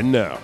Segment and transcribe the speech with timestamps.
[0.00, 0.38] And now,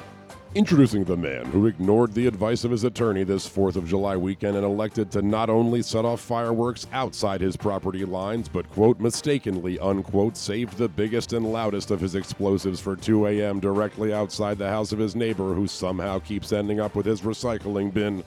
[0.54, 4.54] introducing the man who ignored the advice of his attorney this 4th of July weekend
[4.54, 9.78] and elected to not only set off fireworks outside his property lines, but, quote, mistakenly,
[9.78, 13.58] unquote, saved the biggest and loudest of his explosives for 2 a.m.
[13.58, 17.90] directly outside the house of his neighbor who somehow keeps ending up with his recycling
[17.90, 18.22] bin.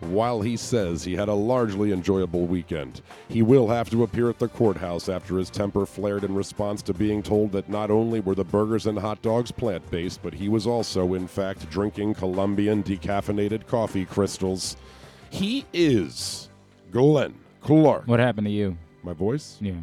[0.00, 4.38] While he says he had a largely enjoyable weekend, he will have to appear at
[4.38, 8.36] the courthouse after his temper flared in response to being told that not only were
[8.36, 12.82] the burgers and hot dogs plant based, but he was also, in fact, drinking Colombian
[12.84, 14.76] decaffeinated coffee crystals.
[15.30, 16.48] He is
[16.92, 18.06] Glenn Clark.
[18.06, 18.78] What happened to you?
[19.02, 19.58] My voice?
[19.60, 19.74] Yeah.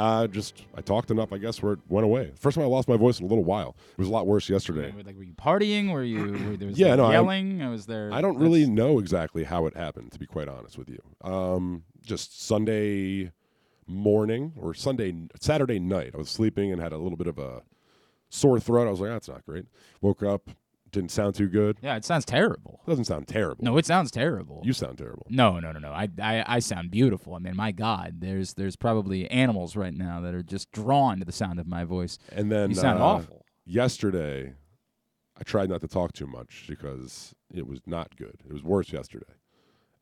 [0.00, 2.32] Uh, just, I talked enough, I guess, where it went away.
[2.36, 3.76] First time I lost my voice in a little while.
[3.92, 4.94] It was a lot worse yesterday.
[5.04, 5.92] Like, were you partying?
[5.92, 6.32] Were you?
[6.32, 7.60] Were there was Yeah, like, no, yelling.
[7.60, 8.10] I, was there.
[8.10, 11.00] I don't really know exactly how it happened, to be quite honest with you.
[11.22, 13.30] Um, just Sunday
[13.86, 17.60] morning or Sunday, Saturday night, I was sleeping and had a little bit of a
[18.30, 18.86] sore throat.
[18.88, 19.66] I was like, that's not great.
[20.00, 20.48] Woke up,
[20.92, 21.78] didn't sound too good.
[21.82, 22.80] Yeah, it sounds terrible.
[22.86, 23.64] It Doesn't sound terrible.
[23.64, 24.60] No, it sounds terrible.
[24.64, 25.26] You sound terrible.
[25.30, 25.92] no, no, no, no.
[25.92, 27.34] I, I, I sound beautiful.
[27.34, 31.24] I mean, my God, there's, there's probably animals right now that are just drawn to
[31.24, 32.18] the sound of my voice.
[32.32, 33.44] And then You sound uh, awful.
[33.64, 34.54] yesterday,
[35.38, 38.36] I tried not to talk too much because it was not good.
[38.44, 39.32] It was worse yesterday.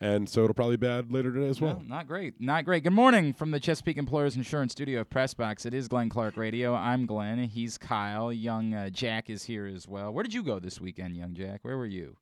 [0.00, 1.82] And so it'll probably be bad later today as well.
[1.82, 2.40] No, not great.
[2.40, 2.84] Not great.
[2.84, 5.66] Good morning from the Chesapeake Employers Insurance Studio of Pressbox.
[5.66, 6.72] It is Glenn Clark Radio.
[6.72, 7.38] I'm Glenn.
[7.48, 8.32] He's Kyle.
[8.32, 10.12] Young uh, Jack is here as well.
[10.12, 11.60] Where did you go this weekend, young Jack?
[11.62, 12.16] Where were you?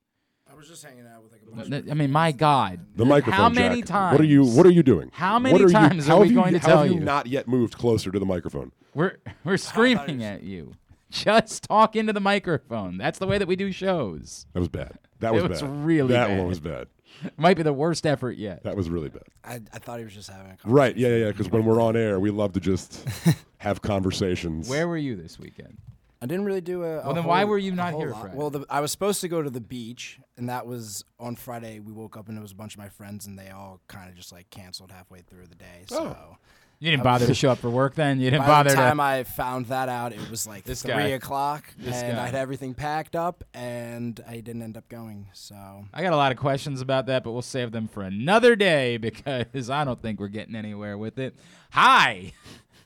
[0.51, 2.79] I was just hanging out with like a bunch Th- of I mean, my God.
[2.95, 3.33] The microphone.
[3.39, 3.89] How many Jack.
[3.89, 4.13] times?
[4.13, 4.43] What are you?
[4.43, 5.11] What are you doing?
[5.13, 6.87] How many What are you- times are we have you- going to how tell have
[6.87, 6.99] you you?
[7.01, 8.71] not yet moved closer to the microphone?
[8.95, 10.73] We're we're screaming at you.
[11.11, 12.97] Just talk into the microphone.
[12.97, 14.47] That's the way that we do shows.
[14.53, 14.97] That was bad.
[15.19, 15.85] That It was was bad.
[15.85, 16.23] really bad.
[16.23, 16.37] that bad.
[16.39, 16.87] one was bad.
[17.37, 18.63] Might be the worst effort yet.
[18.63, 19.23] That was really bad.
[19.43, 20.71] I, I thought he was just having a conversation.
[20.73, 20.95] Right?
[20.97, 21.31] Yeah, yeah, yeah.
[21.31, 23.05] Because when we're on air, we love to just
[23.57, 24.69] have conversations.
[24.69, 25.77] Where were you this weekend?
[26.21, 26.99] I didn't really do a.
[26.99, 28.21] a Well, then why whole- were you a not whole here lot.
[28.21, 28.37] Friday?
[28.37, 31.79] Well, the, I was supposed to go to the beach, and that was on Friday.
[31.79, 34.09] We woke up and it was a bunch of my friends, and they all kind
[34.09, 35.85] of just like canceled halfway through the day.
[35.91, 35.95] Oh.
[35.95, 36.37] So
[36.79, 38.19] You didn't bother to show up for work then?
[38.19, 40.63] You didn't by bother By the time to I found that out, it was like
[40.63, 41.07] This three guy.
[41.07, 42.23] o'clock, This and guy.
[42.23, 45.27] I had everything packed up, and I didn't end up going.
[45.33, 45.55] So
[45.93, 48.97] I got a lot of questions about that, but we'll save them for another day
[48.97, 51.35] because I don't think we're getting anywhere with it.
[51.71, 52.33] Hi.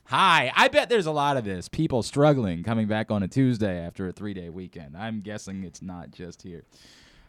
[0.06, 0.50] Hi.
[0.56, 1.68] I bet there's a lot of this.
[1.68, 4.96] People struggling coming back on a Tuesday after a three day weekend.
[4.96, 6.64] I'm guessing it's not just here.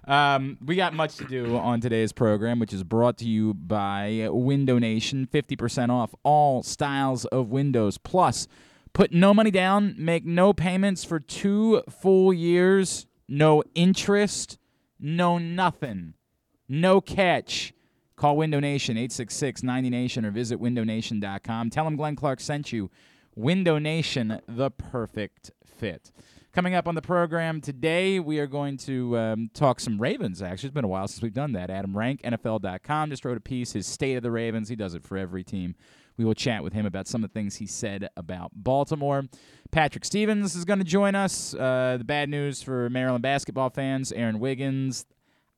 [0.05, 4.27] Um, we got much to do on today's program, which is brought to you by
[4.29, 5.27] Window Nation.
[5.31, 7.97] 50% off all styles of windows.
[7.97, 8.47] Plus,
[8.91, 14.57] put no money down, make no payments for two full years, no interest,
[14.99, 16.15] no nothing,
[16.67, 17.73] no catch.
[18.15, 21.69] Call Window Nation 866 90 Nation or visit windownation.com.
[21.69, 22.91] Tell them Glenn Clark sent you.
[23.35, 26.11] Window Nation, the perfect fit.
[26.53, 30.39] Coming up on the program today, we are going to um, talk some Ravens.
[30.39, 31.71] Actually, it's been a while since we've done that.
[31.71, 34.69] Adam Rank, NFL.com, just wrote a piece, his State of the Ravens.
[34.69, 35.73] He does it for every team.
[36.15, 39.23] We will chat with him about some of the things he said about Baltimore.
[39.71, 41.55] Patrick Stevens is going to join us.
[41.55, 45.07] Uh, the bad news for Maryland basketball fans: Aaron Wiggins.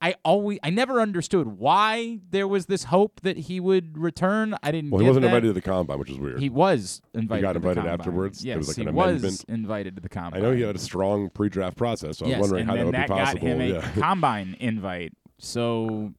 [0.01, 4.55] I always, I never understood why there was this hope that he would return.
[4.61, 4.91] I didn't.
[4.91, 5.29] Well, he wasn't that.
[5.29, 6.39] invited to the combine, which is weird.
[6.39, 7.39] He was invited.
[7.39, 7.99] He got to the invited combine.
[7.99, 8.41] afterwards?
[8.41, 9.45] There Yes, was like he an was amendment?
[9.47, 10.41] invited to the combine.
[10.41, 12.85] I know he had a strong pre-draft process, so I yes, was wondering how that
[12.85, 13.47] would that be got possible.
[13.47, 13.91] him a yeah.
[13.97, 15.13] combine invite.
[15.37, 16.13] So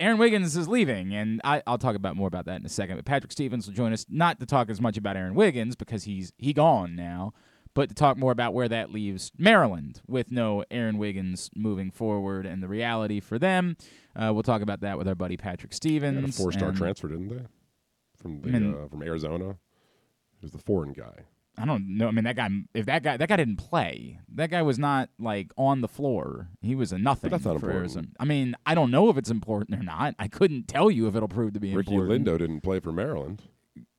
[0.00, 2.96] Aaron Wiggins is leaving, and I, I'll talk about more about that in a second.
[2.96, 6.04] But Patrick Stevens will join us not to talk as much about Aaron Wiggins because
[6.04, 7.32] he's he gone now,
[7.76, 12.46] but to talk more about where that leaves Maryland with no Aaron Wiggins moving forward
[12.46, 13.76] and the reality for them.
[14.16, 16.36] Uh, we'll talk about that with our buddy Patrick Stevens.
[16.36, 17.42] a four-star and- transfer, didn't they?
[18.16, 19.58] From the I mean- uh, from Arizona.
[20.40, 21.24] He was the foreign guy.
[21.58, 22.08] I don't know.
[22.08, 22.48] I mean, that guy.
[22.74, 24.20] If that guy, that guy didn't play.
[24.34, 26.48] That guy was not like on the floor.
[26.60, 27.78] He was a nothing that's not for important.
[27.80, 28.06] Arizona.
[28.20, 30.14] I mean, I don't know if it's important or not.
[30.18, 32.26] I couldn't tell you if it'll prove to be Ricky important.
[32.26, 33.42] Lindo didn't play for Maryland.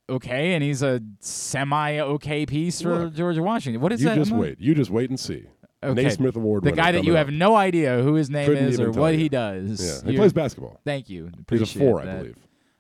[0.10, 3.82] Okay, and he's a semi okay piece for Look, George Washington.
[3.82, 4.16] What is you that?
[4.16, 4.58] just wait.
[4.60, 5.46] You just wait and see.
[5.84, 6.04] Okay.
[6.04, 7.34] Naismith Award The guy that you have up.
[7.34, 9.20] no idea who his name Couldn't is or what you.
[9.20, 9.86] he does.
[10.04, 10.80] Yeah, he You- plays basketball.
[10.86, 11.26] Thank you.
[11.26, 12.36] He's a Appreciate four, I believe.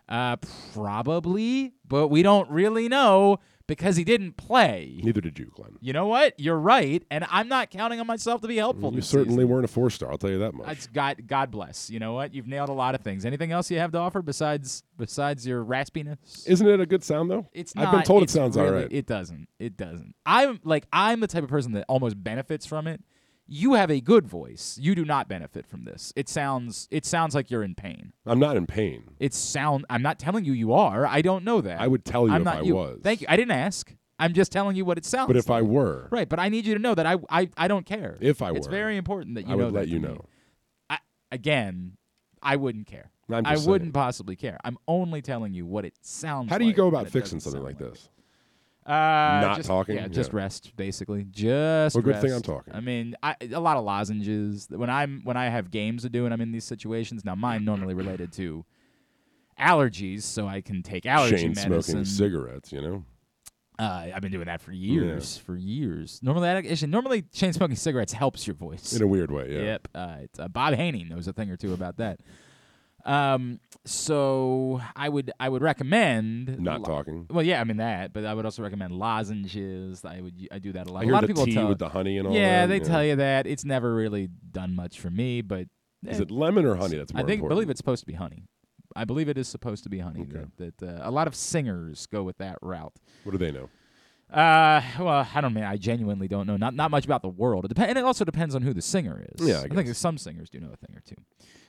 [0.09, 0.38] Uh,
[0.74, 3.38] probably, but we don't really know
[3.68, 5.00] because he didn't play.
[5.04, 5.78] Neither did you, Glenn.
[5.81, 6.40] You know what?
[6.40, 8.94] You're right, and I'm not counting on myself to be helpful.
[8.94, 9.50] You certainly season.
[9.50, 10.10] weren't a four-star.
[10.12, 10.69] I'll tell you that much.
[10.69, 11.90] It's God, God bless.
[11.90, 12.34] You know what?
[12.34, 13.25] You've nailed a lot of things.
[13.25, 16.48] Anything else you have to offer besides besides your raspiness?
[16.48, 17.48] Isn't it a good sound though?
[17.54, 17.88] It's not.
[17.88, 18.88] I've been told it sounds really, all right.
[18.90, 19.48] It doesn't.
[19.60, 20.16] It doesn't.
[20.25, 23.02] I'm like I'm the type of person that almost benefits from it.
[23.48, 24.78] You have a good voice.
[24.82, 26.12] You do not benefit from this.
[26.16, 26.88] It sounds.
[26.92, 28.14] It sounds like you're in pain.
[28.26, 29.04] I'm not in pain.
[29.20, 29.86] It sound.
[29.90, 31.06] I'm not telling you you are.
[31.06, 31.80] I don't know that.
[31.80, 32.76] I would tell you I'm if not I you.
[32.76, 33.00] was.
[33.04, 33.28] Thank you.
[33.30, 33.94] I didn't ask.
[34.20, 35.28] I'm just telling you what it sounds.
[35.28, 37.68] But if I were, right, but I need you to know that I I, I
[37.68, 38.18] don't care.
[38.20, 40.08] if I were, it's very important that you I know I would let you me.
[40.10, 40.26] know.
[40.90, 40.98] I,
[41.32, 41.98] again,
[42.42, 43.12] I wouldn't care.
[43.32, 44.58] I just wouldn't possibly care.
[44.64, 46.50] I'm only telling you what it sounds.
[46.50, 48.10] How do you like, go about fixing something sound like this?
[48.88, 49.95] Uh, Not just, talking?
[49.98, 50.38] Yeah, just Yeah.
[50.38, 51.25] rest, basically.
[51.30, 51.95] Just.
[51.95, 52.74] Well, good thing I'm talking.
[52.74, 54.68] I mean, I, a lot of lozenges.
[54.69, 57.25] When I'm when I have games to do and I'm in these situations.
[57.25, 58.63] Now, mine normally related to
[59.60, 61.81] allergies, so I can take allergy Chain medicine.
[61.84, 63.04] smoking cigarettes, you know.
[63.80, 66.19] Uh, I've been doing that for years, for years.
[66.24, 68.94] Normally, actually, normally chain smoking cigarettes helps your voice.
[68.95, 69.62] In a weird way, yeah.
[69.62, 69.88] Yep.
[69.94, 72.19] Uh, it's, uh, Bob Haynie knows a thing or two about that.
[73.07, 77.25] Um, so I would I would recommend Not lo- talking.
[77.30, 80.04] Well, yeah, I mean that, but I would also recommend lozenges.
[80.04, 81.06] I would I do that a lot.
[81.06, 82.68] I a lot of people tea tell with the honey and all yeah, that.
[82.68, 83.48] they tell you that.
[83.48, 85.68] It's never really done much for me, but
[86.06, 87.56] Is eh, it lemon or honey that's more I think important?
[87.56, 88.44] believe it's supposed to be honey.
[88.95, 90.21] I believe it is supposed to be honey.
[90.21, 90.45] Okay.
[90.57, 92.94] That, that uh, a lot of singers go with that route.
[93.24, 93.69] What do they know?
[94.31, 96.57] Uh, well, I don't mean I genuinely don't know.
[96.57, 97.63] Not not much about the world.
[97.63, 99.48] It depends, and it also depends on who the singer is.
[99.48, 101.15] Yeah, I think some singers do know a thing or two.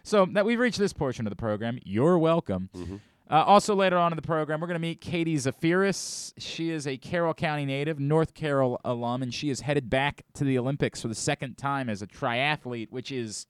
[0.08, 1.78] So that we've reached this portion of the program.
[1.84, 2.70] You're welcome.
[2.75, 2.96] Mm-hmm.
[3.31, 6.32] Uh, also, later on in the program, we're going to meet Katie Zaferes.
[6.38, 10.44] She is a Carroll County native, North Carroll alum, and she is headed back to
[10.44, 13.46] the Olympics for the second time as a triathlete, which is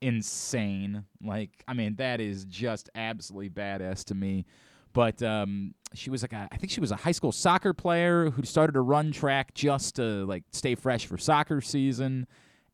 [0.00, 1.04] insane.
[1.22, 4.46] Like, I mean, that is just absolutely badass to me.
[4.94, 8.30] But um, she was like, a, I think she was a high school soccer player
[8.30, 12.26] who started to run track just to like stay fresh for soccer season,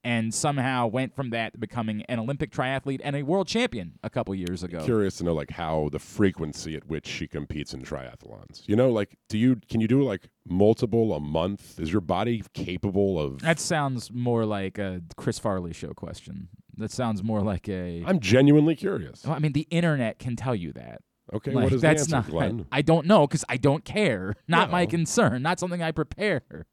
[0.05, 4.11] and somehow went from that to becoming an Olympic triathlete and a world champion a
[4.11, 4.85] couple years ago.
[4.85, 8.63] Curious to know like how the frequency at which she competes in triathlons.
[8.67, 11.79] You know, like do you can you do like multiple a month?
[11.81, 16.49] Is your body capable of That sounds more like a Chris Farley show question.
[16.77, 18.05] That sounds more like a.
[18.07, 19.27] I'm genuinely curious.
[19.27, 21.01] I mean, the internet can tell you that.
[21.33, 22.39] Okay, Like, what is that's the answer, not.
[22.39, 22.67] Glenn?
[22.73, 24.35] I don't know because I don't care.
[24.49, 25.43] Not my concern.
[25.43, 26.65] Not something I prepared.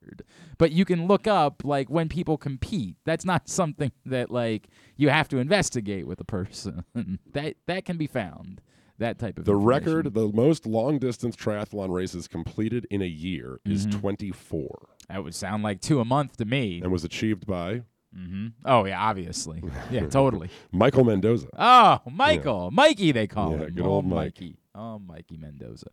[0.58, 2.96] But you can look up like when people compete.
[3.06, 6.86] That's not something that like you have to investigate with a person.
[7.34, 8.62] that that can be found.
[8.98, 13.60] That type of The record, the most long distance triathlon races completed in a year
[13.66, 14.00] is Mm-hmm.
[14.00, 16.80] 24 That would sound like two a month to me.
[16.82, 17.82] and was achieved by
[18.16, 19.62] hmm Oh yeah, obviously.
[19.92, 20.50] Yeah, totally.
[20.72, 21.48] Michael Mendoza.
[21.58, 23.74] Oh, Michael, Mikey, they call Yeah, him.
[23.76, 24.36] good oh, old Mike.
[24.42, 24.58] Mikey.
[24.74, 25.88] Oh, Mikey Mendoza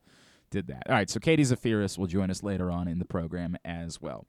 [0.51, 0.85] did that.
[0.89, 4.27] All right, so Katie Zaferes will join us later on in the program as well.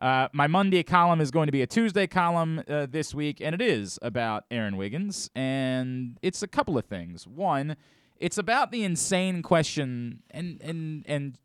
[0.00, 3.54] Uh, my Monday column is going to be a Tuesday column uh, this week, and
[3.54, 7.26] it is about Aaron Wiggins, and it's a couple of things.
[7.26, 7.76] One,
[8.16, 11.38] it's about the insane question and and and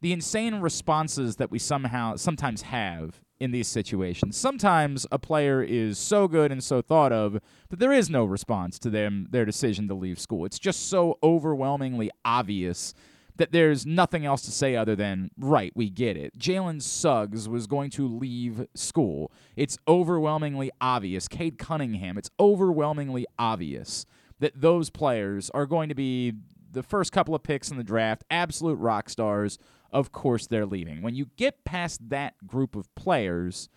[0.00, 4.36] the insane responses that we somehow sometimes have in these situations.
[4.36, 7.40] Sometimes a player is so good and so thought of
[7.70, 10.46] that there is no response to them their decision to leave school.
[10.46, 12.94] It's just so overwhelmingly obvious
[13.36, 16.38] that there's nothing else to say other than right, we get it.
[16.38, 19.32] Jalen Suggs was going to leave school.
[19.56, 21.26] It's overwhelmingly obvious.
[21.26, 24.06] Cade Cunningham, it's overwhelmingly obvious
[24.38, 26.34] that those players are going to be
[26.70, 29.58] the first couple of picks in the draft, absolute rock stars.
[29.92, 31.02] Of course, they're leaving.
[31.02, 33.68] When you get past that group of players,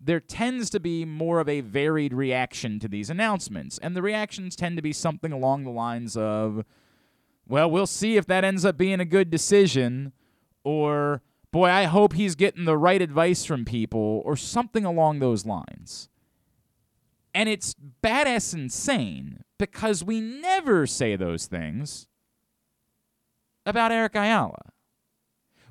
[0.00, 3.78] there tends to be more of a varied reaction to these announcements.
[3.78, 6.64] And the reactions tend to be something along the lines of,
[7.46, 10.12] well, we'll see if that ends up being a good decision,
[10.64, 15.44] or, boy, I hope he's getting the right advice from people, or something along those
[15.44, 16.08] lines.
[17.34, 22.06] And it's badass insane because we never say those things
[23.66, 24.72] about Eric Ayala.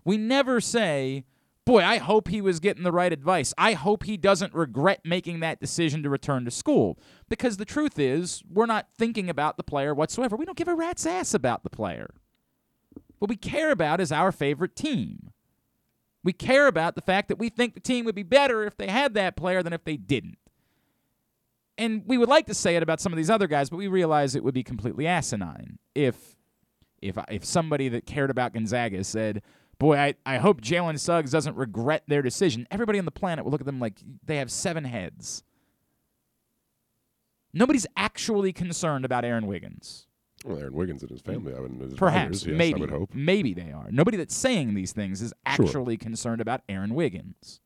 [0.08, 1.26] We never say,
[1.66, 3.54] boy, I hope he was getting the right advice.
[3.58, 6.98] I hope he doesn't regret making that decision to return to school.
[7.28, 10.38] Because the truth is, we're not thinking about the player whatsoever.
[10.38, 12.10] We don't give a rat's ass about the player.
[13.20, 15.32] What we care about is our favorite team.
[16.24, 18.88] We care about the fact that we think the team would be better if they
[18.88, 20.38] had that player than if they didn't.
[21.78, 23.90] And we would like to say it about some of these other guys, but we
[23.90, 26.38] realize it would be completely asinine if
[27.02, 29.42] if if somebody that cared about Gonzaga said,
[29.80, 33.52] "Boy, I, I hope Jalen Suggs doesn't regret their decision." Everybody on the planet will
[33.52, 35.44] look at them like they have seven heads.
[37.54, 40.06] Nobody's actually concerned about Aaron Wiggins.
[40.46, 41.54] Well, Aaron Wiggins and his family.
[41.56, 43.10] I would, Perhaps, yes, maybe, I would hope.
[43.14, 43.88] maybe they are.
[43.92, 45.66] Nobody that's saying these things is Sure.
[45.66, 47.60] actually concerned about Aaron Wiggins.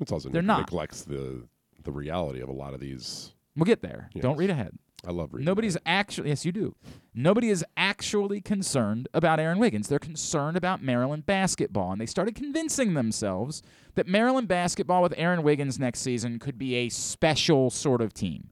[0.00, 0.60] It's also They're not.
[0.60, 1.44] neglects the
[1.84, 3.32] the reality of a lot of these.
[3.56, 4.10] We'll get there.
[4.20, 4.76] Don't read ahead.
[5.06, 5.44] I love reading.
[5.46, 5.82] Nobody's that.
[5.86, 6.74] actually yes, you do.
[7.14, 9.88] Nobody is actually concerned about Aaron Wiggins.
[9.88, 13.62] They're concerned about Maryland basketball, and they started convincing themselves
[13.94, 18.50] that Maryland basketball with Aaron Wiggins next season could be a special sort of team.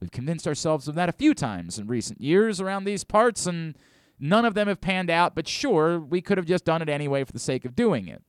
[0.00, 3.78] We've convinced ourselves of that a few times in recent years around these parts, and
[4.18, 5.36] none of them have panned out.
[5.36, 8.22] But sure, we could have just done it anyway for the sake of doing it.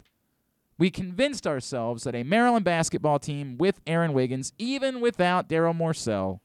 [0.77, 6.39] we convinced ourselves that a Maryland basketball team with Aaron Wiggins, even without Darryl Morsell,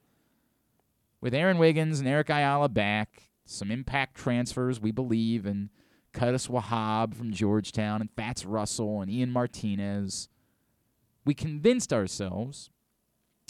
[1.21, 5.69] with Aaron Wiggins and Eric Ayala back, some impact transfers, we believe, and
[6.13, 10.29] Qudus Wahab from Georgetown, and Fats Russell and Ian Martinez,
[11.25, 12.69] we convinced ourselves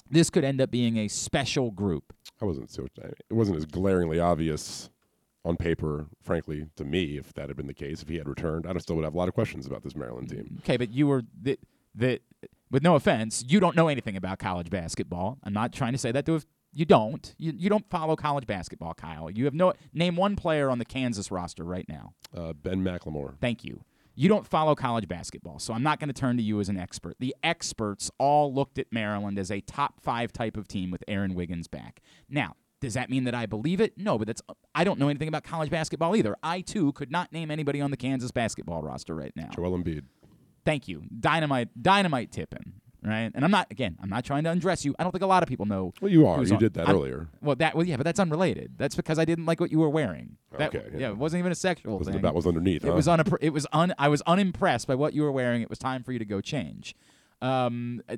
[0.10, 2.14] this could end up being a special group.
[2.42, 2.86] I wasn't so.
[2.86, 4.90] It wasn't as glaringly obvious
[5.46, 7.18] on paper, frankly, to me.
[7.18, 9.14] If that had been the case, if he had returned, I would still would have
[9.14, 10.58] a lot of questions about this Maryland team.
[10.64, 11.60] Okay, but you were the
[11.94, 12.20] the.
[12.72, 15.40] With no offense, you don't know anything about college basketball.
[15.44, 16.40] I'm not trying to say that to
[16.72, 17.34] you don't.
[17.38, 19.30] You, you don't follow college basketball, Kyle.
[19.30, 22.14] You have no name one player on the Kansas roster right now.
[22.36, 23.38] Uh, ben McLemore.
[23.40, 23.84] Thank you.
[24.16, 26.78] You don't follow college basketball, so I'm not going to turn to you as an
[26.78, 27.16] expert.
[27.20, 31.34] The experts all looked at Maryland as a top five type of team with Aaron
[31.36, 32.02] Wiggins back.
[32.28, 33.98] Now, does that mean that I believe it?
[33.98, 34.42] No, but that's
[34.76, 36.36] I don't know anything about college basketball either.
[36.44, 39.50] I too could not name anybody on the Kansas basketball roster right now.
[39.56, 40.04] Joel Embiid.
[40.66, 41.04] Thank you.
[41.20, 42.74] Dynamite dynamite tipping.
[43.02, 43.98] Right, and I'm not again.
[44.04, 44.94] I'm not trying to undress you.
[45.00, 45.94] I don't think a lot of people know.
[46.02, 46.44] Well, you are.
[46.44, 47.30] You on- did that I'm- earlier.
[47.42, 48.74] Well, that well, yeah, but that's unrelated.
[48.78, 50.36] That's because I didn't like what you were wearing.
[50.58, 51.00] That, Okay, yeah.
[51.00, 51.10] yeah.
[51.12, 52.22] it wasn't even a sexual Was thing.
[52.22, 52.84] that was underneath.
[52.84, 52.96] It huh?
[52.96, 53.24] was un.
[53.40, 53.94] It was un.
[53.98, 55.62] I was unimpressed by what you were wearing.
[55.62, 56.94] It was time for you to go change.
[57.42, 58.18] Um, uh,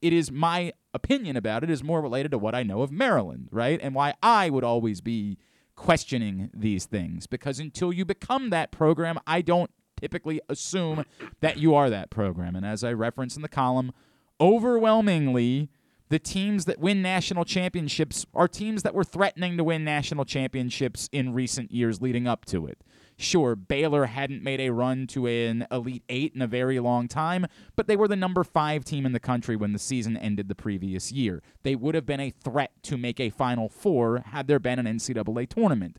[0.00, 3.48] it is my opinion about it is more related to what I know of Maryland,
[3.50, 5.36] right, and why I would always be
[5.76, 9.70] questioning these things because until you become that program, I don't
[10.00, 11.04] typically assume
[11.40, 12.56] that you are that program.
[12.56, 13.92] And as I reference in the column,
[14.42, 15.70] overwhelmingly
[16.10, 21.08] the teams that win national championships are teams that were threatening to win national championships
[21.10, 22.82] in recent years leading up to it.
[23.16, 27.46] Sure, Baylor hadn't made a run to an Elite Eight in a very long time,
[27.76, 30.54] but they were the number five team in the country when the season ended the
[30.54, 31.42] previous year.
[31.62, 34.86] They would have been a threat to make a Final Four had there been an
[34.86, 35.98] NCAA tournament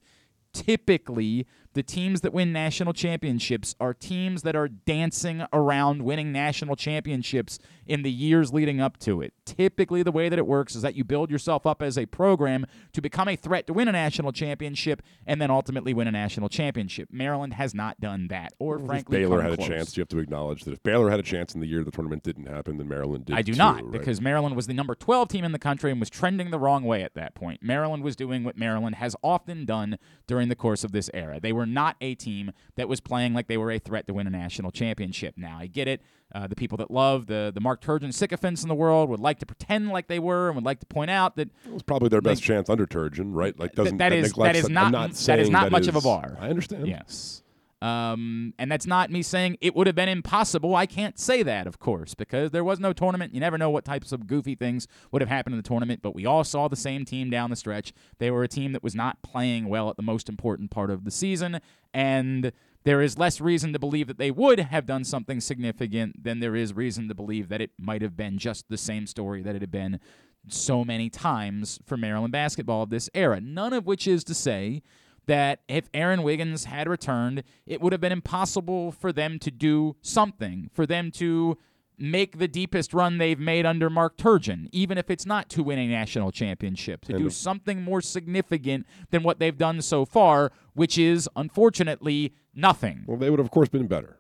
[0.54, 6.75] typically the teams that win national championships are teams that are dancing around winning national
[6.75, 9.34] championships in the years leading up to it.
[9.46, 12.65] Typically, the way that it works is that you build yourself up as a program
[12.94, 16.50] to become a threat to win a national championship and then ultimately win a national
[16.50, 17.10] championship.
[17.12, 19.98] Maryland has not done that, or If frankly, Baylor had a chance.
[19.98, 22.24] You have to acknowledge that if Baylor had a chance in the year the tournament
[22.24, 23.36] didn't happen, then Maryland did.
[23.36, 23.92] I do too, not, right?
[23.92, 26.84] because Maryland was the number 12 team in the country and was trending the wrong
[26.84, 27.62] way at that point.
[27.62, 31.39] Maryland was doing what Maryland has often done during the course of this era.
[31.39, 34.27] They were not a team that was playing like they were a threat to win
[34.27, 35.36] a national championship.
[35.38, 36.01] Now, I get it.
[36.34, 39.38] Uh, the people that love the, the Mark Turgeon sycophants in the world would like
[39.39, 42.10] to pretend like they were and would like to point out that it was probably
[42.10, 43.58] their best like- chance under Turgeon, right?
[43.60, 46.36] Like doesn't that is- that is not- not that is not much of a bar.
[46.39, 46.88] I understand.
[46.88, 47.43] Yes.
[47.84, 50.74] Um, and that's not me saying it would have been impossible.
[50.74, 53.34] I can't say that, of course, because there was no tournament.
[53.34, 56.16] You never know what types of goofy things would have happened in the tournament, but
[56.16, 57.92] we all saw the same team down the stretch.
[58.20, 61.04] They were a team that was not playing well at the most important part of
[61.04, 61.60] the season,
[61.94, 62.54] and
[62.86, 66.56] there is less reason to believe that they would have done something significant than there
[66.56, 69.62] is reason to believe that it might have been just the same story that it
[69.62, 70.00] had been
[70.48, 73.42] so many times for Maryland basketball of this era.
[73.42, 74.84] None of which is to say
[75.25, 79.96] that if Aaron Wiggins had returned, it would have been impossible for them to do
[80.01, 81.58] something, for them to
[81.98, 85.77] make the deepest run they've made under Mark Turgeon, even if it's not to win
[85.80, 90.98] a national championship, to do something more significant than what they've done so far, which
[90.98, 93.03] is unfortunately nothing.
[93.08, 94.18] Well, they would have, of course, been better.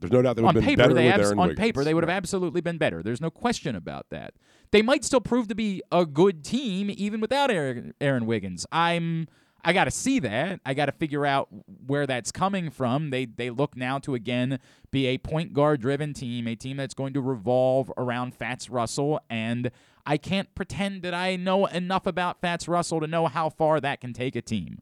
[0.00, 1.94] There's no doubt they would on have been paper, better they abs- on paper they
[1.94, 3.02] would have absolutely been better.
[3.02, 4.34] There's no question about that.
[4.70, 8.66] They might still prove to be a good team even without Aaron, Aaron Wiggins.
[8.72, 9.28] I'm
[9.64, 10.60] I got to see that.
[10.64, 11.48] I got to figure out
[11.86, 13.10] where that's coming from.
[13.10, 14.58] They they look now to again
[14.90, 19.20] be a point guard driven team, a team that's going to revolve around Fats Russell
[19.28, 19.70] and
[20.06, 24.00] I can't pretend that I know enough about Fats Russell to know how far that
[24.00, 24.78] can take a team.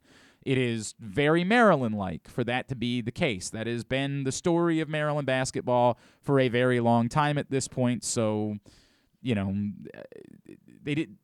[0.47, 3.51] It is very Maryland like for that to be the case.
[3.51, 7.67] That has been the story of Maryland basketball for a very long time at this
[7.67, 8.05] point.
[8.05, 8.59] So,
[9.21, 9.53] you know,
[10.83, 11.17] they did.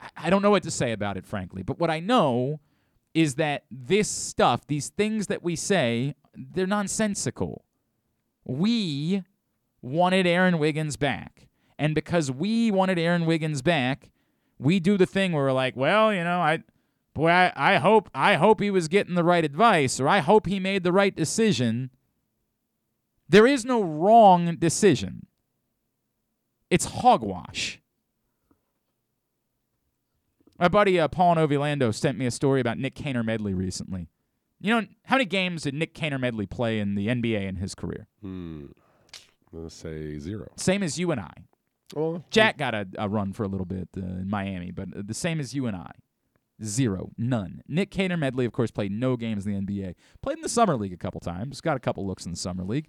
[0.00, 1.62] I- I don't know what to say about it, frankly.
[1.62, 2.60] But what I know
[3.14, 7.64] is that this stuff, these things that we say, they're nonsensical.
[8.44, 9.22] We
[9.82, 11.48] wanted Aaron Wiggins back.
[11.78, 14.10] And because we wanted Aaron Wiggins back,
[14.58, 16.62] we do the thing where we're like, well, you know, I
[17.14, 20.46] boy, I, I hope I hope he was getting the right advice or I hope
[20.46, 21.90] he made the right decision.
[23.28, 25.26] There is no wrong decision.
[26.68, 27.79] It's hogwash.
[30.60, 34.08] My buddy uh, Paul Novilando sent me a story about Nick Caner-Medley recently.
[34.60, 38.08] You know, how many games did Nick Caner-Medley play in the NBA in his career?
[38.20, 38.66] Hmm.
[39.52, 40.48] Let's say zero.
[40.56, 41.32] Same as you and I.
[41.94, 45.02] Well, Jack got a, a run for a little bit uh, in Miami, but uh,
[45.04, 45.92] the same as you and I.
[46.62, 47.10] Zero.
[47.16, 47.62] None.
[47.66, 49.94] Nick Caner-Medley, of course, played no games in the NBA.
[50.20, 51.62] Played in the Summer League a couple times.
[51.62, 52.86] Got a couple looks in the Summer League.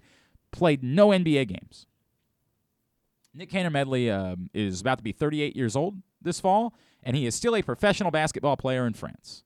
[0.50, 1.86] played no NBA games.
[3.32, 7.34] Nick Caner-Medley um, is about to be 38 years old this fall, and he is
[7.34, 9.44] still a professional basketball player in France.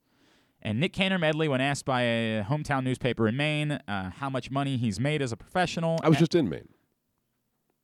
[0.62, 4.76] And Nick Caner-Medley, when asked by a hometown newspaper in Maine uh, how much money
[4.76, 6.68] he's made as a professional, I was a- just in Maine.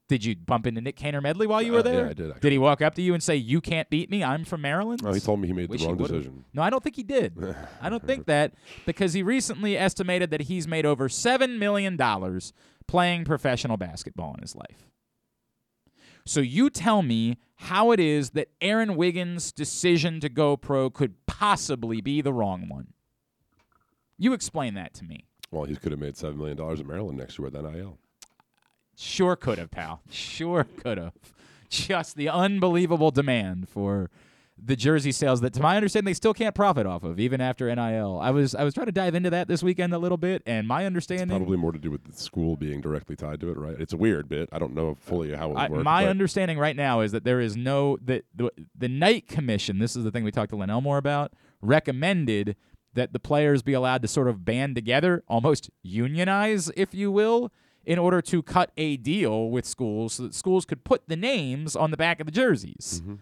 [0.09, 2.05] did you bump into Nick Caner-Medley while you were Uh, there?
[2.05, 2.41] yeah, I did, actually.
[2.41, 4.23] Did he walk up to you and say, "You can't beat me.
[4.25, 5.01] I'm from Maryland"?
[5.05, 6.17] Oh, he told me he made Wish the wrong would've.
[6.17, 6.45] decision.
[6.53, 7.33] No, I don't think he did.
[7.81, 8.53] I don't think that
[8.85, 12.53] because he recently estimated that he's made over seven million dollars
[12.89, 14.91] playing professional basketball in his life.
[16.25, 21.15] So you tell me how it is that Aaron Wiggins' decision to go pro could
[21.27, 22.93] possibly be the wrong one.
[24.19, 25.27] You explain that to me.
[25.51, 27.99] Well, he could have made seven million dollars in Maryland next year with NIL.
[28.97, 30.03] Sure could have, pal.
[30.11, 31.15] Sure could have.
[31.69, 34.11] Just the unbelievable demand for
[34.65, 37.75] the jersey sales that, to my understanding, they still can't profit off of, even after
[37.75, 38.19] NIL.
[38.21, 40.69] I was I was trying to dive into that this weekend a little bit, and
[40.69, 43.77] my understanding, Probably more to do with the school being directly tied to it, right?
[43.79, 44.49] It's a weird bit.
[44.53, 45.85] I don't know fully how it I, works.
[45.85, 49.79] my understanding right now is that there is no that the the Knight Commission.
[49.79, 51.33] This is the thing we talked to Len Elmore about.
[51.61, 52.57] Recommended
[52.95, 57.51] that the players be allowed to sort of band together, almost unionize, if you will,
[57.85, 61.75] in order to cut a deal with schools so that schools could put the names
[61.75, 63.01] on the back of the jerseys.
[63.03, 63.15] Mm-hmm.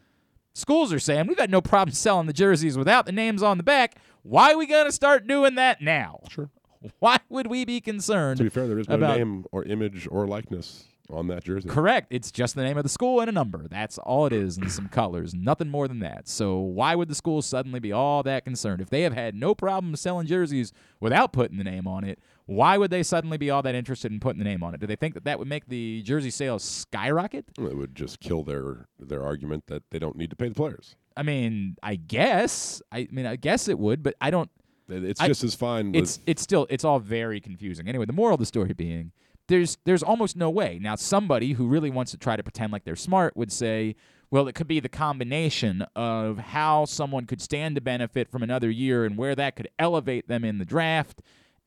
[0.61, 3.62] Schools are saying we've got no problem selling the jerseys without the names on the
[3.62, 3.97] back.
[4.23, 6.21] Why are we going to start doing that now?
[6.29, 6.50] Sure.
[6.99, 8.37] Why would we be concerned?
[8.38, 11.69] To be fair, there is no about- name or image or likeness on that jersey.
[11.69, 12.07] Correct.
[12.11, 13.67] It's just the name of the school and a number.
[13.69, 15.35] That's all it is, and some colors.
[15.35, 16.28] Nothing more than that.
[16.28, 18.80] So why would the school suddenly be all that concerned?
[18.80, 22.19] If they have had no problem selling jerseys without putting the name on it,
[22.50, 24.80] why would they suddenly be all that interested in putting the name on it?
[24.80, 27.45] Do they think that that would make the jersey sales skyrocket?
[27.56, 30.97] It would just kill their their argument that they don't need to pay the players.
[31.17, 32.82] I mean, I guess.
[32.91, 34.50] I mean, I guess it would, but I don't.
[34.89, 35.93] It- It's I- just as fine.
[35.93, 37.86] With, It's it's still it's all very confusing.
[37.89, 39.13] Anyway, the moral of the story being
[39.47, 40.80] there's there's almost no way.
[40.82, 43.95] Now somebody who really wants to try to pretend like they're smart would say,
[44.32, 48.71] well, it could be the combination of how someone could stand to benefit from another
[48.71, 51.21] year and where that could elevate them in the draft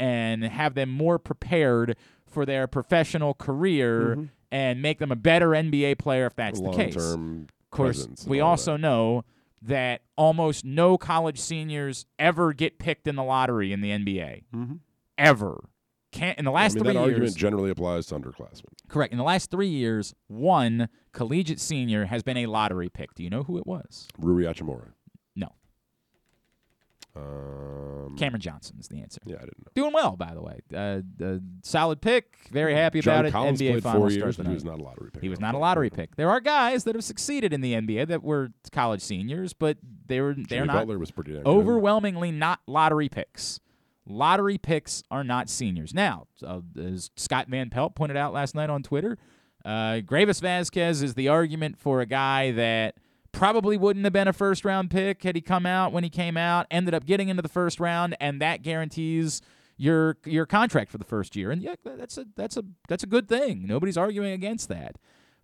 [0.03, 5.97] and have them more prepared for their professional career and make them a better NBA
[5.99, 6.95] player if that's the case.
[6.95, 8.79] Of course, we also that.
[8.79, 9.23] know
[9.61, 14.43] that almost no college seniors ever get picked in the lottery in the NBA.
[14.53, 14.79] Mhm.
[15.17, 15.63] Ever.
[16.11, 17.09] Can't in the I last mean, three that years.
[17.13, 18.65] argument generally applies to underclassmen.
[18.89, 19.11] correct.
[19.13, 23.13] In the last three years, one collegiate senior has been a lottery pick.
[23.15, 24.07] Do you know who it was?
[24.19, 24.89] Rui Hachimura.
[27.15, 29.21] Um, Cameron Johnson is the answer.
[29.25, 29.71] Yeah, I didn't know.
[29.75, 30.59] Doing well, by the way.
[30.73, 32.37] Uh, uh, solid pick.
[32.51, 33.31] Very happy John about it.
[33.31, 35.21] Collins NBA played Finals four years, but he was not a lottery pick.
[35.21, 36.15] He was not a lottery pick.
[36.15, 40.21] There are guys that have succeeded in the NBA that were college seniors, but they
[40.21, 41.49] were they're Jimmy not Butler was pretty damn good.
[41.49, 43.59] overwhelmingly not lottery picks.
[44.05, 45.93] Lottery picks are not seniors.
[45.93, 49.17] Now, uh, as Scott Van Pelt pointed out last night on Twitter,
[49.63, 52.95] uh, Greivis Vasquez is the argument for a guy that
[53.33, 56.37] probably wouldn't have been a first round pick had he come out when he came
[56.37, 59.41] out, ended up getting into the first round, and that guarantees
[59.75, 61.51] your your contract for the first year.
[61.51, 63.65] And yeah, that's a that's a that's a good thing.
[63.67, 64.97] Nobody's arguing against that.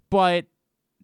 [0.10, 0.46] But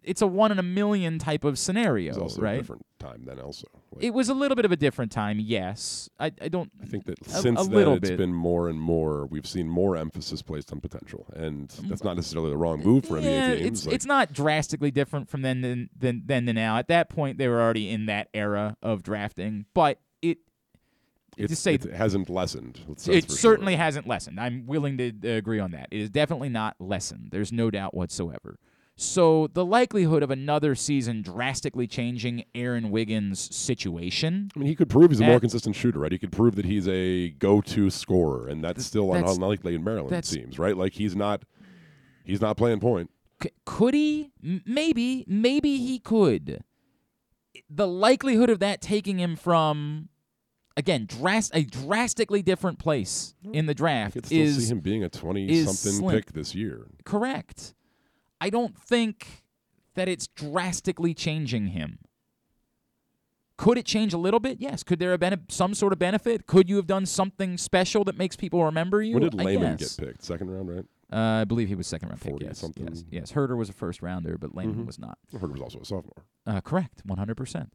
[0.04, 2.58] it's a one in a million type of scenario, It was also a right?
[2.58, 3.40] different time then.
[3.40, 3.68] Also,
[4.00, 6.10] It was a little bit of a different time, yes.
[6.20, 6.72] I, I don't.
[6.82, 8.18] I think that a- since a then it's bit.
[8.18, 9.26] been more and more.
[9.26, 13.20] We've seen more emphasis placed on potential, and that's not necessarily the wrong move for
[13.20, 13.68] yeah, NBA teams.
[13.68, 16.78] it's Like, it's not drastically different from then than, than then to now.
[16.78, 20.00] At that point, they were already in that era of drafting, but
[21.38, 22.80] it to say it hasn't lessened.
[22.88, 23.22] it for sure.
[23.22, 24.40] certainly hasn't lessened.
[24.40, 25.88] I'm willing to uh, agree on that.
[25.92, 27.30] It is definitely not lessened.
[27.32, 28.58] There's no doubt whatsoever.
[28.98, 34.90] So the likelihood of another season drastically changing Aaron Wiggins' situation I mean, he could
[34.90, 36.12] prove he's a more consistent shooter, right?
[36.12, 40.16] He could prove that he's a go-to scorer, and that's still that's- unlikely in Maryland.
[40.16, 40.78] It seems right.
[40.78, 41.44] Like he's not,
[42.24, 43.10] he's not playing point.
[43.44, 44.32] C- could he?
[44.42, 46.64] M- Maybe, maybe he could.
[47.70, 50.08] The likelihood of that taking him from,
[50.78, 54.80] again, dras- a drastically different place in the I draft could still is see him
[54.80, 56.88] being a twenty-something pick this year.
[57.04, 57.74] correct.
[58.42, 59.44] I don't think
[59.96, 62.00] that it's drastically changing him.
[63.58, 64.58] Could it change a little bit?
[64.60, 64.84] Yes.
[64.84, 66.46] Could there have been a, some sort of benefit?
[66.46, 69.14] Could you have done something special that makes people remember you?
[69.14, 70.24] When did Layman get picked?
[70.26, 70.86] Second round, right?
[71.14, 72.32] Uh, I believe he was second round pick.
[72.32, 72.88] 40 Yes, something.
[72.90, 73.32] yes, yes.
[73.32, 74.86] Huerter was a first rounder, but Layman Mhm.
[74.88, 75.18] was not.
[75.40, 76.26] Heard was also a sophomore.
[76.46, 77.72] Uh, correct, one hundred percent.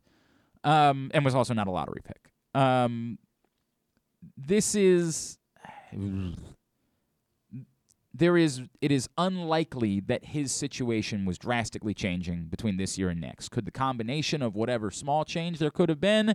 [0.64, 2.31] Um, and was also not a lottery pick.
[2.55, 3.18] Um,
[4.37, 5.38] this is
[8.12, 13.20] there is it is unlikely that his situation was drastically changing between this year and
[13.20, 13.51] next.
[13.51, 16.35] Could the combination of whatever small change there could have been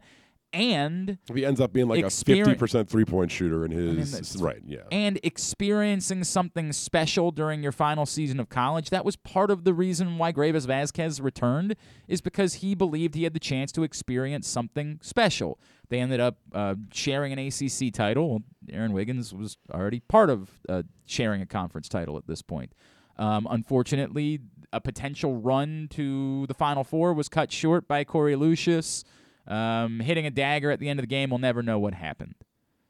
[0.55, 4.11] and If he ends up being like a fifty percent three point shooter in his
[4.11, 4.83] that's- right, yeah.
[4.89, 8.89] and experiencing something special during your final season of college.
[8.89, 11.75] That was part of the reason why Greivis Vasquez returned,
[12.07, 15.59] is because he believed he had the chance to experience something special.
[15.89, 18.41] They ended up uh, sharing an ACC title.
[18.71, 22.74] Aaron Wiggins was already part of uh, sharing a conference title at this point.
[23.17, 24.39] Um, unfortunately,
[24.74, 29.04] a potential run to the Final Four was cut short by Korie Lucious.
[29.48, 32.36] Um, hitting a dagger at the end of the game, we'll never know what happened.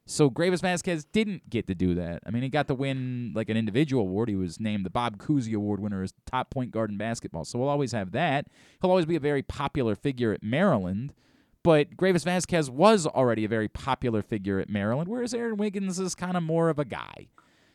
[0.08, 2.22] So Greivis Vasquez didn't get to do that.
[2.26, 4.30] I mean, he got to win like an individual award.
[4.30, 7.44] He was named the Bob Cousy Award winner as top point guard in basketball.
[7.44, 8.48] So we'll always have that.
[8.82, 11.14] He'll always be a very popular figure at Maryland.
[11.66, 16.14] But Greivis Vasquez was already a very popular figure at Maryland, whereas Aaron Wiggins is
[16.14, 17.30] kind of more of a guy.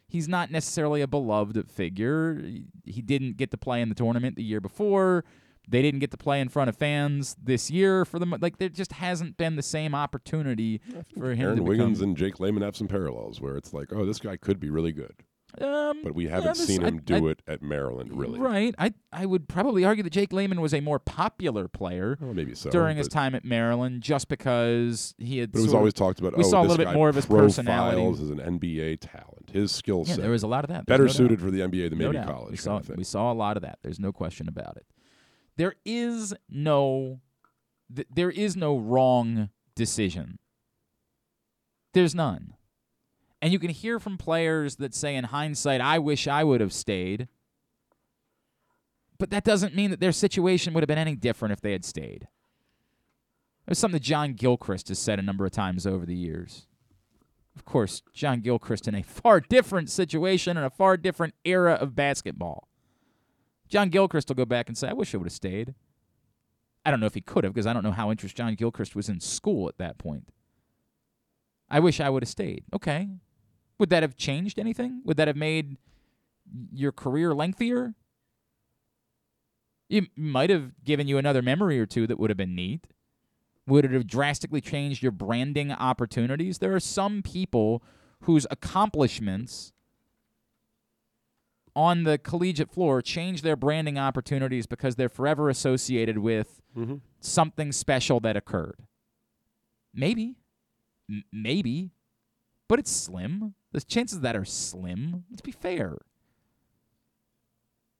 [0.07, 2.41] He's not necessarily a beloved figure.
[2.85, 5.25] He didn't get to play in the tournament the year before.
[5.69, 8.33] They didn't get to play in front of fans this year for them.
[8.41, 10.81] Like there just hasn't been the same opportunity
[11.19, 11.65] for him to Aaron.
[11.65, 14.71] Wiggins and Jake Layman have some parallels where it's like, oh, this guy could be
[14.71, 15.15] really good,
[15.61, 18.39] um, but we haven't this- seen I- him do I- it at Maryland really.
[18.39, 18.75] Right.
[18.79, 22.55] I I would probably argue that Jake Layman was a more popular player Well, maybe
[22.55, 22.71] so.
[22.71, 25.53] during his time at Maryland, just because he had.
[25.53, 26.37] But it was of- always talked about.
[26.37, 28.03] we oh, saw a little bit more of his personality.
[28.23, 29.51] as an NBA talent.
[29.51, 30.87] His skill yeah, set there was a lot of that.
[30.87, 31.17] There's better no doubt.
[31.17, 32.27] suited for the NBA than No maybe doubt.
[32.35, 32.51] college.
[32.53, 33.79] We saw we saw a lot of that.
[33.83, 34.87] There's no question about it.
[35.57, 37.21] There is no
[37.95, 40.39] th- there is no wrong decision.
[41.93, 42.55] There's none.
[43.43, 46.73] And you can hear from players that say in hindsight, I wish I would have
[46.73, 47.29] stayed.
[49.19, 51.85] But that doesn't mean that their situation would have been any different if they had
[51.85, 52.29] stayed.
[53.67, 56.67] It was something that John Gilchrist has said a number of times over the years.
[57.57, 61.95] Of course, John Gilchrist in a far different situation and a far different era of
[61.95, 62.69] basketball.
[63.69, 65.75] John Gilchrist will go back and say, I wish I would have stayed.
[66.85, 68.97] I don't know if he could have because I don't know how interested John Gilchrist
[68.97, 70.29] was in school at that point.
[71.69, 72.65] I wish I would have stayed.
[72.75, 73.09] Okay.
[73.81, 75.01] Would that have changed anything?
[75.07, 75.79] Would that have made
[76.71, 77.95] your career lengthier?
[79.89, 82.87] It might have given you another memory or two that would have been neat.
[83.67, 86.59] Would it have drastically changed your branding opportunities?
[86.59, 87.83] There are some people
[88.25, 89.73] whose accomplishments
[91.75, 97.01] on the collegiate floor change their branding opportunities because they're forever associated with Mhm.
[97.21, 98.87] something special that occurred.
[99.95, 100.37] Maybe.
[101.09, 101.93] M- maybe.
[102.69, 103.55] But it's slim.
[103.73, 105.25] The chances of that are slim.
[105.31, 105.99] Let's be fair.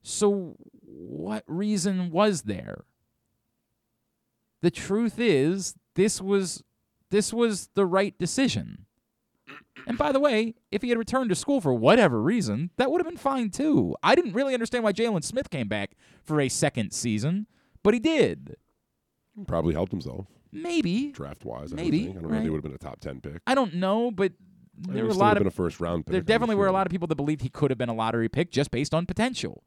[0.03, 2.85] So, what reason was there?
[4.63, 6.63] The truth is, this was
[7.11, 8.87] this was the right decision.
[9.87, 13.01] And by the way, if he had returned to school for whatever reason, that would
[13.01, 13.97] have been fine too.
[14.03, 17.47] I didn't really understand why Jalen Smith came back for a second season,
[17.83, 18.57] but he did.
[19.47, 21.13] Probably helped himself Maybe.
[21.13, 21.73] draft wise.
[21.73, 22.19] Maybe, I, would think.
[22.19, 23.41] I don't know if he would have been a top ten pick.
[23.47, 24.33] I don't know, but
[24.89, 26.13] there were a still lot of been a first round pick.
[26.13, 28.29] there definitely were a lot of people that believed he could have been a lottery
[28.29, 29.63] pick just based on potential.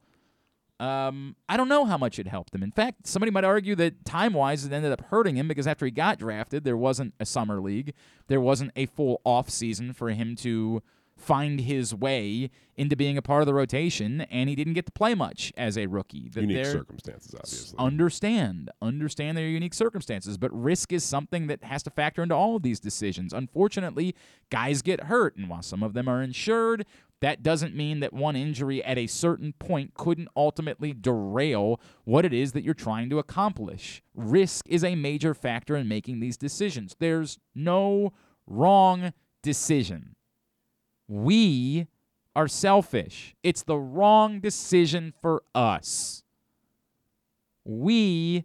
[0.80, 2.62] Um, I don't know how much it helped him.
[2.62, 5.84] In fact, somebody might argue that time wise it ended up hurting him because after
[5.84, 7.94] he got drafted, there wasn't a summer league,
[8.26, 10.82] there wasn't a full off season for him to
[11.16, 14.92] find his way into being a part of the rotation, and he didn't get to
[14.92, 16.28] play much as a rookie.
[16.28, 17.78] That unique circumstances, obviously.
[17.78, 22.56] understand understand their unique circumstances but risk is something that has to factor into all
[22.56, 24.14] of these decisions unfortunately
[24.50, 26.84] guys get hurt and while some of them are insured
[27.20, 32.32] that doesn't mean that one injury at a certain point couldn't ultimately derail what it
[32.32, 36.96] is that you're trying to accomplish risk is a major factor in making these decisions
[36.98, 38.12] there's no
[38.46, 40.16] wrong decision
[41.08, 41.86] we
[42.36, 46.22] are selfish it's the wrong decision for us
[47.64, 48.44] we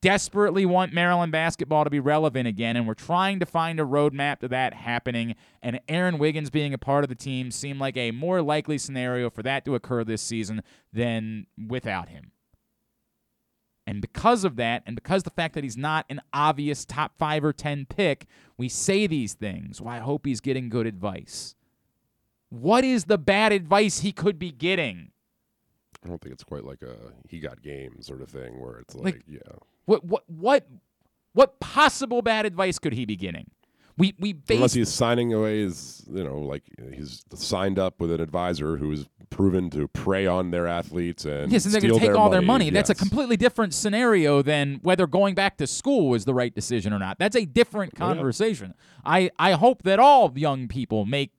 [0.00, 4.40] desperately want Maryland basketball to be relevant again, and we're trying to find a roadmap
[4.40, 5.34] to that happening.
[5.62, 9.30] And Aaron Wiggins being a part of the team seemed like a more likely scenario
[9.30, 12.32] for that to occur this season than without him.
[13.86, 17.42] And because of that, and because the fact that he's not an obvious top five
[17.42, 18.26] or 10 pick,
[18.58, 19.80] we say these things.
[19.80, 21.54] Well, I hope he's getting good advice.
[22.50, 25.10] What is the bad advice he could be getting?
[26.04, 26.94] I don't think it's quite like a
[27.28, 29.38] he got game sort of thing where it's like, Like- yeah.
[29.86, 30.66] What what what
[31.32, 33.50] what possible bad advice could he be getting?
[33.96, 36.62] We we Unless he's signing away his, you know, like
[36.94, 41.50] he's signed up with an advisor who is proven to prey on their athletes and
[41.50, 42.70] yes, and they're steal going to take their all their money.
[42.70, 46.92] That's a completely different scenario than whether going back to school was the right decision
[46.92, 47.18] or not.
[47.18, 48.14] That's a different Oh, yeah.
[48.14, 48.74] conversation.
[49.04, 51.32] I I hope that all young people make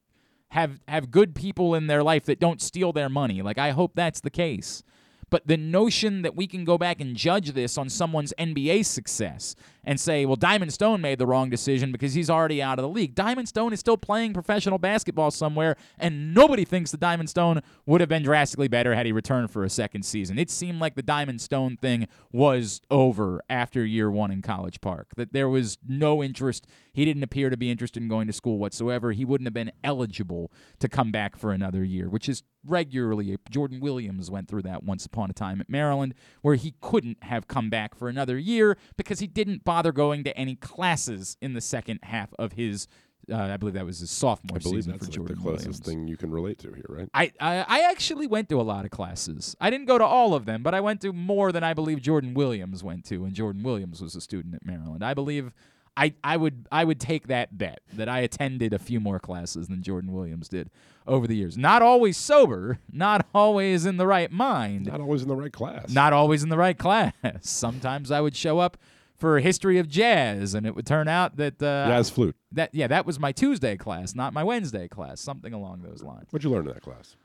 [0.49, 3.41] have have good people in their life that don't steal their money.
[3.41, 4.83] Like I hope that's the case.
[5.29, 9.55] But the notion that we can go back and judge this on someone's NBA success
[9.89, 12.89] and say, well, Diamond Stone made the wrong decision because he's already out of the
[12.89, 13.15] league.
[13.15, 17.99] Diamond Stone is still playing professional basketball somewhere, and nobody thinks the Diamond Stone would
[17.99, 20.37] have been drastically better had he returned for a second season.
[20.37, 25.07] It seemed like the Diamond Stone thing was over after year one in College Park,
[25.17, 26.67] that there was no interest.
[26.93, 29.11] He didn't appear to be interested in going to school whatsoever.
[29.11, 33.37] He wouldn't have been eligible to come back for another year, which is regularly.
[33.49, 37.47] Jordan Williams went through that once upon a time at Maryland, where he couldn't have
[37.47, 41.61] come back for another year because he didn't bother going to any classes in the
[41.61, 42.87] second half of his.
[43.31, 45.65] Uh, I believe that was his sophomore I believe season that's for like the closest
[45.67, 45.79] Williams.
[45.81, 47.09] thing you can relate to here, right?
[47.13, 49.55] I, I I actually went to a lot of classes.
[49.61, 52.01] I didn't go to all of them, but I went to more than I believe
[52.01, 55.03] Jordan Williams went to, and Jordan Williams was a student at Maryland.
[55.03, 55.51] I believe
[55.95, 59.67] I, I would I would take that bet that I attended a few more classes
[59.67, 60.71] than Jordan Williams did
[61.05, 61.55] over the years.
[61.55, 65.89] Not always sober, not always in the right mind, Not always in the right class.
[65.91, 67.13] not always in the right class.
[67.41, 68.77] Sometimes I would show up
[69.19, 72.35] for a history of jazz, and it would turn out that uh, jazz flute.
[72.53, 76.27] that yeah that was my Tuesday class, not my Wednesday class, something along those lines.
[76.31, 77.15] What'd you learn in that class?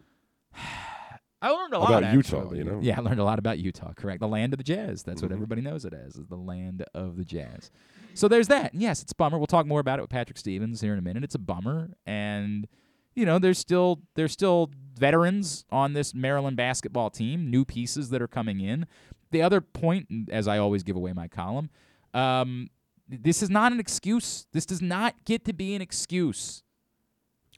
[1.42, 2.58] I learned a lot About Utah, actually.
[2.58, 2.78] you know?
[2.82, 3.92] Yeah, I learned a lot about Utah.
[3.94, 5.02] Correct, the land of the Jazz.
[5.02, 5.34] That's what Mhm.
[5.34, 7.70] everybody knows it as, is the land of the Jazz.
[8.14, 8.72] So there's that.
[8.72, 9.36] And yes, it's a bummer.
[9.36, 11.22] We'll talk more about it with Patrick Stevens here in a minute.
[11.22, 12.66] It's a bummer, and
[13.14, 18.22] you know, there's still there's still veterans on this Maryland basketball team, new pieces that
[18.22, 18.86] are coming in.
[19.34, 21.68] The other point, as I always give away my column,
[22.14, 22.70] um,
[23.08, 24.46] this is not an excuse.
[24.52, 26.62] This does not get to be an excuse.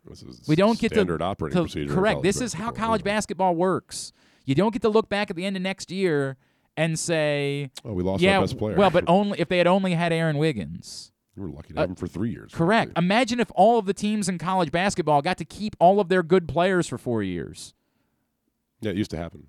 [0.09, 1.93] This is We don't get to- standard operating To- procedure.
[1.93, 2.23] correct.
[2.23, 3.13] This is how college yeah.
[3.13, 4.13] basketball works.
[4.47, 6.37] You don't get to look back at the end of next year
[6.79, 8.77] and say, Oh, we lost "Yeah, our best player.
[8.77, 11.83] well, but only if they had only had Aaron Wiggins." we were lucky to uh,
[11.83, 12.53] have him for three years.
[12.55, 12.95] Correct.
[12.95, 13.05] probably.
[13.07, 16.23] Imagine if all of the teams in college basketball got to keep all of their
[16.23, 17.75] good players for four years.
[18.81, 19.49] Yeah, it used to happen.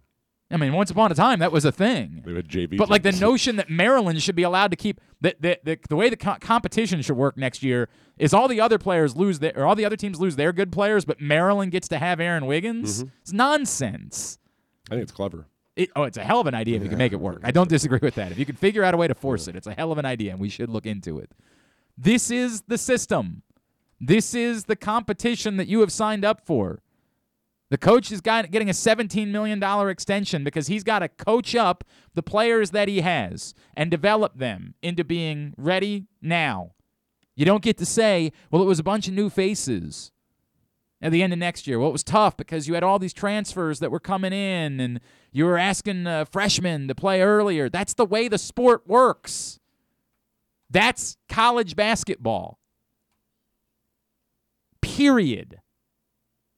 [0.50, 2.24] I mean, once upon a time that was a thing.
[2.26, 2.78] They had JV.
[2.78, 5.96] But like the notion that Maryland should be allowed to keep the the, the, the
[5.96, 9.52] way the co- competition should work next year is all the other players lose their
[9.56, 12.46] or all the other teams lose their good players, but Maryland gets to have Aaron
[12.46, 13.00] Wiggins.
[13.00, 13.10] Mm-hmm.
[13.22, 14.38] It's nonsense.
[14.90, 15.48] I think it's clever.
[15.76, 17.42] It, oh, it's a hell of an idea if you can make it work.
[17.44, 18.32] I don't disagree with that.
[18.32, 20.06] If you can figure out a way to force it, it's a hell of an
[20.06, 21.32] idea, and we should look into it.
[21.96, 23.44] This is the system.
[24.00, 26.82] This is the competition that you have signed up for.
[27.70, 32.24] The coach is getting a $17 million extension because he's got to coach up the
[32.24, 36.72] players that he has and develop them into being ready now.
[37.36, 40.12] You don't get to say, well, it was a bunch of new faces
[41.02, 41.78] at the end of next year.
[41.78, 45.00] Well, it was tough because you had all these transfers that were coming in and
[45.32, 47.70] you were asking uh, freshmen to play earlier.
[47.70, 49.60] That's the way the sport works.
[50.70, 52.60] That's college basketball.
[54.82, 55.57] Period.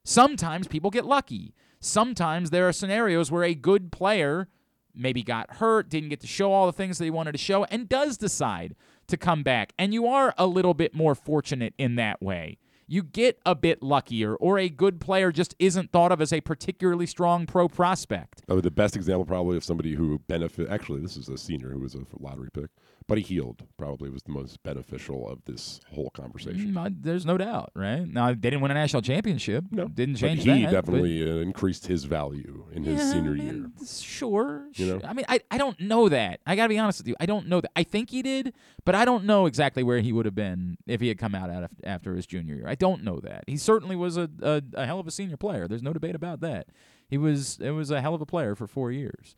[0.10, 1.54] Sometimes people get lucky.
[1.80, 4.48] Sometimes there are scenarios where a good player
[4.96, 7.66] maybe got hurt, didn't get to show all the things that he wanted to show,
[7.66, 9.72] and does decide to come back.
[9.78, 12.58] And you are a little bit more fortunate in that way.
[12.88, 16.42] You get a bit luckier, or a good player just isn't thought of as a
[16.42, 18.48] particularly strong pro prospect.
[18.48, 20.70] Probably the best example, probably of somebody who benefit.
[20.70, 22.72] Actually, this is a senior who was a lottery pick,
[23.10, 23.64] Buddy Hield.
[23.78, 26.74] Probably was the most beneficial of this whole conversation.
[26.74, 28.08] Mm, I- there's no doubt, right?
[28.08, 29.66] Now, they didn't win a national championship.
[29.72, 30.66] No, Didn't but change he that.
[30.66, 33.70] but- definitely uh, increased his value in his Yeah, senior year.
[34.02, 34.68] Sure.
[34.76, 35.00] You sure.
[35.00, 35.08] know?
[35.08, 36.40] I mean, I, I don't know that.
[36.46, 37.16] I got to be honest with you.
[37.20, 37.72] I don't know that.
[37.76, 38.54] I think he did,
[38.86, 41.50] but I don't know exactly where he would have been if he had come out
[41.50, 42.68] af- after his junior year.
[42.68, 43.44] I don't know that.
[43.48, 45.68] He certainly was a, a, a hell of a senior player.
[45.68, 46.68] There's no debate about that.
[47.10, 49.36] He was it was a hell of a player for four years.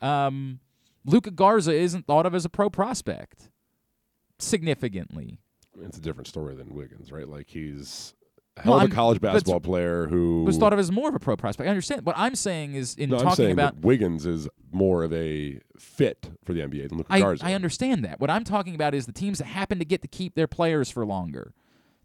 [0.00, 0.60] Um,
[1.04, 3.50] Luka Garza isn't thought of as a pro prospect
[4.38, 5.38] significantly.
[5.80, 7.28] It's a different story than Wiggins, right?
[7.28, 8.14] Like he's
[8.56, 11.14] a Well, hell of a college basketball player who Was thought of as more of
[11.14, 11.66] a pro prospect.
[11.66, 12.04] I understand.
[12.04, 15.12] What I'm saying is in No, I'm talking saying about that Wiggins is more of
[15.12, 17.46] a fit for the NBA than Luka I, Garza.
[17.46, 18.20] I understand that.
[18.20, 20.90] What I'm talking about is the teams that happen to get to keep their players
[20.90, 21.54] for longer.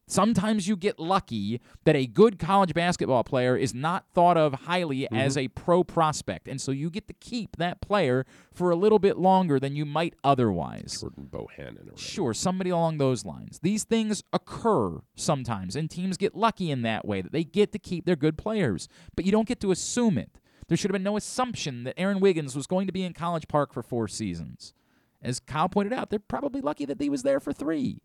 [0.08, 4.96] Sometimes you get lucky that a good college basketball player is not thought of highly
[5.06, 5.16] Mm-hmm.
[5.16, 6.48] as a pro prospect.
[6.48, 9.86] And so you get to keep that player for a little bit longer than you
[9.86, 11.02] might otherwise.
[11.02, 11.94] Jordan Bohannon.
[11.94, 11.98] Or.
[11.98, 13.60] Sure, somebody along those lines.
[13.62, 17.80] These things occur sometimes, and teams get lucky in that way that they get to
[17.80, 18.88] keep their good players.
[19.16, 20.40] But you don't get to assume it.
[20.68, 23.48] There should have been no assumption that Aaron Wiggins was going to be in College
[23.48, 24.74] Park for four seasons.
[25.22, 28.00] As Kyle pointed out, they're probably lucky that he was there for three.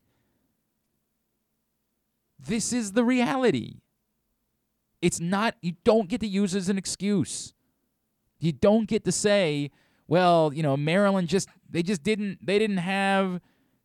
[2.46, 3.80] This is the reality.
[5.02, 7.54] It's not, you don't get to use it as an excuse.
[8.38, 9.70] You don't get to say,
[10.08, 13.40] well, you know, Maryland just they just didn't they didn't have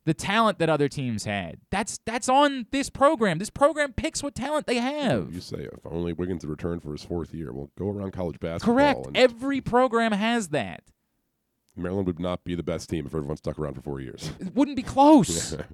[0.06, 1.58] the talent that other teams had.
[1.72, 3.38] That's that's on this program.
[3.38, 5.34] This program picks what talent they have.
[5.34, 7.52] You say if only Wiggins returned for his fourth year.
[7.52, 8.76] We'll go around college basketball.
[8.76, 9.08] Correct.
[9.14, 10.84] Every program has that.
[11.76, 14.32] Maryland would not be the best team if everyone stuck around for four years.
[14.40, 15.56] It wouldn't be close.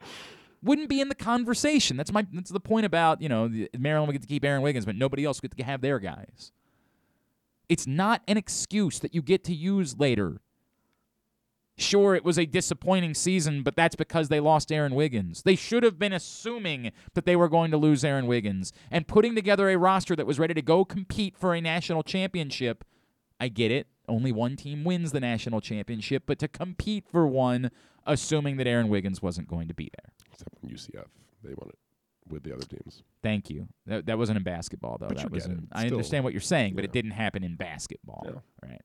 [0.64, 1.98] Wouldn't be in the conversation.
[1.98, 2.26] That's my.
[2.32, 5.26] That's the point about you know Maryland would get to keep Aaron Wiggins, but nobody
[5.26, 6.52] else get to have their guys.
[7.68, 10.42] It's not an excuse that you get to use later.
[11.78, 15.42] Sure, it was a disappointing season, but that's because they lost Aaron Wiggins.
[15.44, 19.34] They should have been assuming that they were going to lose Aaron Wiggins and putting
[19.34, 22.84] together a roster that was ready to go compete for a national championship.
[23.40, 23.88] I get it.
[24.08, 27.72] Only one team wins the national championship, but to compete for one,
[28.06, 30.12] assuming that Aaron Wiggins wasn't going to be there.
[30.42, 31.06] Except in UCF,
[31.44, 31.78] they won it
[32.30, 33.04] with the other teams.
[33.24, 33.68] Thank you.
[33.88, 35.08] That, that wasn't in basketball though.
[35.08, 35.64] But that you was get in, it.
[35.72, 38.24] I understand what you're saying, but it didn't happen in basketball.
[38.26, 38.70] Yeah.
[38.70, 38.82] Right.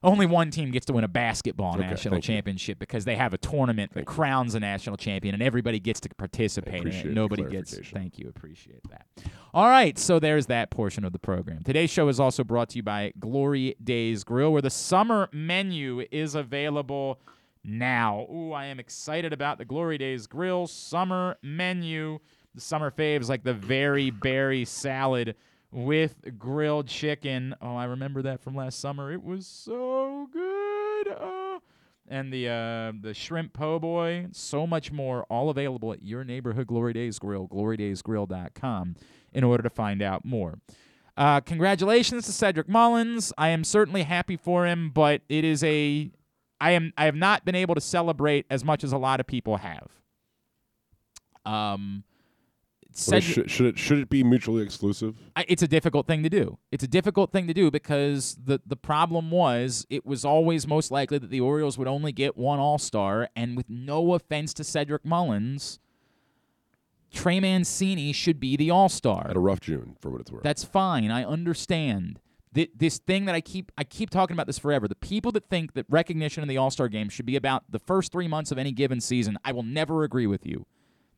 [0.00, 2.34] Only one team gets to win a basketball Okay, national thank you.
[2.34, 4.14] championship because they have a tournament that Thank you.
[4.14, 7.06] crowns a national champion and everybody gets to participate in it.
[7.06, 7.76] Nobody gets.
[7.90, 8.28] Thank you.
[8.28, 9.06] Appreciate that.
[9.52, 11.64] All right, so there's that portion of the program.
[11.64, 16.04] Today's show is also brought to you by Glory Days Grill where the summer menu
[16.12, 17.18] is available
[17.64, 18.26] now.
[18.32, 22.18] Ooh, I am excited about the Glory Days Grill summer menu.
[22.54, 25.34] The summer faves like the very berry salad
[25.70, 27.54] with grilled chicken.
[27.60, 29.12] Oh, I remember that from last summer.
[29.12, 31.08] It was so good.
[31.08, 31.60] Oh.
[32.10, 36.66] And the uh, the shrimp po' boy, so much more, all available at your neighborhood
[36.66, 38.96] Glory Days Grill, glorydaysgrill.com,
[39.32, 40.58] in order to find out more.
[41.18, 43.32] Uh, congratulations to Cedric Mullins.
[43.36, 46.12] I am certainly happy for him, but it is a
[46.60, 49.26] I am I have not been able to celebrate as much as a lot of
[49.26, 49.88] people have.
[51.46, 52.04] Um,
[53.06, 55.14] Well, should, should it should it be mutually exclusive?
[55.36, 56.58] I, it's a difficult thing to do.
[56.72, 60.90] It's a difficult thing to do because the the problem was it was always most
[60.90, 64.64] likely that the Orioles would only get one All Star, and with no offense to
[64.64, 65.78] Cedric Mullins,
[67.12, 69.28] Trey Mancini should be the All Star.
[69.28, 70.42] Had a rough June, for what it's worth.
[70.42, 71.10] That's fine.
[71.10, 72.18] I understand.
[72.58, 74.88] Th- this thing that I keep I keep talking about this forever.
[74.88, 78.10] The people that think that recognition in the All-Star game should be about the first
[78.10, 80.66] 3 months of any given season, I will never agree with you.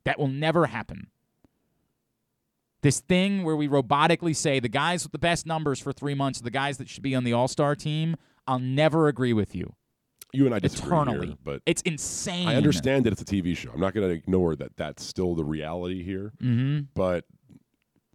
[0.04, 1.06] That will never happen.
[2.82, 6.40] This thing where we robotically say the guys with the best numbers for 3 months
[6.40, 9.74] are the guys that should be on the All-Star team, I'll never agree with you.
[10.32, 11.26] you and I disagree Eternally.
[11.28, 12.48] here, but It's insane.
[12.48, 13.70] I understand that it's a TV show.
[13.72, 14.76] I'm not going to ignore that.
[14.76, 16.32] That's still the reality here.
[16.40, 16.86] Mhm.
[16.94, 17.24] But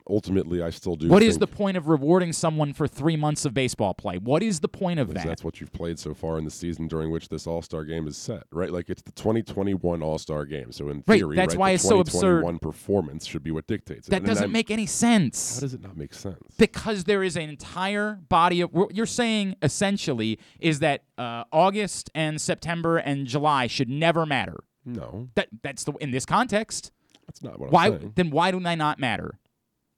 [0.10, 1.08] ultimately, I still do.
[1.08, 4.18] What is the point of rewarding someone for 3 months of baseball play?
[4.18, 5.26] What is the point of that?
[5.26, 8.08] That's what you've played so far in the season during which this All Star game
[8.08, 8.72] is set, right?
[8.72, 10.72] Like it's the 2021 All Star game.
[10.72, 12.42] So in Right, theory, that's right, why it's so absurd.
[12.42, 14.12] 2021 performance should be what dictates it.
[14.12, 15.56] That And doesn't make any sense.
[15.56, 16.38] How does it not make sense?
[16.58, 22.10] Because there is an entire body of what you're saying essentially is that uh, August
[22.16, 24.64] and September and July should never matter.
[24.86, 26.92] No, That that's the in this context.
[27.26, 28.12] that's not what Why I'm saying.
[28.16, 28.30] then?
[28.30, 29.40] Why do they not matter?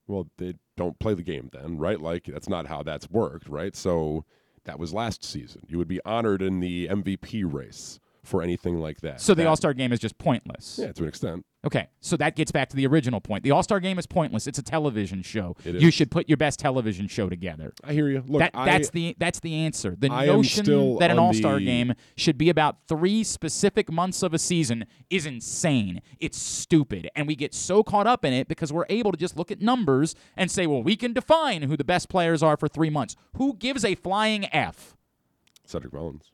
[0.08, 2.00] Well, they don't play the game then, right?
[2.00, 3.76] Like that's not how that's worked, right?
[3.76, 4.24] So
[4.64, 5.62] that was last season.
[5.68, 9.20] You would be honored in the MVP race for anything like that.
[9.20, 10.78] So the All Star game is just pointless.
[10.82, 11.44] yeah, to an extent.
[11.66, 13.42] Okay, so that gets back to the original point.
[13.42, 14.46] The All Star game is pointless.
[14.46, 15.56] It's a television show.
[15.64, 17.72] It You should put your best television show together.
[17.82, 18.22] I hear you.
[18.28, 19.96] Look, that I, that's the that's the answer.
[19.98, 20.64] The I notion
[21.00, 24.84] that an All Star the- game should be about three specific months of a season
[25.10, 26.00] is insane.
[26.20, 29.36] It's stupid, and we get so caught up in it because we're able to just
[29.36, 32.68] look at numbers and say, "Well, we can define who the best players are for
[32.68, 34.96] three months." Who gives a flying f?
[35.66, 36.30] Cedric Mullins.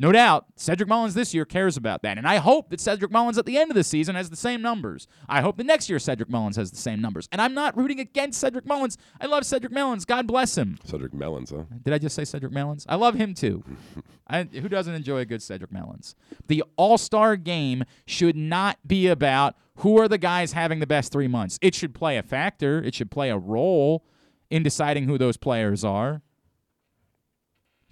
[0.00, 2.18] No doubt, Cedric Mullins this year cares about that.
[2.18, 4.62] And I hope that Cedric Mullins at the end of the season has the same
[4.62, 5.08] numbers.
[5.28, 7.28] I hope the next year Cedric Mullins has the same numbers.
[7.32, 8.96] And I'm not rooting against Cedric Mullins.
[9.20, 10.04] I love Cedric Mullins.
[10.04, 10.78] God bless him.
[10.84, 11.64] Cedric Mullins, huh?
[11.82, 12.86] Did I just say Cedric Mullins?
[12.88, 13.64] I love him too.
[14.28, 16.14] I, who doesn't enjoy a good Cedric Mullins?
[16.46, 21.10] The All Star game should not be about who are the guys having the best
[21.10, 21.58] three months.
[21.60, 24.04] It should play a factor, it should play a role
[24.48, 26.22] in deciding who those players are.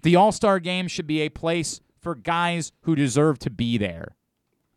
[0.03, 4.15] The All Star game should be a place for guys who deserve to be there.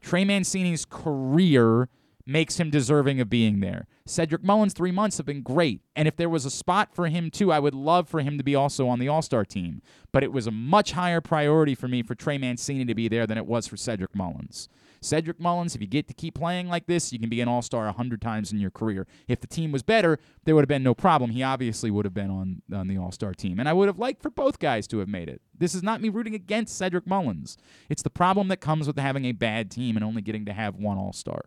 [0.01, 1.89] Trey Mancini's career
[2.27, 3.87] makes him deserving of being there.
[4.05, 5.81] Cedric Mullins' three months have been great.
[5.95, 8.43] And if there was a spot for him too, I would love for him to
[8.43, 9.81] be also on the All Star team.
[10.11, 13.29] But it was a much higher priority for me for Trey Mancini to be there
[13.29, 14.69] than it was for Cedric Mullins.
[15.01, 17.63] Cedric Mullins, if you get to keep playing like this, you can be an All
[17.63, 19.07] Star 100 times in your career.
[19.29, 21.31] If the team was better, there would have been no problem.
[21.31, 23.59] He obviously would have been on, on the All Star team.
[23.59, 25.41] And I would have liked for both guys to have made it.
[25.57, 27.57] This is not me rooting against Cedric Mullins.
[27.89, 30.77] It's the problem that comes with having a bad team and only getting to have
[30.77, 31.47] one All Star.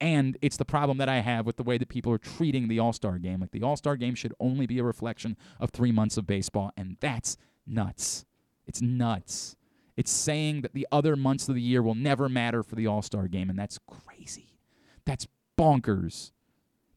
[0.00, 2.78] And it's the problem that I have with the way that people are treating the
[2.78, 3.40] All Star game.
[3.40, 6.72] Like the All Star game should only be a reflection of three months of baseball,
[6.76, 7.36] and that's
[7.66, 8.24] nuts.
[8.66, 9.56] It's nuts.
[9.96, 13.02] It's saying that the other months of the year will never matter for the All
[13.02, 14.58] Star game, and that's crazy.
[15.04, 15.26] That's
[15.58, 16.32] bonkers.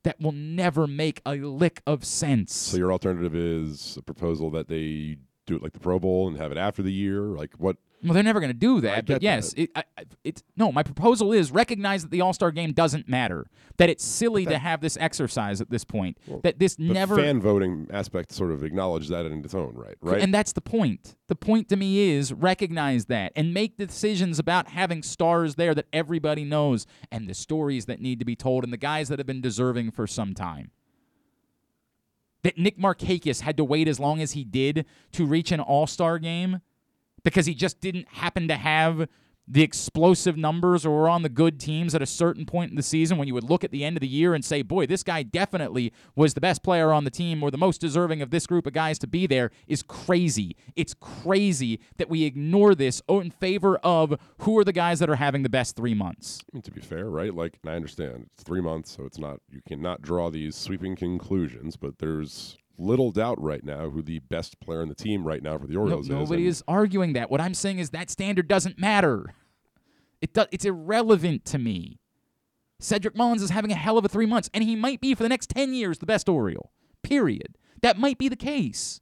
[0.03, 2.55] That will never make a lick of sense.
[2.55, 6.37] So your alternative is a proposal that they do it like the Pro Bowl and
[6.37, 7.21] have it after the year?
[7.21, 7.77] Like what?
[8.03, 9.05] Well, they're never going to do that.
[9.05, 9.83] But yes, it, I,
[10.23, 10.71] it's no.
[10.71, 13.47] My proposal is recognize that the All Star game doesn't matter.
[13.77, 16.17] That it's silly to have this exercise at this point.
[16.43, 19.95] that this The never fan voting aspect sort of acknowledge that in its own right,
[20.01, 20.21] right?
[20.21, 21.15] And that's the point.
[21.27, 25.87] The point to me is recognize that and make decisions about having stars there that
[25.91, 29.27] everybody knows and the stories that need to be told and the guys that have
[29.27, 30.71] been deserving for some time.
[32.43, 35.87] That Nick Markakis had to wait as long as he did to reach an all
[35.87, 36.61] star game
[37.23, 39.07] because he just didn't happen to have
[39.51, 42.83] the explosive numbers or were on the good teams at a certain point in the
[42.83, 45.01] season when you would look at the end of the year and say, boy, this
[45.01, 48.45] guy definitely was the best player on the team or the most deserving of this
[48.45, 50.55] group of guys to be there is crazy.
[50.75, 55.15] It's crazy that we ignore this in favor of who are the guys that are
[55.15, 56.39] having the best three months.
[56.53, 57.33] I mean, to be fair, right?
[57.33, 61.75] Like, I understand it's three months, so it's not you cannot draw these sweeping conclusions.
[61.75, 65.57] But there's little doubt right now who the best player in the team right now
[65.57, 66.09] for the No, Orioles is.
[66.09, 67.29] nobody is arguing that.
[67.29, 69.33] What I'm saying is that standard doesn't matter.
[70.21, 71.99] It do, it's irrelevant to me.
[72.79, 75.23] Cedric Mullins is having a hell of a three months, and he might be for
[75.23, 76.71] the next 10 years the best Oriole.
[77.03, 77.57] Period.
[77.81, 79.01] That might be the case.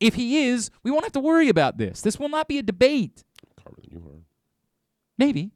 [0.00, 2.02] If he is, we won't have to worry about this.
[2.02, 3.24] This will not be a debate.
[3.62, 4.20] calmer than you are.
[5.16, 5.52] Maybe.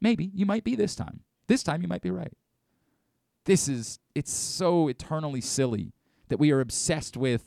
[0.00, 0.30] Maybe.
[0.34, 1.20] You might be this time.
[1.46, 2.32] This time you might be right.
[3.44, 5.92] This is, it's so eternally silly
[6.30, 7.44] that we are obsessed with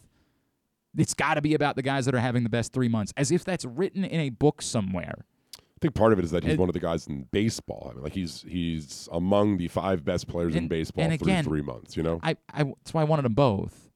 [0.95, 3.31] it's got to be about the guys that are having the best three months, as
[3.31, 5.25] if that's written in a book somewhere.
[5.57, 7.87] I think part of it is that he's And- one of the guys in baseball.
[7.89, 11.43] I mean, like he's he's among the five best players in baseball and through again,
[11.43, 11.97] three months.
[11.97, 13.89] You know, I, I, that's why I wanted them both.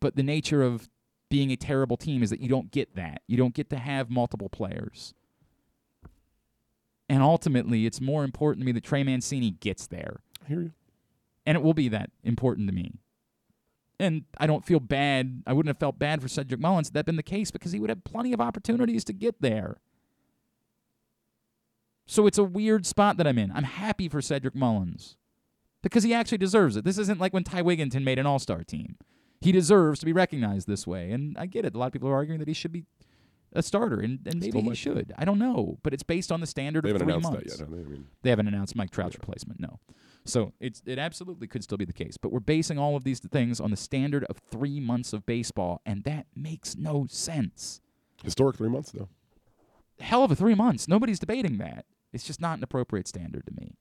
[0.00, 0.88] But the nature of
[1.28, 3.20] being a terrible team is that you don't get that.
[3.28, 5.12] You don't get to have multiple players.
[7.08, 10.20] And ultimately, it's more important to me that Trey Mancini gets there.
[10.44, 10.72] I hear you.
[11.44, 12.94] and it will be that important to me.
[14.00, 15.42] And I don't feel bad.
[15.46, 17.78] I wouldn't have felt bad for Cedric Mullins had that been the case because he
[17.80, 19.76] would have plenty of opportunities to get there.
[22.06, 23.52] So it's a weird spot that I'm in.
[23.52, 25.16] I'm happy for Cedric Mullins
[25.82, 26.84] because he actually deserves it.
[26.84, 28.96] This isn't like when Ty Wigginton made an all star team.
[29.40, 31.12] He deserves to be recognized this way.
[31.12, 31.74] And I get it.
[31.74, 32.84] A lot of people are arguing that he should be
[33.52, 35.12] a starter, and, and maybe he should.
[35.18, 35.78] I don't know.
[35.82, 37.58] But it's based on the standard They of three months.
[37.58, 37.78] yet, they?
[37.78, 39.78] I mean, They haven't announced Mike Trout's replacement, no.
[40.24, 42.16] So it's it absolutely could still be the case.
[42.16, 45.80] But we're basing all of these things on the standard of three months of baseball,
[45.86, 47.80] and that makes no sense.
[48.22, 49.08] historic three months though.
[49.98, 50.88] Hell of a three months.
[50.88, 51.84] Nobody's debating that.
[52.12, 53.76] It's just not an appropriate standard to me.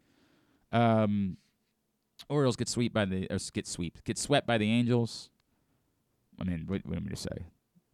[0.71, 1.37] Um,
[2.27, 5.29] Orioles get swept by the or get swept get swept by the Angels.
[6.39, 7.47] I mean, what, what am I to say?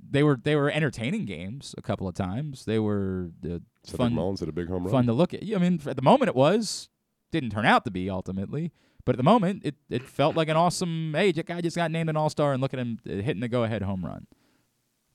[0.07, 2.65] They were they were entertaining games a couple of times.
[2.65, 4.91] They were uh, fun Mullins hit a big home run.
[4.91, 5.43] fun to look at.
[5.43, 6.89] Yeah, I mean, at the moment it was.
[7.31, 8.71] Didn't turn out to be ultimately,
[9.05, 11.13] but at the moment it, it felt like an awesome.
[11.15, 13.41] Hey, that guy just got named an All Star, and look at him uh, hitting
[13.41, 14.27] the go ahead home run.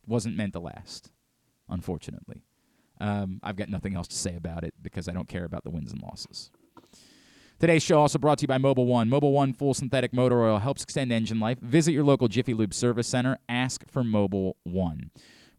[0.06, 1.10] Wasn't meant to last,
[1.68, 2.42] unfortunately.
[3.00, 5.70] Um, I've got nothing else to say about it because I don't care about the
[5.70, 6.50] wins and losses.
[7.58, 9.10] Today's show also brought to you by Mobil 1.
[9.10, 11.58] Mobil 1 full synthetic motor oil helps extend engine life.
[11.60, 13.38] Visit your local Jiffy Lube service center.
[13.50, 15.10] Ask for Mobil 1.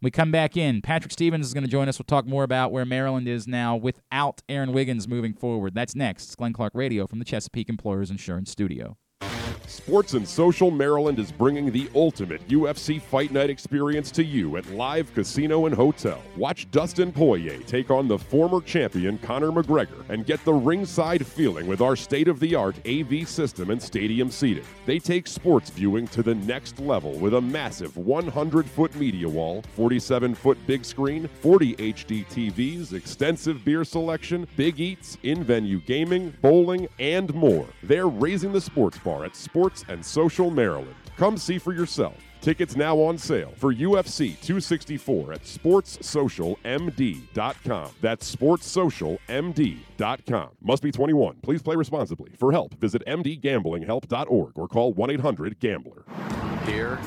[0.04, 0.82] We come back in.
[0.82, 2.00] Patrick Stevens is going to join us.
[2.00, 5.76] We'll talk more about where Maryland is now without Aaron Wiggins moving forward.
[5.76, 6.24] That's next.
[6.24, 8.98] It's Glenn Clark Radio from the Chesapeake Employers Insurance Studio.
[9.72, 14.70] Sports and Social Maryland is bringing the ultimate UFC Fight Night experience to you at
[14.72, 16.22] Live Casino and Hotel.
[16.36, 21.68] Watch Dustin Poirier take on the former champion Conor McGregor and get the ringside feeling
[21.68, 24.66] with our state of the art AV system and stadium seating.
[24.86, 29.64] They take sports viewing to the next level with a massive 100 foot media wall,
[29.78, 36.34] 47 foot big screen, 40 HD TVs, extensive beer selection, big eats, in venue gaming,
[36.42, 37.68] bowling, and more.
[37.84, 40.96] They're raising the sports bar at Sports and Social Maryland.
[41.18, 42.16] Come see for yourself.
[42.42, 47.92] Tickets now on sale for UFC 264 at sportssocialmd.com.
[48.02, 50.50] That's sportssocialmd.com.
[50.62, 51.36] Must be 21.
[51.44, 52.32] Please play responsibly.
[52.38, 56.04] For help, visit mdgamblinghelp.org or call 1 800 GAMBLER.
[56.66, 57.00] Here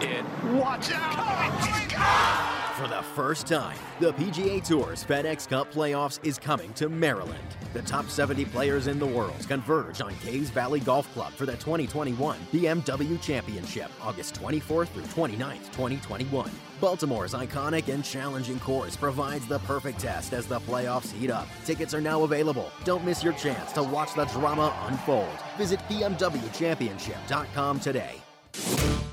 [0.00, 0.24] it.
[0.54, 1.80] Watch out!
[2.02, 7.44] Oh For the first time, the PGA Tour's FedEx Cup Playoffs is coming to Maryland.
[7.74, 11.58] The top 70 players in the world converge on Caves Valley Golf Club for the
[11.58, 16.50] 2021 BMW Championship, August 24th through 29th, 2021.
[16.80, 21.48] Baltimore's iconic and challenging course provides the perfect test as the playoffs heat up.
[21.66, 22.72] Tickets are now available.
[22.84, 25.28] Don't miss your chance to watch the drama unfold.
[25.58, 28.22] Visit BMWChampionship.com today.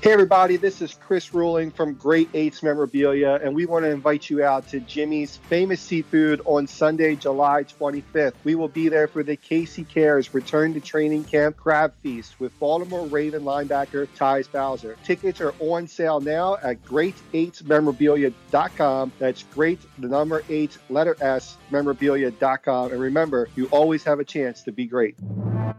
[0.00, 4.30] Hey, everybody, this is Chris Ruling from Great Eights Memorabilia, and we want to invite
[4.30, 8.32] you out to Jimmy's Famous Seafood on Sunday, July 25th.
[8.44, 12.58] We will be there for the Casey Cares Return to Training Camp Crab Feast with
[12.58, 14.96] Baltimore Raven linebacker Tyus Bowser.
[15.04, 19.12] Tickets are on sale now at great8memorabilia.com.
[19.18, 22.92] That's great, the number eight, letter S, memorabilia.com.
[22.92, 25.16] And remember, you always have a chance to be great.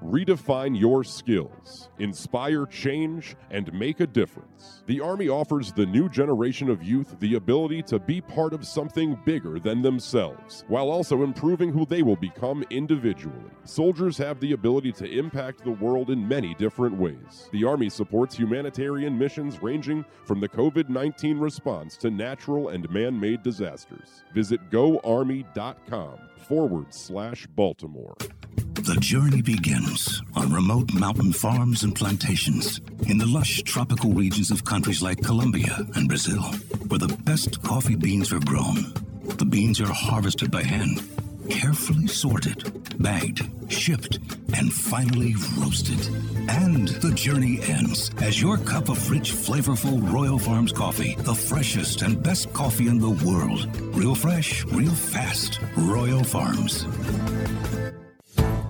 [0.03, 4.81] Redefine your skills, inspire change, and make a difference.
[4.87, 9.19] The Army offers the new generation of youth the ability to be part of something
[9.23, 13.51] bigger than themselves, while also improving who they will become individually.
[13.65, 17.49] Soldiers have the ability to impact the world in many different ways.
[17.51, 23.19] The Army supports humanitarian missions ranging from the COVID 19 response to natural and man
[23.19, 24.23] made disasters.
[24.33, 25.78] Visit goarmy.com
[26.47, 28.15] forward slash Baltimore.
[28.73, 34.65] The journey begins on remote mountain farms and plantations in the lush tropical regions of
[34.65, 36.41] countries like Colombia and Brazil,
[36.87, 38.93] where the best coffee beans are grown.
[39.37, 41.03] The beans are harvested by hand,
[41.49, 43.41] carefully sorted, bagged,
[43.71, 44.19] shipped,
[44.53, 45.99] and finally roasted.
[46.47, 52.01] And the journey ends as your cup of rich, flavorful Royal Farms coffee, the freshest
[52.01, 53.67] and best coffee in the world.
[53.95, 55.59] Real fresh, real fast.
[55.75, 56.85] Royal Farms.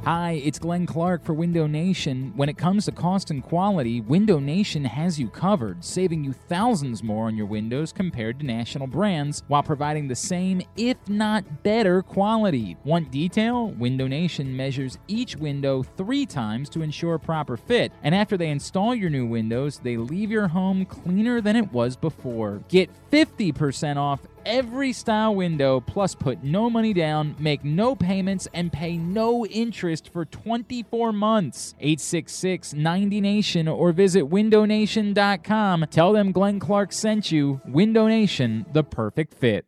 [0.05, 2.31] Hi, it's Glenn Clark for Window Nation.
[2.37, 7.03] When it comes to cost and quality, Window Nation has you covered, saving you thousands
[7.03, 12.01] more on your windows compared to national brands while providing the same, if not better,
[12.01, 12.77] quality.
[12.85, 13.71] Want detail?
[13.71, 18.95] Window Nation measures each window three times to ensure proper fit, and after they install
[18.95, 22.63] your new windows, they leave your home cleaner than it was before.
[22.69, 28.71] Get 50% off every style window, plus put no money down, make no payments, and
[28.71, 31.75] pay no interest for 24 months.
[31.79, 35.85] 866 90 Nation or visit windownation.com.
[35.89, 37.61] Tell them Glenn Clark sent you.
[37.65, 39.65] Window Nation, the perfect fit.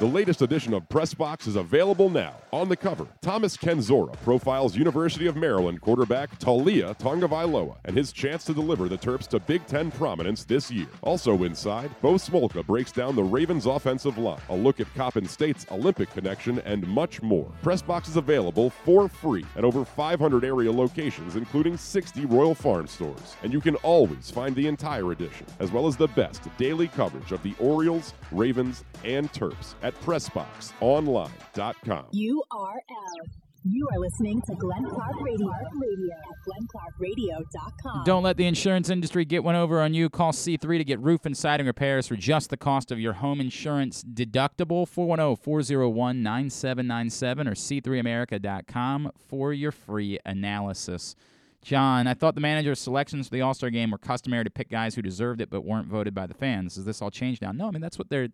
[0.00, 2.34] The latest edition of Pressbox is available now.
[2.54, 8.44] On the cover, Thomas Kenzora profiles University of Maryland quarterback Taulia Tagovailoa and his chance
[8.44, 10.86] to deliver the Terps to Big Ten prominence this year.
[11.02, 15.66] Also inside, Bo Smolka breaks down the Ravens' offensive line, a look at Coppin State's
[15.72, 17.50] Olympic connection, and much more.
[17.60, 23.34] Press boxes available for free at over 500 area locations, including 60 Royal Farm stores.
[23.42, 27.32] And you can always find the entire edition, as well as the best daily coverage
[27.32, 32.04] of the Orioles, Ravens, and Terps at PressBoxOnline.com.
[32.52, 33.28] URL.
[33.66, 38.04] You are listening to Glenn Clark Radio, Radio at glennclarkradio.com.
[38.04, 40.10] Don't let the insurance industry get one over on you.
[40.10, 43.40] Call C3 to get roof and siding repairs for just the cost of your home
[43.40, 44.82] insurance deductible.
[44.82, 51.14] oh, 410 401 9797 or C3America.com for your free analysis.
[51.62, 54.68] John, I thought the manager's selections for the All Star game were customary to pick
[54.68, 56.76] guys who deserved it but weren't voted by the fans.
[56.76, 57.52] Is this all changed now?
[57.52, 58.32] No, I mean, that's what they're th-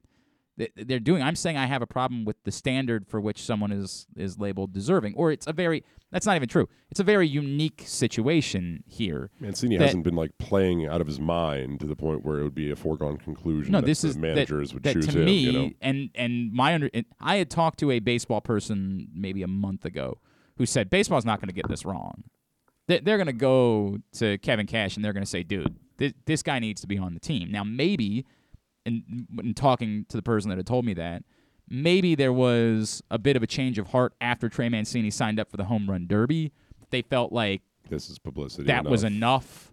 [0.76, 1.22] they're doing.
[1.22, 4.72] I'm saying I have a problem with the standard for which someone is is labeled
[4.72, 6.68] deserving, or it's a very that's not even true.
[6.90, 9.30] It's a very unique situation here.
[9.40, 12.42] Mancini that- hasn't been like playing out of his mind to the point where it
[12.42, 13.72] would be a foregone conclusion.
[13.72, 15.24] No, that this the is that- managers would that choose to him.
[15.24, 15.70] me, you know?
[15.80, 16.90] and and my under.
[16.92, 20.18] and I had talked to a baseball person maybe a month ago
[20.56, 22.24] who said baseball's not going to get this wrong.
[22.86, 26.12] They- They're going to go to Kevin Cash and they're going to say, "Dude, this,
[26.26, 28.26] this guy needs to be on the team." Now, maybe,
[28.90, 31.22] in, in talking to the person that had told me that,
[31.68, 35.50] maybe there was a bit of a change of heart after Trey Mancini signed up
[35.50, 36.52] for the home run derby.
[36.90, 38.64] They felt like This is publicity.
[38.64, 39.14] that was enough.
[39.16, 39.66] enough.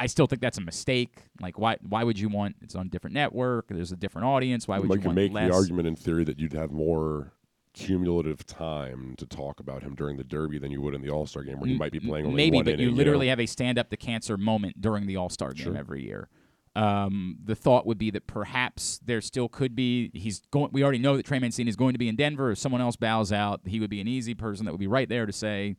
[0.00, 1.24] I still think that's a mistake.
[1.40, 1.76] Like, why?
[1.86, 2.56] Why would you want?
[2.62, 3.68] It's on a different network.
[3.68, 4.66] There's a different audience.
[4.66, 5.50] Why would One you want make less?
[5.50, 7.32] the argument in theory that you'd have more
[7.74, 11.26] cumulative time to talk about him during the Derby than you would in the All
[11.26, 13.30] Star game, where he might be playing only Maybe, one but inning, you literally know?
[13.32, 15.76] have a stand up to cancer moment during the All Star game Sure.
[15.76, 16.28] every year.
[16.76, 20.10] Um, the thought would be that perhaps there still could be.
[20.14, 20.70] He's going.
[20.72, 22.52] We already know that Trey Mancini is going to be in Denver.
[22.52, 25.08] If someone else bows out, he would be an easy person that would be right
[25.08, 25.76] there to say,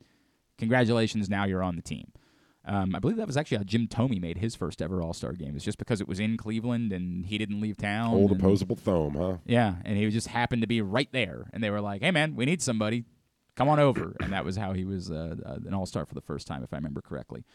[0.57, 2.11] "Congratulations, now you're on the team."
[2.63, 5.31] Um, I believe that was actually how Jim Thome made his first ever All Star
[5.33, 5.55] game.
[5.55, 8.13] It's just because it was in Cleveland and he didn't leave town.
[8.13, 9.37] old and- opposable thumb, huh?
[9.45, 12.35] Yeah, and he just happened to be right there, and they were like, "Hey, man,
[12.35, 13.05] we need somebody.
[13.55, 16.15] Come on over." And that was how he was uh, uh, an all star for
[16.15, 17.45] the first time, if I remember correctly.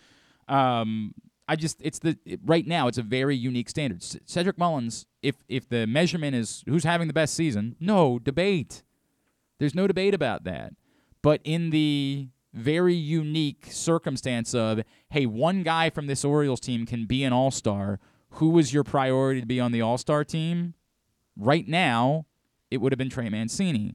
[0.49, 1.15] Um,
[1.49, 4.03] I just it's the it, right now it's a very unique standard.
[4.03, 8.83] C- Cedric Mullins, if if the measurement is who's having the best season, no debate.
[9.59, 10.75] There's no debate about that.
[11.23, 17.05] But in the very unique circumstance of, hey, one guy from this Orioles team can
[17.07, 18.01] be an all star.
[18.31, 20.75] Who was your priority to be on the all star team?
[21.37, 22.27] Right now,
[22.71, 23.95] it would have been Trey Mancini.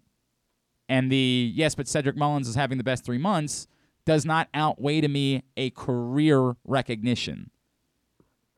[0.87, 3.67] And the yes, but Cedric Mullins is having the best three months
[4.05, 7.51] does not outweigh to me a career recognition.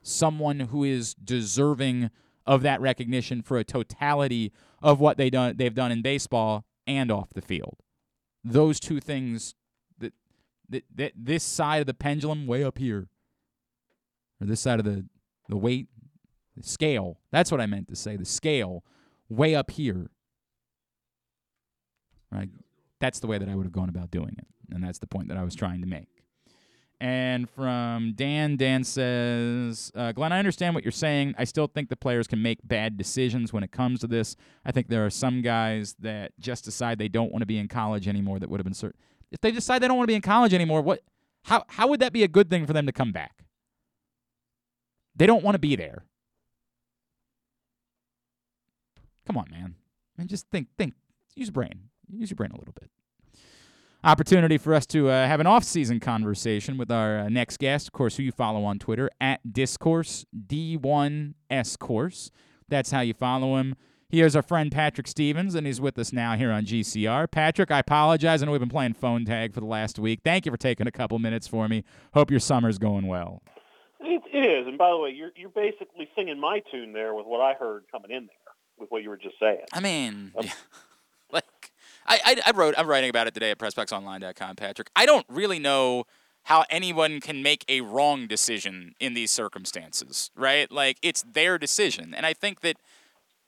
[0.03, 2.11] someone who is deserving
[2.45, 7.09] of that recognition for a totality of what they done they've done in baseball and
[7.09, 7.77] off the field.
[8.43, 9.55] Those two things
[9.99, 10.13] that
[10.69, 13.07] that, that this side of the pendulum way up here
[14.41, 15.05] or this side of the
[15.47, 15.87] the weight
[16.55, 17.19] the scale.
[17.31, 18.15] That's what I meant to say.
[18.17, 18.83] The scale
[19.29, 20.11] way up here.
[22.31, 22.49] Right?
[22.99, 24.47] That's the way that I would have gone about doing it.
[24.71, 26.07] And that's the point that I was trying to make.
[26.99, 31.35] And from Dan, Dan says, uh, Glenn, I understand what you're saying.
[31.37, 34.37] I still think the players can make bad decisions when it comes to this.
[34.63, 37.67] I think there are some guys that just decide they don't want to be in
[37.67, 38.99] college anymore that would have been certain.
[39.31, 41.01] If they decide they don't want to be in college anymore, what?
[41.43, 43.43] How how would that be a good thing for them to come back?
[45.15, 46.05] They don't want to be there.
[49.25, 49.75] Come on, man.
[50.17, 50.93] And just think, think,
[51.35, 51.89] use your brain.
[52.09, 52.89] Use your brain a little bit.
[54.05, 57.93] Opportunity for us to uh, have an off-season conversation with our uh, next guest, of
[57.93, 62.29] course, who you follow on Twitter at Discourse D1S Course.
[62.67, 63.77] That's how you follow him.
[64.09, 67.31] Here's our friend Patrick Stevens, and he's with us now here on GCR.
[67.31, 68.43] Patrick, I apologize.
[68.43, 70.19] I know we've been playing phone tag for the last week.
[70.21, 71.85] Thank you for taking a couple minutes for me.
[72.13, 73.41] Hope your summer's going well.
[74.01, 77.25] It, it is, and by the way, you're you're basically singing my tune there with
[77.25, 79.63] what I heard coming in there with what you were just saying.
[79.71, 80.51] I mean, um, yeah.
[80.51, 80.51] like
[82.05, 84.89] I, I, I wrote I'm writing about it today at PressBoxOnline.com, Patrick.
[84.95, 86.05] I don't really know
[86.43, 90.71] how anyone can make a wrong decision in these circumstances, right?
[90.71, 92.77] Like it's their decision, and I think that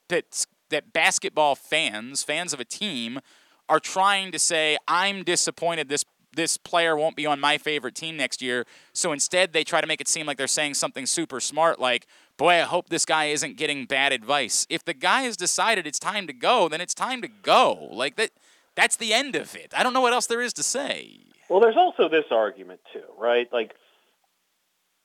[0.09, 3.19] that that basketball fans, fans of a team,
[3.67, 8.17] are trying to say, "I'm disappointed this this player won't be on my favorite team
[8.17, 11.39] next year." So instead, they try to make it seem like they're saying something super
[11.39, 14.65] smart, like, boy, I hope this guy isn't getting bad advice.
[14.69, 17.89] If the guy has decided it's time to go, then it's time to go.
[17.91, 18.31] Like that
[18.75, 19.73] that's the end of it.
[19.75, 21.19] I don't know what else there is to say.
[21.49, 23.47] Well, there's also this argument too, right?
[23.51, 23.73] Like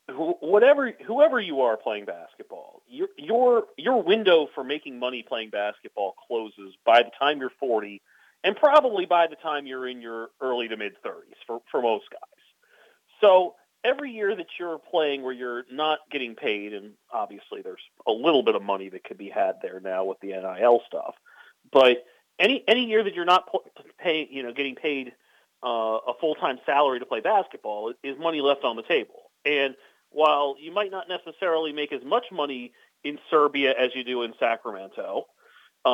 [0.09, 6.15] whatever whoever you are playing basketball, your your your window for making money playing basketball
[6.27, 8.03] closes by the time you're 40
[8.45, 12.07] and probably by the time you're in your early to mid 30s for for most
[12.11, 12.21] guys.
[13.21, 13.55] So,
[13.85, 18.43] every year that you're playing where you're not getting paid, and obviously there's a little
[18.43, 21.15] bit of money that could be had there now with the NIL stuff,
[21.71, 22.05] but
[22.41, 23.49] any any year that you're not
[23.99, 25.13] pay you know, getting paid
[25.63, 29.31] uh, a full time salary to play basketball is money left on the table.
[29.45, 29.75] And
[30.11, 32.73] while you might not necessarily make as much money
[33.05, 35.27] in Serbia as you do in Sacramento,
[35.85, 35.89] uh,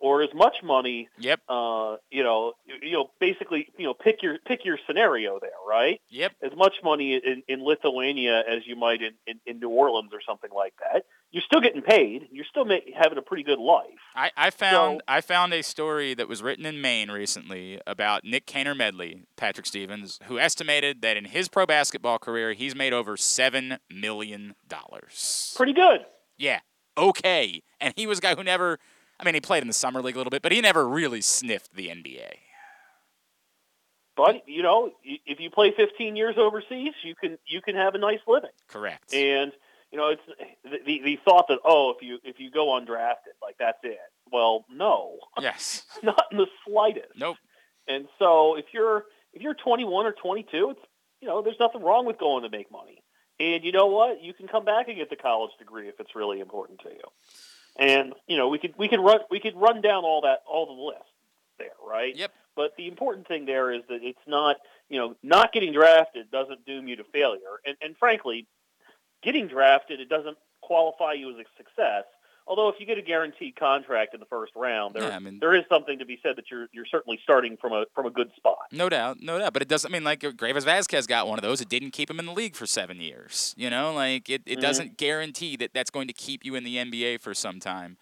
[0.00, 1.08] or as much money.
[1.18, 1.40] Yep.
[1.48, 6.00] Uh, you know, you know, basically, you know, pick your pick your scenario there, right?
[6.10, 6.32] Yep.
[6.42, 10.20] As much money in, in Lithuania as you might in, in, in New Orleans or
[10.26, 11.04] something like that.
[11.32, 12.28] You're still getting paid.
[12.30, 13.86] You're still having a pretty good life.
[14.14, 18.22] I, I found so, I found a story that was written in Maine recently about
[18.22, 23.16] Nick Caner-Medley, Patrick Stevens, who estimated that in his pro basketball career he's made over
[23.16, 25.54] seven million dollars.
[25.56, 26.04] Pretty good.
[26.36, 26.60] Yeah.
[26.98, 27.62] Okay.
[27.80, 28.78] And he was a guy who never
[29.18, 31.20] I mean, he played in the summer league a little bit, but he never really
[31.20, 32.32] sniffed the NBA.
[34.16, 37.98] But you know, if you play 15 years overseas, you can you can have a
[37.98, 38.50] nice living.
[38.68, 39.14] Correct.
[39.14, 39.52] And
[39.92, 40.22] you know, it's
[40.64, 43.98] the the thought that oh, if you if you go undrafted, like that's it.
[44.32, 45.18] Well, no.
[45.40, 45.84] Yes.
[46.02, 47.16] Not in the slightest.
[47.16, 47.36] Nope.
[47.86, 50.80] And so if you're if you're 21 or 22, it's
[51.20, 53.02] you know, there's nothing wrong with going to make money.
[53.38, 54.22] And you know what?
[54.22, 57.02] You can come back and get the college degree if it's really important to you.
[57.76, 60.66] And you know, we could we could run we could run down all that all
[60.66, 61.10] the list
[61.58, 62.16] there, right?
[62.16, 62.32] Yep.
[62.54, 64.56] But the important thing there is that it's not
[64.88, 68.46] you know not getting drafted doesn't doom you to failure, and and frankly,
[69.22, 72.04] getting drafted it doesn't qualify you as a success.
[72.46, 75.38] Although if you get a guaranteed contract in the first round, there yeah, I mean,
[75.38, 78.10] there is something to be said that you're you're certainly starting from a from a
[78.10, 78.58] good spot.
[78.72, 79.52] No doubt, no doubt.
[79.52, 81.60] But it doesn't I mean like Greivis Vasquez got one of those.
[81.60, 83.54] It didn't keep him in the league for seven years.
[83.56, 84.60] You know, like it, it mm-hmm.
[84.60, 87.96] doesn't guarantee that that's going to keep you in the NBA for some time,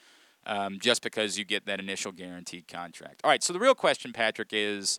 [0.47, 3.21] um, just because you get that initial guaranteed contract.
[3.23, 3.43] All right.
[3.43, 4.99] So the real question, Patrick, is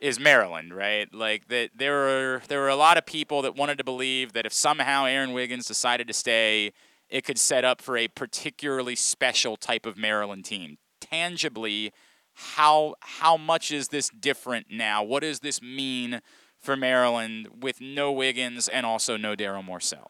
[0.00, 1.12] is Maryland, right?
[1.12, 4.46] Like that there were there were a lot of people that wanted to believe that
[4.46, 6.72] if somehow Aaron Wiggins decided to stay
[7.08, 10.78] it could set up for a particularly special type of Maryland team.
[11.00, 11.92] Tangibly,
[12.32, 15.02] how how much is this different now?
[15.02, 16.20] What does this mean
[16.58, 20.08] for Maryland with no Wiggins and also no Darryl Morsell?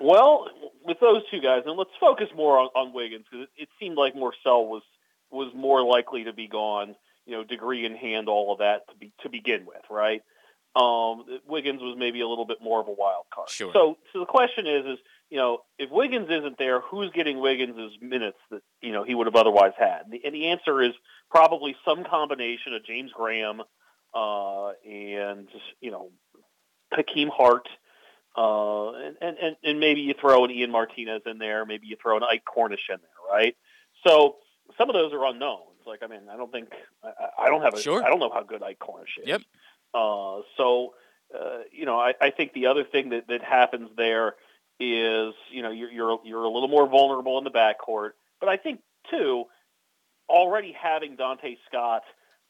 [0.00, 0.46] Well,
[0.84, 3.96] with those two guys, and let's focus more on, on Wiggins because it, it seemed
[3.96, 4.82] like Morsell was
[5.30, 6.94] was more likely to be gone.
[7.28, 10.22] You know, degree in hand, all of that to be to begin with, right?
[10.74, 13.50] Um, Wiggins was maybe a little bit more of a wild card.
[13.50, 13.72] Sure.
[13.72, 14.98] So, so the question is, is
[15.28, 19.26] you know, if Wiggins isn't there, who's getting Wiggins' minutes that you know he would
[19.26, 20.02] have otherwise had?
[20.04, 20.92] And the, and the answer is
[21.30, 23.60] probably some combination of James Graham
[24.14, 25.48] uh, and
[25.80, 26.10] you know
[26.92, 27.68] Hakim Hart
[28.36, 31.66] Uh, and, and, and maybe you throw an Ian Martinez in there.
[31.66, 33.56] Maybe you throw an Ike Cornish in there, right?
[34.06, 34.36] So
[34.76, 35.67] some of those are unknowns.
[35.88, 36.68] Like, I mean, I don't think
[37.02, 38.04] I, I don't have a Sure.
[38.04, 39.26] I don't know how good Ike Cornish is.
[39.26, 39.40] Yep.
[39.94, 40.94] Uh, so,
[41.34, 44.34] uh, you know, I, I think the other thing that, that happens there
[44.78, 48.10] is, you know, you're, you're you're a little more vulnerable in the backcourt.
[48.38, 48.80] But I think
[49.10, 49.44] too,
[50.28, 52.02] already having Donta Scott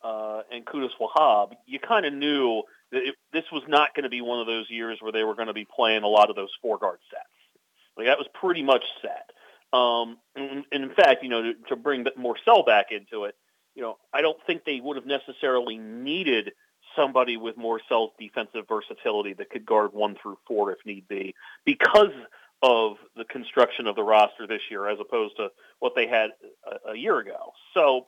[0.03, 2.62] uh, and Qudus Wahab, you kind of knew
[2.93, 5.34] that it, this was not going to be one of those years where they were
[5.34, 7.22] going to be playing a lot of those four guard sets.
[7.97, 9.30] Like that was pretty much set.
[9.73, 13.35] Um, and, in fact, you know, to, to bring Morsell back into it,
[13.75, 16.53] you know, I don't think they would have necessarily needed
[16.97, 22.14] somebody with Morsell's defensive versatility that could guard one through four if need be, because
[22.62, 25.49] of the construction of the roster this year as opposed to
[25.79, 26.31] what they had
[26.66, 27.53] a, a year ago.
[27.75, 28.07] So,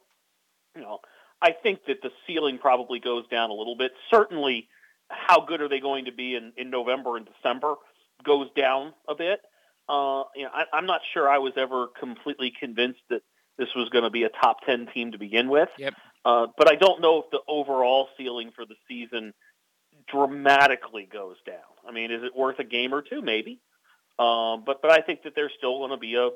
[0.74, 0.98] you know,
[1.40, 3.92] I think that the ceiling probably goes down a little bit.
[4.10, 4.68] Certainly,
[5.08, 7.74] how good are they going to be in, in November and December
[8.24, 9.40] goes down a bit.
[9.90, 13.22] Uh, you know, I, I'm not sure I was ever completely convinced that
[13.58, 15.68] this was going to be a top 10 team to begin with.
[15.78, 15.94] Yep.
[16.24, 19.32] Uh, but I don't know if the overall ceiling for the season
[20.08, 21.56] dramatically goes down.
[21.88, 23.20] I mean, is it worth a game or two?
[23.20, 23.60] Maybe.
[24.18, 26.30] Um, but but I think that there's still going to be a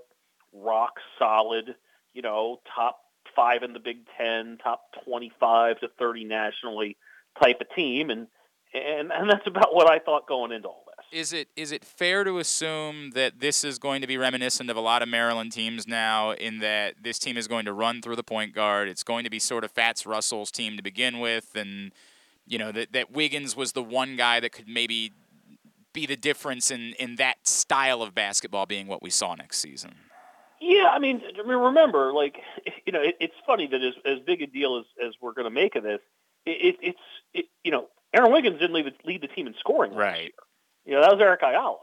[0.52, 1.74] rock solid,
[2.12, 2.98] you know, top
[3.36, 6.96] five in the Big Ten, top 25 to 30 nationally
[7.42, 8.26] type of team, and
[8.72, 10.83] and and that's about what I thought going into all.
[11.14, 14.76] Is it is it fair to assume that this is going to be reminiscent of
[14.76, 18.16] a lot of Maryland teams now, in that this team is going to run through
[18.16, 18.88] the point guard?
[18.88, 21.92] It's going to be sort of Fats Russell's team to begin with, and
[22.48, 25.12] you know that that Wiggins was the one guy that could maybe
[25.92, 29.94] be the difference in in that style of basketball being what we saw next season.
[30.60, 32.38] Yeah, I mean, I mean, remember, like,
[32.86, 35.44] you know, it, it's funny that as, as big a deal as, as we're going
[35.44, 36.00] to make of this,
[36.46, 36.98] it, it, it's,
[37.34, 40.32] it, you know, Aaron Wiggins didn't lead the, lead the team in scoring Right.
[40.84, 41.78] You know, that was Eric Ayala.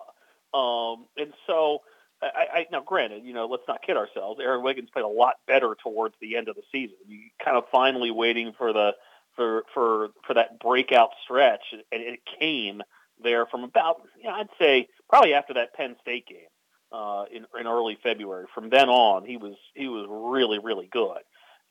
[0.53, 1.79] Um, and so,
[2.21, 4.39] I, I now granted, you know, let's not kid ourselves.
[4.41, 6.97] Aaron Wiggins played a lot better towards the end of the season.
[7.07, 8.91] You kind of finally waiting for the
[9.35, 12.81] for for for that breakout stretch, and it came
[13.23, 16.39] there from about, you know, I'd say probably after that Penn State game
[16.91, 18.45] uh, in in early February.
[18.53, 21.19] From then on, he was he was really really good.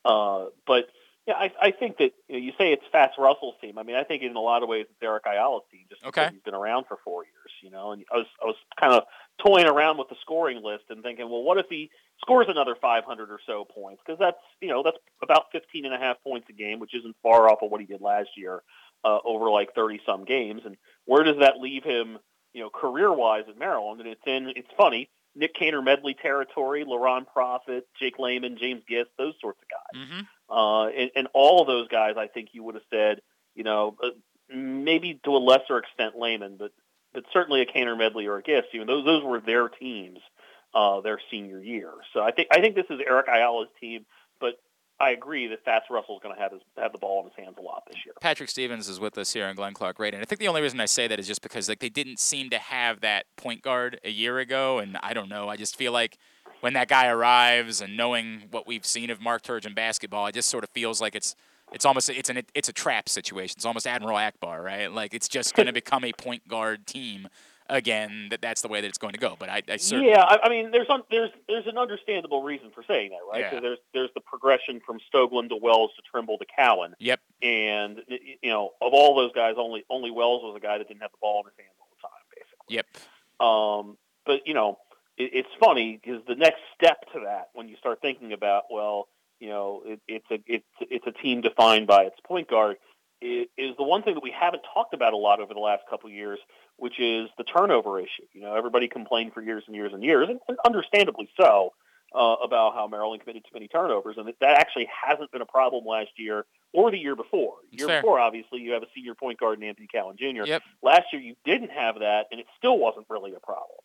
[0.05, 0.89] Uh, but
[1.27, 3.79] yeah, I, I think that you, know, you say it's Fats Russell's team.
[3.79, 6.21] I mean, I think in a lot of ways it's Eric Ayala's team, just Okay.
[6.23, 7.35] because he's been around for four years.
[7.62, 9.03] You know, and I was I was kind of
[9.45, 11.91] toying around with the scoring list and thinking, well, what if he
[12.21, 14.03] scores another 500 or so points?
[14.05, 17.16] Because that's you know that's about 15 and a half points a game, which isn't
[17.23, 18.62] far off of what he did last year
[19.05, 20.62] uh, over like 30 some games.
[20.64, 22.18] And where does that leave him?
[22.55, 24.53] You know, career wise at Maryland, and it's in.
[24.57, 25.09] It's funny.
[25.37, 30.03] Nick Caner-Medley territory, Laron Profit, Jake Layman, James Gist, those sorts of guys.
[30.09, 30.21] Mm-hmm.
[30.51, 33.20] Uh, and, and all of those guys, I think you would have said,
[33.55, 34.09] you know, uh,
[34.53, 36.72] maybe to a lesser extent Layman, but
[37.12, 38.68] but certainly a Caner-Medley or a Gist.
[38.72, 40.18] You know, those those were their teams,
[40.74, 41.90] uh, their senior year.
[42.12, 44.07] So I think I think this is Eric Ayala's team,
[44.40, 44.55] but
[45.01, 47.57] I agree that Fats Russell's going to have his have the ball in his hands
[47.59, 48.14] a lot this year.
[48.20, 50.18] Patrick Stevens is with us here on Glenn Clark Radio.
[50.18, 52.18] And I think the only reason I say that is just because like they didn't
[52.18, 55.48] seem to have that point guard a year ago, and I don't know.
[55.48, 56.18] I just feel like
[56.61, 60.48] when that guy arrives and knowing what we've seen of Mark Turgeon basketball, it just
[60.48, 61.34] sort of feels like it's
[61.72, 63.54] it's almost it's an it's a trap situation.
[63.58, 64.90] It's almost Admiral Ackbar, right?
[64.92, 67.28] Like it's just going to become a point guard team
[67.68, 68.26] again.
[68.30, 69.36] That that's the way that it's going to go.
[69.38, 72.70] But I, I certainly Yeah, I, I mean, there's un, there's there's an understandable reason
[72.74, 73.52] for saying that, right?
[73.52, 73.61] Yeah.
[73.61, 77.20] There's there's the progression from Stoglin to Wells to Trimble to Cowan, Yep.
[77.42, 81.02] and you know, of all those guys, only only Wells was a guy that didn't
[81.02, 82.76] have the ball in his hands all the time, basically.
[82.76, 82.86] Yep.
[83.46, 83.96] Um,
[84.26, 84.78] but you know,
[85.21, 89.09] it, it's funny because the next step to that, when you start thinking about, well,
[89.39, 92.77] you know, it, it's a it's it's a team defined by its point guard,
[93.23, 96.09] is the one thing that we haven't talked about a lot over the last couple
[96.09, 96.39] of years,
[96.77, 98.25] which is the turnover issue.
[98.33, 101.73] You know, everybody complained for years and years and years, and, and understandably so,
[102.14, 105.47] uh, about how Maryland committed too many turnovers, and that, that actually hasn't been a
[105.47, 107.55] problem last year or the year before.
[107.71, 108.03] Year fair.
[108.03, 110.45] before, obviously, you have a senior point guard in Anthony Cowan Jr.
[110.45, 110.62] Yep.
[110.83, 113.79] Last year, you didn't have that, and it still wasn't really a problem.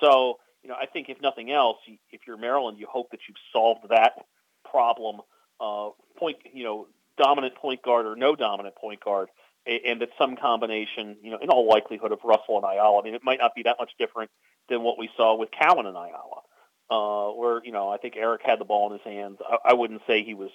[0.00, 1.78] So, you know, I think if nothing else,
[2.12, 4.12] if you're Maryland, you hope that you've solved that
[4.70, 5.22] problem.
[5.58, 9.30] Uh, point, you know, dominant point guard or no dominant point guard,
[9.66, 13.00] and that some combination, you know, in all likelihood of Russell and Ayala.
[13.00, 14.30] I mean, it might not be that much different
[14.68, 16.42] than what we saw with Cowan and Ayala,
[16.90, 19.38] uh, where you know I think Eric had the ball in his hands.
[19.48, 20.50] I, I wouldn't say he was,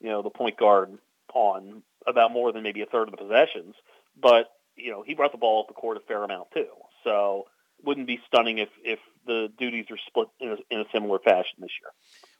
[0.00, 0.96] you know, the point guard
[1.34, 3.74] on about more than maybe a third of the possessions,
[4.20, 6.68] but you know he brought the ball up the court a fair amount too.
[7.02, 7.46] So
[7.84, 8.98] wouldn't be stunning if if
[9.28, 11.92] the duties are split in a, in a similar fashion this year.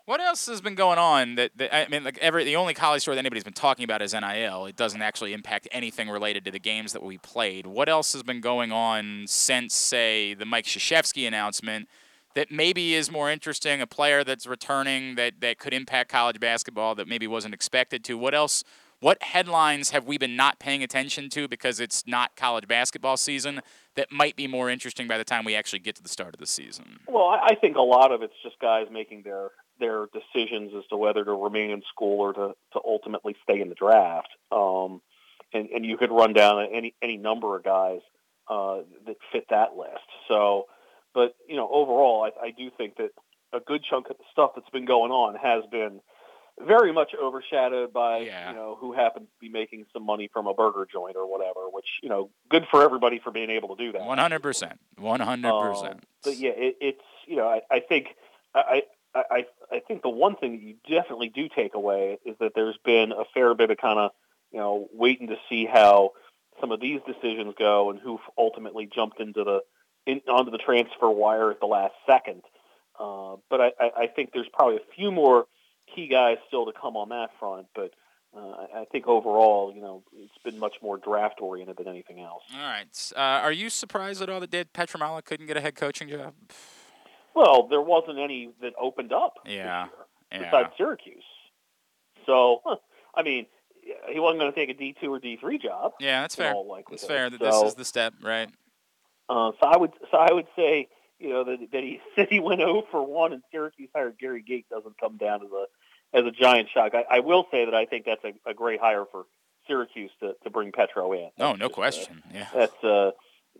[0.07, 1.35] What else has been going on?
[1.35, 4.01] That, that I mean, like every the only college story that anybody's been talking about
[4.01, 4.65] is NIL.
[4.65, 7.67] It doesn't actually impact anything related to the games that we played.
[7.67, 11.89] What else has been going on since, say, the Mike Krzyzewski announcement?
[12.35, 13.83] That maybe is more interesting.
[13.83, 18.17] A player that's returning that that could impact college basketball that maybe wasn't expected to.
[18.17, 18.65] What else?
[19.01, 23.61] What headlines have we been not paying attention to because it's not college basketball season
[23.95, 26.41] that might be more interesting by the time we actually get to the start of
[26.41, 26.99] the season?
[27.07, 30.97] Well, I think a lot of it's just guys making their their decisions as to
[30.97, 34.29] whether to remain in school or to, to ultimately stay in the draft.
[34.51, 35.01] Um,
[35.53, 38.01] and, and you could run down any any number of guys
[38.49, 40.09] uh, that fit that list.
[40.27, 40.67] So,
[41.15, 43.11] but you know, overall, I, I do think that
[43.53, 46.01] a good chunk of the stuff that's been going on has been
[46.67, 48.51] very much overshadowed by Yeah.
[48.51, 51.69] you know who happens to be making some money from a burger joint or whatever.
[51.71, 54.03] Which you know, good for everybody for being able to do that.
[54.05, 54.79] One hundred percent.
[54.99, 56.05] One hundred Um, percent.
[56.25, 58.09] But yeah, it, it's you know I, I think
[58.55, 58.83] I,
[59.15, 62.53] I I I think the one thing that you definitely do take away is that
[62.55, 64.11] there's been a fair bit of kind of
[64.53, 66.13] you know waiting to see how
[66.61, 69.61] some of these decisions go and who ultimately jumped into the
[70.07, 72.43] in, onto the transfer wire at the last second.
[72.99, 75.47] Uh, but I, I, I think there's probably a few more
[75.95, 77.67] key guys still to come on that front.
[77.75, 77.93] But
[78.37, 82.43] uh, I- think overall, you know, it's been much more draft oriented than anything else.
[82.55, 83.13] All right.
[83.17, 86.35] Uh, are you surprised at all that Dave Pietramala couldn't get a head coaching job?
[87.35, 89.35] Well, there wasn't any that opened up.
[89.45, 89.85] Yeah.
[89.85, 89.93] year.
[90.33, 90.39] Yeah.
[90.45, 91.23] besides Syracuse.
[92.27, 92.61] So,
[93.15, 93.47] I mean,
[94.13, 95.93] he wasn't going to take a D two or D three job.
[96.01, 96.53] Yeah, that's fair.
[96.53, 97.31] all That's fair.
[97.31, 98.51] That So, this is the step, right?
[99.31, 102.41] uh, so I would, so I would say, you know, that, that he said he
[102.41, 105.65] went 0 for one, and Syracuse hired Gary Gait doesn't come down as a
[106.15, 106.93] as a giant shock.
[106.95, 109.27] I, I will say that I think that's a, a great hire for
[109.67, 111.31] Syracuse to, to bring Petro in.
[111.39, 112.23] No, That's no just, uh, question.
[112.33, 112.47] Yeah.
[112.55, 113.11] that's uh,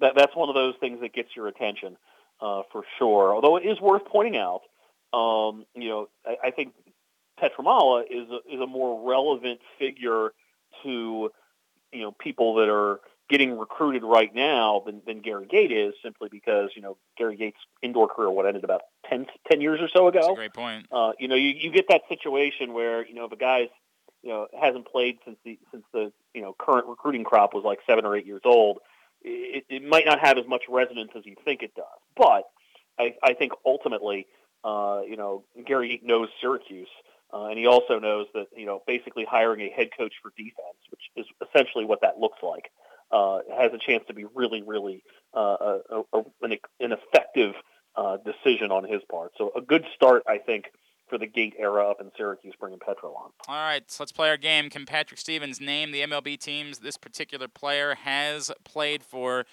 [0.01, 1.97] that that's one of those things that gets your attention
[2.41, 3.35] uh, for sure.
[3.35, 4.63] Although it is worth pointing out,
[5.13, 6.73] um, you know, I, I think
[7.41, 10.31] Pietramala is a, is a more relevant figure
[10.83, 11.31] to
[11.93, 16.29] you know people that are getting recruited right now than, than Gary Gait is, simply
[16.31, 20.09] because you know Gary Gait's indoor career what ended about 10, 10 years or so
[20.09, 20.87] ago That's a great point.
[20.91, 23.69] uh, you know, you, you get that situation where you know if a guy's
[24.23, 27.79] you know hasn't played since the since the you know current recruiting crop was like
[27.89, 28.79] seven or eight years old,
[29.23, 31.85] it, it might not have as much resonance as you think it does.
[32.17, 32.45] But
[32.99, 34.27] I, I think ultimately,
[34.65, 36.89] uh, you know, Gary knows Syracuse.
[37.31, 40.79] Uh, and he also knows that you know basically hiring a head coach for defense,
[40.91, 42.71] which is essentially what that looks like,
[43.11, 45.03] uh, has a chance to be really, really
[45.37, 45.57] uh,
[45.91, 47.55] a, a, an, an effective
[47.97, 49.33] uh, decision on his part.
[49.37, 50.67] So a good start, I think,
[51.09, 53.31] for the Gait era up in Syracuse, bringing Petro on.
[53.49, 54.71] All right, so let's play our game.
[54.71, 59.47] Can Patrick Stevens name the MLB teams this particular player has played for?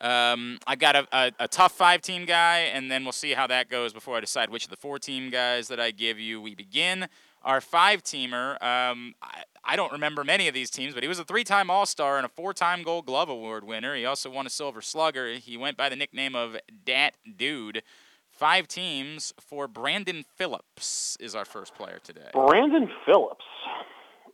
[0.00, 3.46] Um, I got a, a, a tough five team guy, and then we'll see how
[3.46, 6.40] that goes before I decide which of the four team guys that I give you.
[6.40, 7.06] We begin
[7.44, 8.52] our five teamer.
[8.62, 11.70] Um, I, I don't remember many of these teams, but he was a three time
[11.70, 13.94] All Star and a four time Gold Glove Award winner.
[13.94, 15.34] He also won a Silver Slugger.
[15.34, 17.82] He went by the nickname of Dat Dude.
[18.30, 22.30] Five teams for Brandon Phillips is our first player today.
[22.32, 23.44] Brandon Phillips.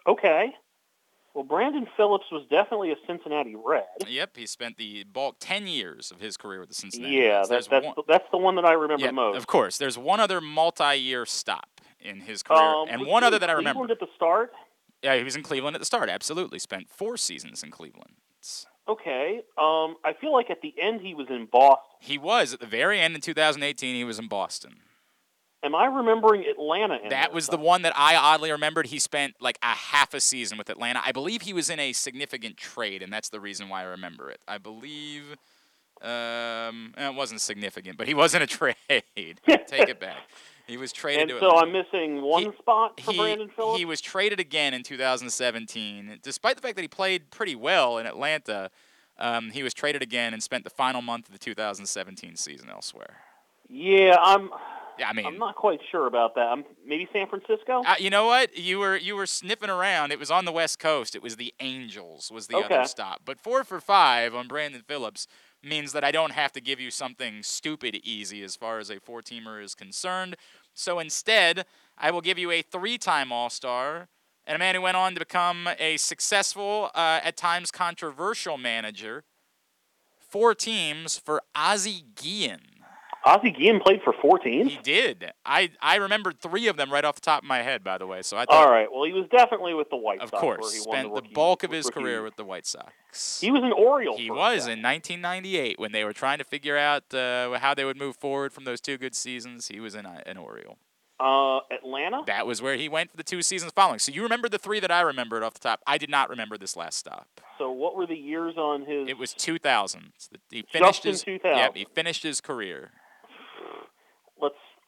[0.06, 0.54] Okay.
[1.34, 3.84] Well, Brandon Phillips was definitely a Cincinnati Red.
[4.08, 7.48] Yep, he spent the bulk ten years of his career with the Cincinnati Yeah, Reds.
[7.48, 9.36] that's one, the, that's the one that I remember yeah, most.
[9.36, 9.78] of course.
[9.78, 13.80] There's one other multi-year stop in his career, Um, and one other that I remember.
[13.80, 14.52] Cleveland at the start.
[15.02, 16.08] Yeah, he was in Cleveland at the start.
[16.08, 18.14] Absolutely, spent four seasons in Cleveland.
[18.38, 19.42] It's- Okay.
[19.58, 21.84] Um, I feel like at the end he was in Boston.
[22.00, 23.94] he was at the very end in 2018.
[23.94, 24.80] He was in Boston.
[25.62, 26.98] Am I remembering Atlanta?
[27.02, 28.86] In That was the one that I oddly remembered.
[28.86, 31.02] He spent like a half a season with Atlanta.
[31.04, 34.30] I believe he was in a significant trade, and that's the reason why I remember
[34.30, 34.40] it.
[34.48, 35.36] I believe
[36.00, 38.76] um, it wasn't significant, but he was in a trade.
[38.86, 40.16] Take it back.
[40.68, 43.78] He was traded And so I'm missing one He- spot for he, Brandon Phillips.
[43.78, 46.20] he was traded again in 2017.
[46.22, 48.70] Despite the fact that he played pretty well in Atlanta,
[49.18, 53.16] um, he was traded again and spent the final month of the 2017 season elsewhere.
[53.68, 54.50] yeah, I'm.
[54.98, 56.48] Yeah, I mean, I'm not quite sure about that.
[56.48, 57.82] I'm, maybe San Francisco.
[57.86, 58.58] Uh, you know what?
[58.58, 60.10] You were you were sniffing around.
[60.10, 61.14] It was on the West Coast.
[61.14, 62.74] It was the Angels was the Okay.
[62.78, 63.20] other stop.
[63.24, 65.28] But four for five on Brandon Phillips
[65.62, 68.98] means that I don't have to give you something stupid easy as far as a
[68.98, 70.34] four teamer is concerned.
[70.78, 71.66] So instead,
[71.98, 74.06] I will give you a three-time All-Star
[74.46, 79.24] and a man who went on to become a successful, uh, at times controversial manager.
[80.20, 82.67] Four teams for Ozzie Guillen.
[83.24, 84.72] Ozzie Guillen played for four teams.
[84.72, 85.32] He did.
[85.44, 88.06] I I remembered three of them right off the top of my head, by the
[88.06, 88.22] way.
[88.22, 88.88] So I thought All right.
[88.90, 90.40] Well, he was definitely with the White Of Sox.
[90.40, 92.66] course, where he won spent the, rookie- bulk of his rookie- career with the White
[92.66, 93.40] Sox.
[93.40, 94.16] He was an Oriole.
[94.16, 97.98] He was in 1998 when they were trying to figure out uh, how they would
[97.98, 99.68] move forward from those two good seasons.
[99.68, 100.78] He was in a, an Oriole.
[101.20, 102.20] Uh, Atlanta.
[102.26, 103.98] That was where he went for the two seasons following.
[103.98, 105.80] So you remember the three that I remembered off the top.
[105.84, 107.26] I did not remember this last stop.
[107.58, 109.08] So what were the years on his?
[109.08, 110.12] It was 2000.
[110.50, 111.58] He finished his 2000.
[111.58, 112.92] Yeah, he finished his career.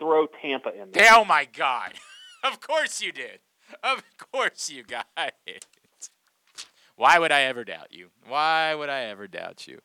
[0.00, 1.06] Throw Tampa in there.
[1.12, 1.92] Oh my God!
[2.44, 3.38] of course you did.
[3.84, 5.06] Of course you got
[5.46, 5.66] it.
[6.96, 8.08] Why would I ever doubt you?
[8.28, 9.80] Why would I ever doubt you?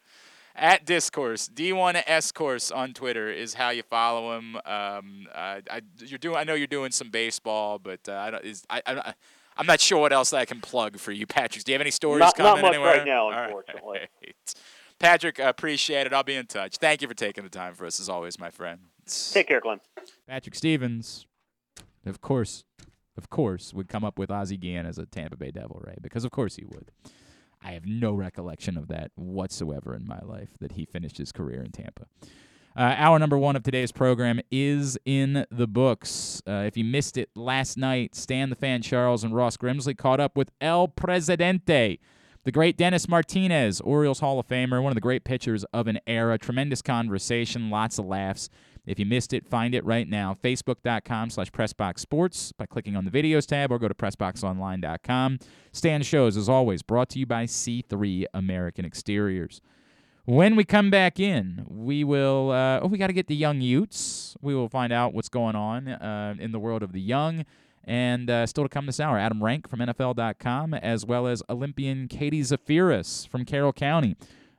[0.57, 4.55] At Discourse, D1S Course on Twitter is how you follow him.
[4.65, 6.37] Um, I, I, you're doing.
[6.37, 8.43] I know you're doing some baseball, but uh, I don't.
[8.45, 9.13] Is, I, I,
[9.57, 11.65] I'm not sure what else I can plug for you, Patrick.
[11.65, 12.97] Do you have any stories Not- not much anywhere?
[12.97, 13.45] right now, All right.
[13.47, 13.99] unfortunately.
[14.99, 16.13] Patrick, appreciate it.
[16.13, 16.77] I'll be in touch.
[16.77, 18.79] Thank you for taking the time for us, as always, my friend.
[19.05, 19.79] Take care, Glenn.
[20.27, 21.27] Patrick Stevens,
[22.05, 22.63] of course,
[23.17, 26.25] of course, would come up with Ozzie Guillen as a Tampa Bay Devil, Ray, because
[26.25, 26.91] of course he would.
[27.63, 31.63] I have no recollection of that whatsoever in my life that he finished his career
[31.63, 32.05] in Tampa.
[32.77, 36.43] Uh, hour number one of today's program is in the books.
[36.45, 40.19] Uh, if you missed it last night, Stan the Fan Charles and Ross Grimsley caught
[40.19, 41.99] up with El Presidente,
[42.43, 45.99] the great Dennis Martinez, Orioles Hall of Famer, one of the great pitchers of an
[46.05, 46.37] era.
[46.37, 48.49] Tremendous conversation, lots of laughs.
[48.85, 50.37] If you missed it, find it right now.
[50.43, 55.39] Facebook.com slash PressBoxSports by clicking on the videos tab or go to PressBoxOnline.com.
[55.71, 59.61] Stan Shows, as always, brought to you by C3 American Exteriors.
[60.25, 62.51] When we come back in, we will.
[62.51, 64.35] Uh, oh, we got to get the young Utes.
[64.41, 67.45] We will find out what's going on uh, in the world of the young.
[67.83, 72.07] And uh, still to come this hour, Adam Rank from NFL.com, as well as Olympian
[72.07, 74.15] Katie Zaferes from Carroll County.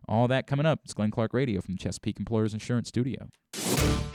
[0.08, 0.80] All that coming up.
[0.84, 3.28] It's Glenn Clark Radio from Chesapeake Employers Insurance Studio.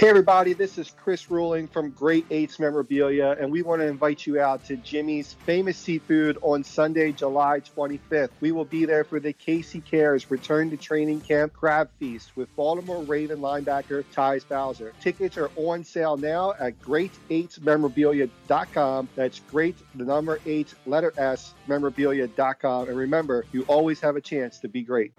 [0.02, 4.26] Hey, everybody, this is Chris Ruling from Great Eights Memorabilia, and we want to invite
[4.26, 8.32] you out to Jimmy's Famous Seafood on Sunday, July 25th.
[8.40, 12.50] We will be there for the Casey Cares Return to Training Camp Crab Feast with
[12.56, 14.92] Baltimore Raven linebacker Tyus Bowser.
[15.02, 19.10] Tickets are on sale now at great8memorabilia.com.
[19.16, 22.90] That's great, the number eight, letter S, memorabilia.com.
[22.90, 25.14] And remember, you always have a chance to be great.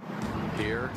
[0.58, 0.90] Here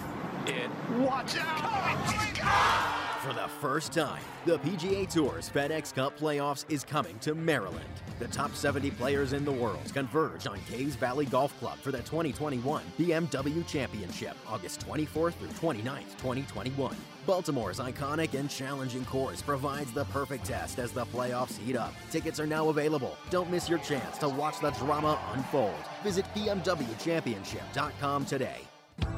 [0.48, 1.46] it Watch out!
[1.48, 3.05] Oh my God!
[3.26, 7.90] For the first time, the PGA Tour's FedEx Cup Playoffs is coming to Maryland.
[8.20, 12.04] The top 70 players in the world converge on Caves Valley Golf Club for the
[12.04, 16.96] 2021 BMW Championship, August 24th through 29th, 2021.
[17.26, 21.96] Baltimore's iconic and challenging course provides the perfect test as the playoffs heat up.
[22.12, 23.18] Tickets are now available.
[23.32, 25.74] Don't miss your chance to watch the drama unfold.
[26.04, 28.62] Visit BMWChampionship.com today.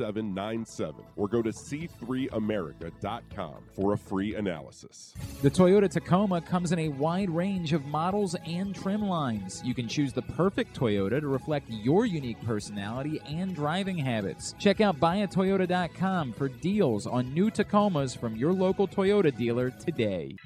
[0.00, 5.14] 9797 or go to c3america.com for a free analysis.
[5.42, 9.62] The Toyota Tacoma comes in a wide range of models and trim lines.
[9.64, 14.54] You can choose the perfect Toyota to reflect your unique personality and driving habits.
[14.58, 20.36] Check out buyatoyota.com for deals on new Tacomas from your local Toyota dealer today.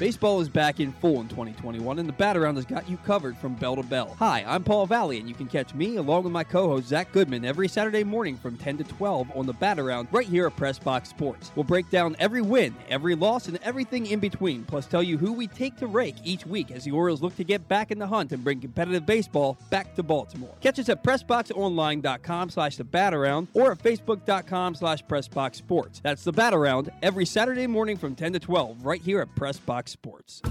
[0.00, 3.36] Baseball is back in full in 2021, and the Bat Around has got you covered
[3.36, 4.16] from bell to bell.
[4.18, 7.44] Hi, I'm Paul Valley, and you can catch me along with my co-host Zach Goodman
[7.44, 10.78] every Saturday morning from 10 to 12 on the Bat Around right here at Press
[10.78, 11.50] Box Sports.
[11.54, 15.32] We'll break down every win, every loss, and everything in between, plus tell you who
[15.32, 18.06] we take to rake each week as the Orioles look to get back in the
[18.06, 20.54] hunt and bring competitive baseball back to Baltimore.
[20.60, 26.00] Catch us at PressBoxOnline.com slash the Bat Around or at Facebook.com slash PressBox Sports.
[26.02, 29.58] That's the Bat Around every Saturday morning from 10 to 12 right here at Press
[29.58, 30.42] Box Sports.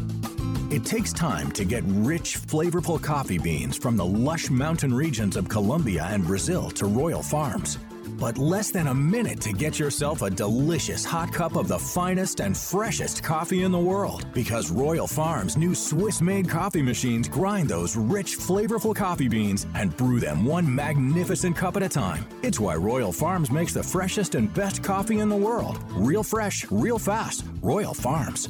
[0.71, 5.49] It takes time to get rich, flavorful coffee beans from the lush mountain regions of
[5.49, 7.79] Colombia and Brazil to Royal Farms.
[8.19, 12.41] But less than a minute to get yourself a delicious hot cup of the finest
[12.41, 14.25] and freshest coffee in the world.
[14.33, 19.95] Because Royal Farms' new Swiss made coffee machines grind those rich, flavorful coffee beans and
[19.95, 22.25] brew them one magnificent cup at a time.
[22.43, 25.79] It's why Royal Farms makes the freshest and best coffee in the world.
[25.93, 27.45] Real fresh, real fast.
[27.61, 28.49] Royal Farms.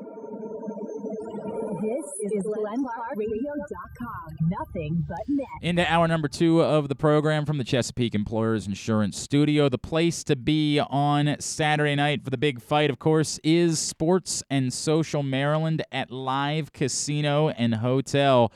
[1.81, 4.37] This is GlennClarkRadio.com.
[4.49, 5.47] Nothing but net.
[5.63, 9.67] Into hour number two of the program from the Chesapeake Employers Insurance Studio.
[9.67, 14.43] The place to be on Saturday night for the big fight, of course, is Sports
[14.51, 18.51] and Social Maryland at Live Casino and Hotel.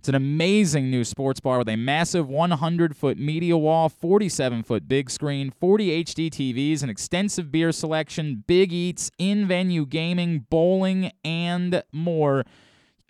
[0.00, 4.88] It's an amazing new sports bar with a massive 100 foot media wall, 47 foot
[4.88, 11.12] big screen, 40 HD TVs, an extensive beer selection, big eats, in venue gaming, bowling,
[11.22, 12.46] and more.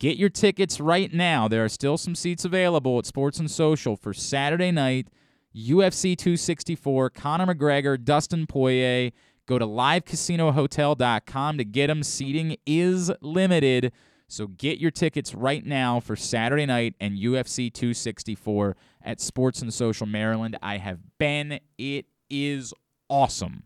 [0.01, 1.47] Get your tickets right now.
[1.47, 5.07] There are still some seats available at Sports and Social for Saturday night.
[5.55, 9.13] UFC 264, Conor McGregor, Dustin Poirier.
[9.47, 12.03] Go to livecasinohotel.com to get them.
[12.03, 13.93] Seating is limited.
[14.31, 19.75] So get your tickets right now for Saturday night and UFC 264 at Sports and
[19.75, 20.57] Social Maryland.
[20.63, 21.59] I have been.
[21.79, 22.73] It is
[23.09, 23.65] awesome.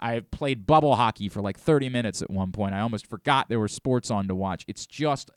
[0.00, 2.74] I have played bubble hockey for like 30 minutes at one point.
[2.74, 4.64] I almost forgot there were sports on to watch.
[4.66, 5.30] It's just,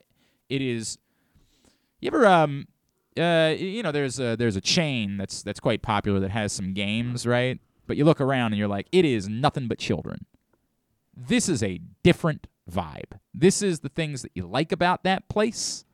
[0.49, 0.97] it is.
[2.01, 2.67] You ever um,
[3.19, 6.73] uh, you know, there's a there's a chain that's that's quite popular that has some
[6.73, 7.59] games, right?
[7.85, 10.25] But you look around and you're like, it is nothing but children.
[11.15, 13.19] This is a different vibe.
[13.33, 15.85] This is the things that you like about that place,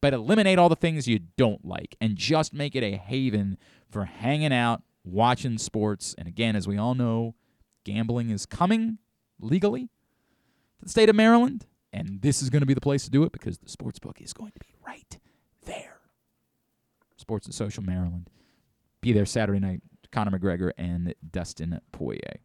[0.00, 4.04] but eliminate all the things you don't like and just make it a haven for
[4.04, 6.14] hanging out, watching sports.
[6.16, 7.34] And again, as we all know,
[7.84, 8.98] gambling is coming
[9.40, 9.88] legally
[10.78, 13.24] to the state of Maryland, and this is going to be the place to do
[13.24, 15.18] it because the sports book is going to be right
[15.64, 16.00] there.
[17.16, 18.30] Sports and Social Maryland.
[19.00, 19.82] Be there Saturday night.
[20.12, 22.40] Conor McGregor and Dustin Poirier.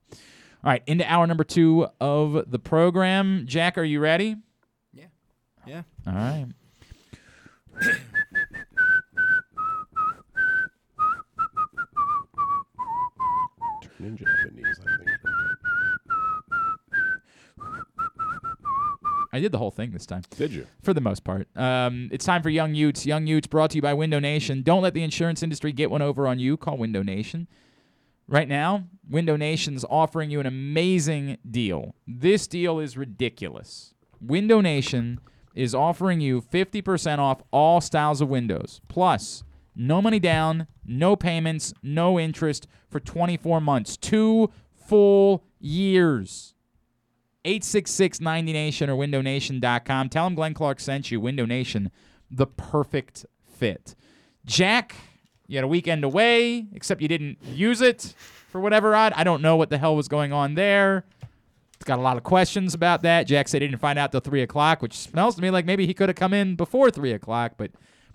[0.64, 3.46] All right, into hour number two of the program.
[3.48, 4.36] Jack, are you ready?
[4.94, 5.06] Yeah.
[5.66, 5.82] Yeah.
[6.06, 6.46] All right.
[13.82, 15.10] Turn in Japanese, I think.
[19.34, 20.24] I did the whole thing this time.
[20.38, 20.68] Did you?
[20.84, 21.48] For the most part.
[21.56, 23.06] Um, it's time for Young Utes.
[23.06, 24.62] Young Utes brought to you by Window Nation.
[24.62, 26.58] Don't let the insurance industry get one over on you.
[26.58, 27.48] Call Window Nation.
[28.32, 31.96] Right now, Window Nation's offering you an amazing deal.
[32.08, 33.94] This deal is ridiculous.
[34.22, 35.20] Window Nation
[35.54, 38.80] is offering you 50% off all styles of windows.
[38.88, 39.44] Plus,
[39.76, 43.98] no money down, no payments, no interest for 24 months.
[43.98, 44.50] Two
[44.88, 46.54] full years.
[47.44, 50.08] 866 90 Nation or windownation.com.
[50.08, 51.20] Tell them Glenn Clark sent you.
[51.20, 51.92] Window Nation,
[52.30, 53.94] the perfect fit.
[54.46, 54.96] Jack,
[55.48, 58.14] you had a weekend away, except you didn't use it
[58.50, 59.14] for whatever odd.
[59.16, 61.06] I don't know what the hell was going on there.
[61.76, 63.24] It's got a lot of questions about that.
[63.24, 65.88] Jack said he didn't find out till 3 o'clock, which smells to me like maybe
[65.88, 67.72] he could have come in before 3 o'clock, but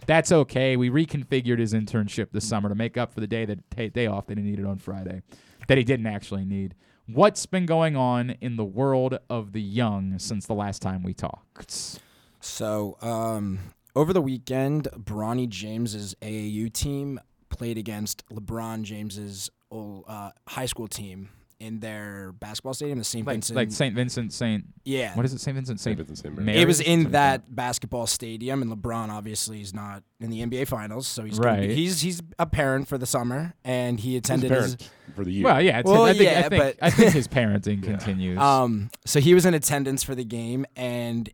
[0.06, 0.76] that's okay.
[0.76, 4.26] We reconfigured his internship this summer to make up for the day that day off
[4.26, 5.22] that he needed on Friday,
[5.68, 6.74] that he didn't actually need.
[7.06, 11.14] What's been going on in the world of the young since the last time we
[11.14, 12.00] talked?
[12.40, 13.58] So, um,
[13.96, 17.18] over the weekend, Bronny James's AAU team
[17.48, 23.26] played against LeBron James's old, uh, high school team in their basketball stadium, the St.
[23.26, 23.56] Like, Vincent.
[23.56, 23.94] like St.
[23.94, 24.62] Vincent, St.
[24.84, 25.14] Yeah.
[25.16, 25.40] What is it?
[25.40, 25.54] St.
[25.54, 25.96] Vincent, St.
[25.96, 26.34] Vincent, St.
[26.34, 26.44] Mary.
[26.44, 26.62] Mary's?
[26.62, 30.42] it was in Something like that basketball stadium, and LeBron obviously is not in the
[30.44, 34.18] NBA Finals, so he's gonna be- he's he's a parent for the summer, and he
[34.18, 35.44] attended his, parent for the year.
[35.44, 35.78] Well, yeah.
[35.78, 38.38] It's Well, I think, yeah, I think, but- I think his parenting continues.
[38.38, 38.90] um.
[39.06, 41.30] So he was in attendance for the game, and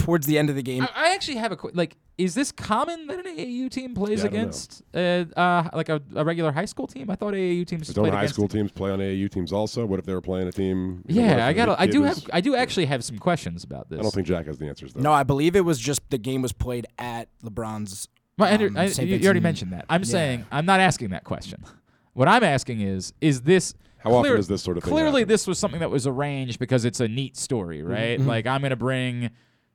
[0.00, 1.96] towards the end of the game, I, I actually have a qu- like.
[2.18, 4.38] Is this common that an AAU team plays Yeah, I don't know.
[4.40, 4.98] against uh,
[5.40, 7.08] uh, like a, a regular high school team?
[7.10, 9.86] I thought AAU teams Don't played high against school teams play on AAU teams also?
[9.86, 11.02] What if they were playing a team?
[11.08, 11.80] you know, what Yeah, I the got.
[11.80, 12.30] I kid do was- have.
[12.34, 14.00] I do actually have some questions about this.
[14.00, 15.00] I don't think Jack has the answers though.
[15.00, 18.06] no, I believe it was just the game was played at LeBron's.
[18.36, 19.08] Well, Andrew, um, I, St.
[19.08, 19.86] you, you already Vincent- mentioned that.
[19.88, 20.06] I'm Yeah.
[20.08, 21.64] saying I'm not asking that question.
[22.12, 25.20] What I'm asking is, is this How often clear- does this sort of thing Clearly,
[25.22, 25.28] happen?
[25.28, 28.18] this was something that was arranged because it's a neat story, right?
[28.20, 28.26] Mhm.
[28.26, 29.30] Like I'm going to bring,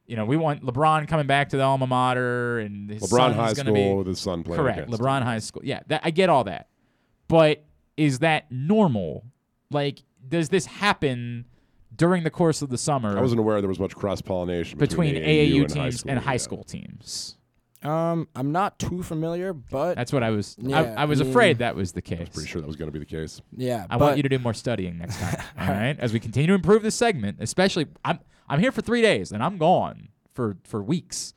[0.08, 3.36] you know, we want LeBron coming back to the alma mater, and his LeBron son's
[3.36, 4.80] High gonna School be with his son playing correct.
[4.80, 6.70] against LeBron High School, yeah, that, I get all that,
[7.28, 7.64] but
[7.98, 9.26] is that normal?
[9.72, 11.46] Like, does this happen
[11.96, 15.14] during the course of the summer I wasn't aware there was much cross pollination between,
[15.14, 16.12] between, AAU, and high teams school.
[16.12, 16.38] and high yeah.
[16.38, 17.38] school teams?
[17.84, 20.56] Um, I'm not too familiar, but That's what I was.
[20.60, 22.18] Yeah, I, I was I mean- afraid that was the case.
[22.18, 23.42] I was pretty sure that was going to be the case.
[23.56, 25.42] yeah, I but want you to do more studying next time.
[25.60, 28.20] all right, as we continue to improve this segment, especially I'm
[28.50, 31.34] I'm here for three days and I'm gone for for weeks,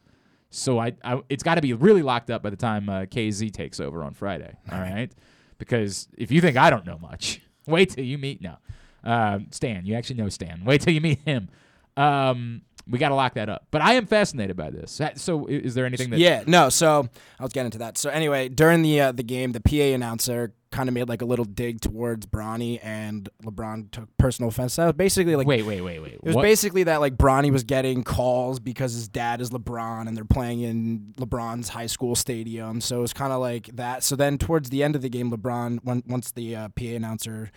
[0.50, 3.52] so I, I it's got to be really locked up by the time uh, KZ
[3.52, 4.54] takes over on Friday.
[4.70, 5.10] All right,
[5.58, 8.58] because if you think I don't know much, wait till you meet now.
[9.04, 9.86] um, Stan.
[9.86, 10.62] You actually know Stan.
[10.64, 11.48] Wait till you meet him.
[11.96, 13.66] Um, We got to lock that up.
[13.70, 15.00] But I am fascinated by this.
[15.16, 16.18] So, is there anything that?
[16.18, 16.68] Yeah, no.
[16.68, 17.08] So
[17.38, 17.98] I'll get into that.
[17.98, 21.24] So anyway, during the uh, the game, the PA announcer kind of made like a
[21.24, 24.76] little dig towards Bronny, and LeBron took personal offense.
[24.76, 26.12] That was basically like Wait, wait, wait, wait.
[26.14, 26.42] It was What?
[26.42, 30.60] basically that like Bronny was getting calls because his dad is LeBron and they're playing
[30.60, 32.80] in LeBron's high school stadium.
[32.82, 34.02] So it was kind of like that.
[34.04, 37.50] So then towards the end of the game, LeBron, when, once the uh, PA announcer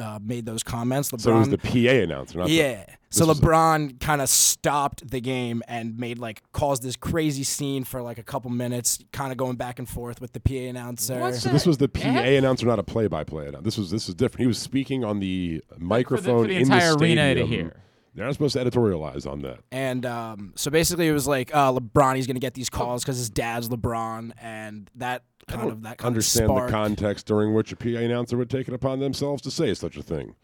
[0.00, 1.20] uh, made those comments, LeBron.
[1.20, 2.84] So it was the PA announcer, not yeah.
[2.86, 6.96] this so was a- LeBron kind of stopped the game and made like caused this
[6.96, 10.40] crazy scene for like a couple minutes, kind of going back and forth with the
[10.40, 11.32] PA announcer.
[11.34, 13.64] So this was the PA announcer, not a play-by-play announcer.
[13.64, 14.40] This was this is different.
[14.40, 17.48] He was speaking on the microphone the in entire the arena to stadium.
[17.48, 17.76] hear.
[18.14, 19.60] They're not supposed to editorialize on that.
[19.70, 22.16] And um, so basically, it was like uh, LeBron.
[22.16, 25.82] He's gonna get these calls because his dad's LeBron, and that I kind don't of
[25.82, 28.74] that kind of understand of the context during which a PA announcer would take it
[28.74, 30.34] upon themselves to say such a thing.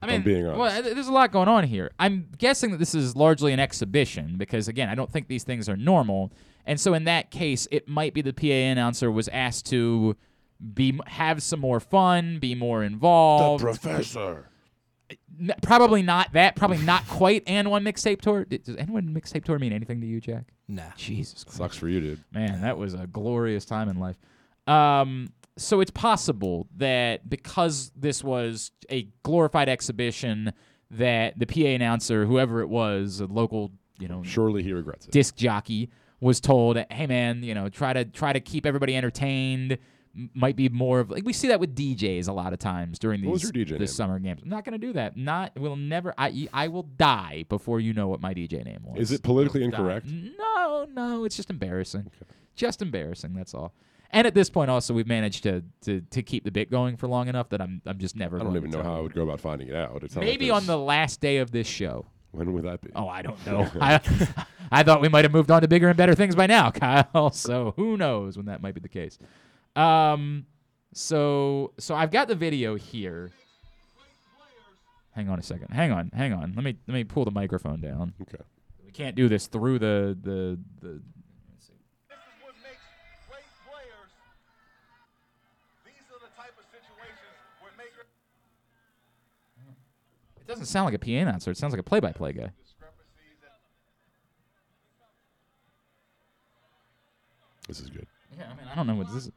[0.00, 0.58] I mean, I'm being honest.
[0.60, 1.90] well, there's a lot going on here.
[1.98, 5.68] I'm guessing that this is largely an exhibition because, again, I don't think these things
[5.68, 6.30] are normal.
[6.66, 10.16] And so, in that case, it might be the PA announcer was asked to
[10.74, 13.64] be have some more fun, be more involved.
[13.64, 14.50] The professor.
[15.40, 16.56] N- probably not that.
[16.56, 17.44] Probably not quite.
[17.46, 18.44] AND1 mixtape tour.
[18.44, 20.44] Does anyone mixtape tour mean anything to you, Jack?
[20.66, 20.82] Nah.
[20.96, 21.56] Jesus Christ.
[21.58, 22.24] Sucks for you, dude.
[22.32, 24.16] Man, that was a glorious time in life.
[24.66, 30.52] Um, so it's possible that because this was a glorified exhibition,
[30.90, 35.12] that the PA announcer, whoever it was, a local, you know, Surely he regrets it.
[35.12, 35.90] disc jockey,
[36.20, 39.78] was told, "Hey, man, you know, try to try to keep everybody entertained."
[40.34, 43.20] Might be more of like we see that with DJs a lot of times during
[43.20, 43.86] these the name?
[43.86, 44.42] summer games.
[44.42, 45.16] I'm not gonna do that.
[45.16, 46.14] Not will never.
[46.18, 49.00] I I will die before you know what my DJ name was.
[49.00, 49.66] Is it politically die.
[49.66, 50.06] incorrect?
[50.06, 52.10] No, no, it's just embarrassing.
[52.54, 53.34] Just embarrassing.
[53.34, 53.74] That's all.
[54.10, 57.06] And at this point, also, we've managed to, to, to keep the bit going for
[57.06, 58.36] long enough that I'm I'm just never.
[58.36, 60.02] I don't going even to know how I would go about finding it out.
[60.02, 62.06] It's not like Maybe on the last day of this show.
[62.30, 62.90] When would that be?
[62.94, 63.70] Oh, I don't know.
[63.80, 64.00] I,
[64.70, 67.30] I thought we might have moved on to bigger and better things by now, Kyle.
[67.30, 69.18] So who knows when that might be the case.
[69.78, 70.46] Um,
[70.92, 73.30] so so I've got the video here.
[75.12, 75.68] Hang on a second.
[75.68, 76.10] Hang on.
[76.14, 76.52] Hang on.
[76.54, 78.12] Let me let me pull the microphone down.
[78.22, 78.42] Okay.
[78.84, 81.00] We can't do this through the the the.
[90.40, 91.50] It doesn't sound like a PA announcer.
[91.50, 92.50] It sounds like a play-by-play guy.
[97.68, 98.06] This is good.
[98.34, 99.32] Yeah, I mean, I don't know what this is.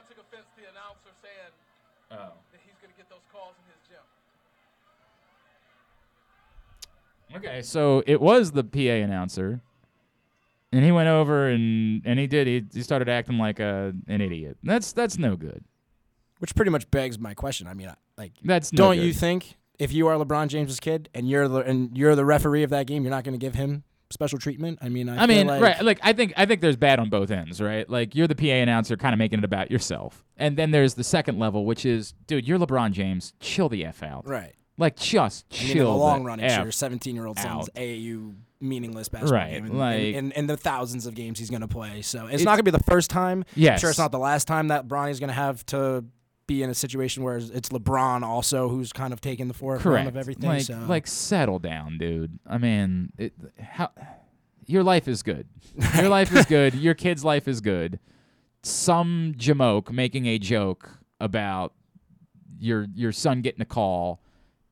[0.00, 0.18] LeBron took offense.
[0.18, 1.52] Took offense to the announcer saying
[2.10, 2.32] Oh.
[2.52, 4.04] that he's going to get those calls in his gym.
[7.36, 9.60] Okay, so it was the PA announcer,
[10.72, 14.20] and he went over and and he did he, he started acting like a an
[14.20, 14.56] idiot.
[14.64, 15.64] That's that's no good.
[16.40, 17.66] Which pretty much begs my question.
[17.66, 19.04] I mean, I- like, That's no don't good.
[19.04, 22.62] you think if you are LeBron James's kid and you're the and you're the referee
[22.64, 24.78] of that game, you're not going to give him special treatment?
[24.82, 25.82] I mean, I, I, mean, like, right?
[25.82, 27.88] Like I think I think there's bad on both ends, right?
[27.88, 31.04] Like you're the PA announcer, kind of making it about yourself, and then there's the
[31.04, 33.32] second level, which is, dude, you're LeBron James.
[33.40, 34.26] Chill the f out.
[34.26, 34.54] Right.
[34.78, 35.66] Like just I chill.
[35.68, 37.68] mean, in the long the run, it's F your 17 year old son's.
[37.70, 41.48] AAU meaningless basketball Right, game, and, like- and, and, and the thousands of games he's
[41.50, 42.02] going to play.
[42.02, 43.44] So it's, It's- not going to be the first time.
[43.56, 46.04] I'm sure it's not the last time that Bronny's going to have to
[46.50, 50.08] be in a situation where it's LeBron also who's kind of taking the forefront Correct.
[50.08, 50.50] of everything.
[50.50, 50.84] Like, so.
[50.88, 52.40] like settle down, dude.
[52.44, 53.90] I mean, it, how
[54.66, 55.46] your life is good.
[55.94, 56.74] Your life is good.
[56.74, 58.00] Your kid's life is good.
[58.64, 60.90] Some jamoke making a joke
[61.20, 61.72] about
[62.58, 64.20] your your son getting a call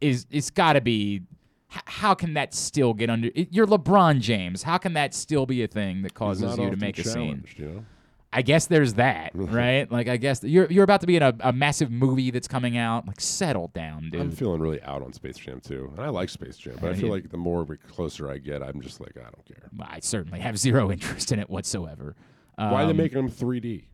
[0.01, 1.23] is it's got to be.
[1.69, 3.29] How can that still get under?
[3.35, 4.63] it- You're LeBron James.
[4.65, 7.45] How can that still be a thing that causes you to make a scene?
[7.57, 7.85] You know?
[8.33, 9.91] I guess there's that, right?
[9.91, 12.77] Like, I guess you're you're about to be in a, a massive movie that's coming
[12.77, 13.07] out.
[13.07, 14.21] Like, settle down, dude.
[14.21, 16.91] I'm feeling really out on Space Jam too, and I like Space Jam, but I
[16.91, 19.71] Yeah, feel like the more we closer I get, I'm just like I don't care.
[19.81, 22.15] I certainly have zero interest in it whatsoever.
[22.57, 23.85] Why are they Um, making them 3D?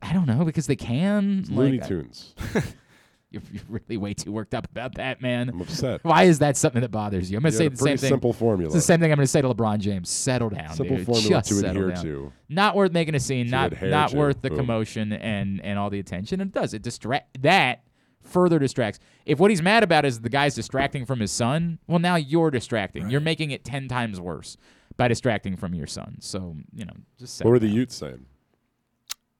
[0.00, 1.44] I don't know because they can.
[1.50, 2.34] Looney Like, I- Tunes.
[3.34, 5.48] You're, you're really way too worked up about that, man.
[5.50, 6.02] I'm upset.
[6.04, 7.36] Why is that something that bothers you?
[7.36, 8.08] I'm gonna You say had a the same pretty thing.
[8.10, 8.66] simple formula.
[8.68, 10.08] It's the same thing I'm gonna say to LeBron James.
[10.08, 11.06] Settle down, Simple dude.
[11.06, 12.04] formula Just to settle adhere down.
[12.04, 12.32] to.
[12.48, 13.46] Not worth making a scene.
[13.46, 14.16] To not adhere not to.
[14.16, 14.58] worth the Boom.
[14.58, 16.40] commotion and and all the attention.
[16.40, 16.72] And it does.
[16.74, 17.82] It distract that
[18.22, 19.00] further distracts.
[19.26, 22.50] If what he's mad about is the guy's distracting from his son, well now you're
[22.50, 23.10] distracting.
[23.10, 24.56] You're making it ten times worse
[24.96, 26.16] by distracting from your son.
[26.20, 28.26] So you know, just What were the settle Utes saying?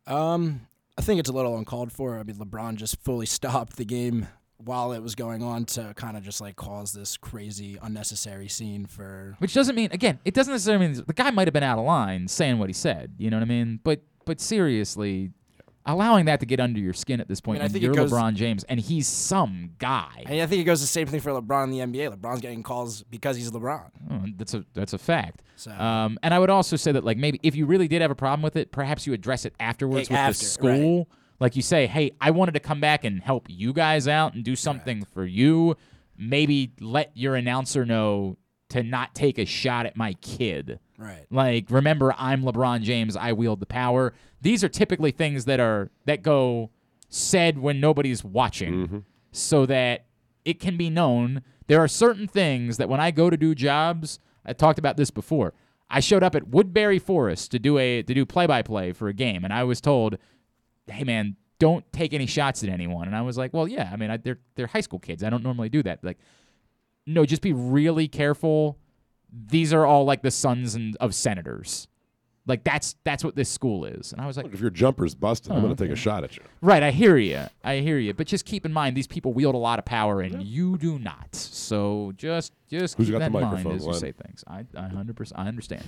[0.06, 0.60] Um,
[0.96, 2.18] I think it's a little uncalled for.
[2.18, 6.16] I mean, LeBron just fully stopped the game while it was going on to kind
[6.16, 9.36] of just like cause this crazy, unnecessary scene for.
[9.38, 11.84] Which doesn't mean again, it doesn't necessarily mean the guy might have been out of
[11.84, 13.14] line saying what he said.
[13.18, 13.80] You know what I mean?
[13.82, 15.30] But but seriously,
[15.86, 17.94] allowing that to get under your skin at this point I mean, I think you're
[17.94, 20.24] goes- LeBron James and he's some guy.
[20.26, 22.16] And I think it goes the same thing for LeBron in the NBA.
[22.16, 23.90] LeBron's getting calls because he's LeBron.
[24.10, 25.42] Oh, that's a that's a fact.
[25.56, 28.10] So- Um, and I would also say that like maybe if you really did have
[28.10, 31.08] a problem with it, perhaps you address it afterwards Hey, with after, the school.
[31.40, 34.44] Like you say, hey, I wanted to come back and help you guys out and
[34.44, 35.76] do something for you.
[36.16, 38.36] Maybe let your announcer know
[38.74, 40.80] to not take a shot at my kid.
[40.98, 41.26] Right.
[41.30, 43.14] Like remember, I'm LeBron James.
[43.14, 44.14] I wield the power.
[44.42, 46.70] These are typically things that are that go
[47.08, 48.98] said when nobody's watching, mm-hmm.
[49.30, 50.06] so that
[50.44, 51.42] it can be known.
[51.68, 55.12] There are certain things that when I go to do jobs, I talked about this
[55.12, 55.54] before.
[55.88, 59.06] I showed up at Woodberry Forest to do a to do play by play for
[59.06, 60.18] a game, and I was told,
[60.88, 63.88] "Hey man, don't take any shots at anyone." And I was like, "Well, yeah.
[63.92, 65.22] I mean, I, they're they're high school kids.
[65.22, 66.02] I don't normally do that.
[66.02, 66.18] Like,
[67.06, 68.78] no, just be really careful.
[69.32, 71.88] These are all like the sons and of senators.
[72.46, 75.14] Like that's that's what this school is." And I was like, Look, if your jumper's
[75.14, 76.42] busted, I'm Oh, going to take a shot at you.
[76.60, 77.44] Right, I hear you.
[77.64, 78.12] I hear you.
[78.12, 80.98] But just keep in mind, these people wield a lot of power, and you do
[80.98, 81.34] not.
[81.34, 84.00] So just just Who's keep got the that in mind microphone, as you Glenn?
[84.00, 84.44] say things.
[84.46, 85.84] I I hundred percent I understand.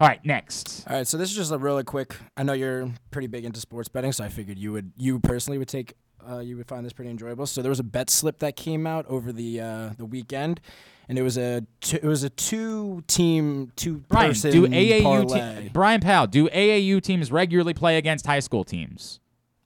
[0.00, 0.84] All right, next.
[0.88, 2.16] All right, so this is just a really quick.
[2.36, 5.58] I know you're pretty big into sports betting, so I figured you would, you personally
[5.58, 5.94] would take,
[6.28, 7.46] uh, you would find this pretty enjoyable.
[7.46, 10.60] So there was a bet slip that came out over the uh, the weekend,
[11.08, 15.02] and it was a two, it was a two team two Brian, person do AAU
[15.02, 15.62] parlay.
[15.62, 19.20] te- Brian Powell, do AAU teams regularly play against high school teams?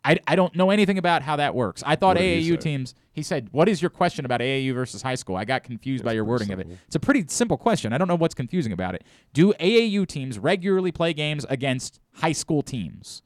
[0.05, 1.83] I, I don't know anything about how that works.
[1.85, 2.95] I thought What he AAU teams.
[3.13, 6.13] He said, "What is your question about AAU versus high school?" I got confused by
[6.13, 6.69] your wording of it.
[6.87, 7.93] It's a pretty simple question.
[7.93, 9.03] I don't know what's confusing about it.
[9.33, 13.23] Do AAU teams regularly play games against high school teams?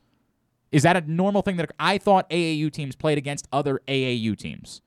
[0.72, 4.82] Is that a normal thing that I thought AAU teams played against other AAU teams?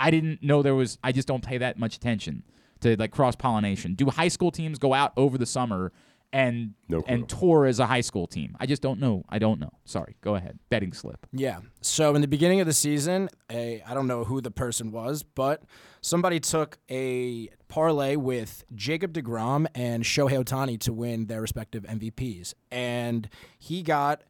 [0.00, 0.98] I didn't know there was.
[1.02, 2.42] I just don't pay that much attention
[2.80, 3.94] to like cross pollination.
[3.94, 5.92] Do high school teams go out over the summer
[6.32, 8.56] and No and tour as a high school team?
[8.60, 9.24] I just don't know.
[9.28, 9.72] I don't know.
[9.84, 10.16] Sorry.
[10.20, 10.58] Go ahead.
[10.70, 11.26] Betting slip.
[11.32, 11.60] Yeah.
[11.80, 15.22] So in the beginning of the season, a I don't know who the person was,
[15.22, 15.62] but
[16.00, 22.54] somebody took a parlay with Jacob DeGrom and Shohei Ohtani to win their respective MVPs,
[22.70, 23.28] and
[23.58, 24.22] he got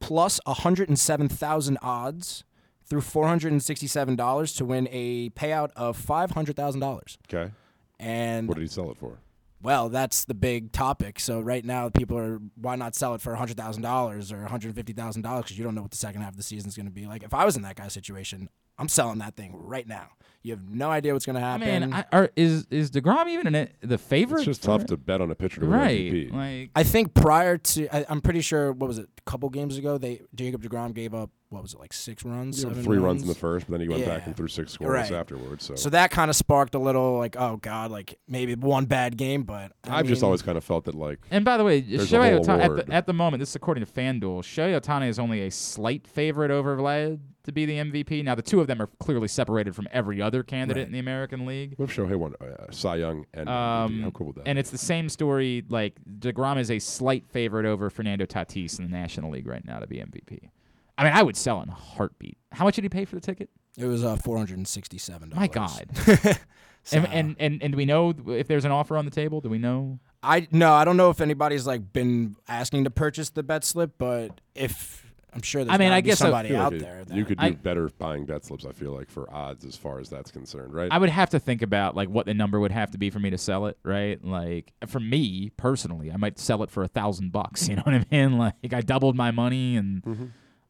[0.00, 2.44] plus 107,000 odds
[2.84, 7.16] through $467 to win a payout of $500,000.
[7.32, 7.52] Okay.
[8.00, 9.18] And What did he sell it for?
[9.60, 11.18] well, that's the big topic.
[11.18, 14.46] So right now, people are why not sell it for hundred thousand dollars or one
[14.46, 16.68] hundred fifty thousand dollars because you don't know what the second half of the season
[16.68, 17.24] is going to be like.
[17.24, 18.48] If I was in that guy's situation,
[18.78, 20.08] I'm selling that thing right now.
[20.42, 21.90] You have no idea what's going to I happen.
[21.90, 24.38] mean, I, are, is is Degrom even in it, the favorite?
[24.38, 25.98] It's just tough to bet on a pitcher to win right.
[26.00, 26.32] MVP.
[26.32, 29.76] Like I think prior to, I, I'm pretty sure, what was it, a couple games
[29.76, 32.84] ago, they Jacob Degrom gave up what was it, like six runs, He had seven
[32.84, 35.10] three runs in the first, but then he went back and threw six scores Right.
[35.12, 35.64] afterwards.
[35.64, 39.16] So, So that kind of sparked a little like, oh god, like maybe one bad
[39.16, 41.82] game, but I I've just always kind of felt that like And by the way,
[41.82, 45.08] Shohei whole Ohtani, at the, at the moment, this is according to FanDuel, Shohei Ohtani
[45.08, 47.18] is only a slight favorite over Vlad
[47.48, 48.22] to be the MVP.
[48.24, 50.86] Now, the two of them are clearly separated from every other candidate Right.
[50.86, 51.74] in the American League.
[51.76, 54.46] what if Shohei won uh, Cy Young and Um, How cool would that?
[54.46, 54.60] and be?
[54.60, 55.64] it's the same story.
[55.68, 59.80] Like Degrom is a slight favorite over Fernando Tatis in the National League right now
[59.80, 60.50] to be MVP.
[60.96, 62.38] I mean, I would sell it in a heartbeat.
[62.52, 63.50] How much did he pay for the ticket?
[63.76, 65.32] it was uh, four hundred and sixty-seven.
[65.34, 65.86] My God.
[66.84, 69.40] So- And, and and and do we know if there's an offer on the table?
[69.40, 69.98] Do we know?
[70.22, 73.92] I no, I don't know if anybody's like been asking to purchase the bet slip,
[73.98, 77.04] but if I'm sure there's I mean, I guess somebody feel like out it- there.
[77.12, 78.64] you could do I- better buying bet slips.
[78.64, 80.90] I feel like for odds as far as that's concerned, right?
[80.90, 83.18] I would have to think about like what the number would have to be for
[83.20, 84.22] me to sell it, right?
[84.24, 87.68] Like for me personally, I might sell it for a thousand bucks.
[87.68, 88.38] You know what I mean?
[88.38, 90.24] Like I doubled my money, and Mm-hmm.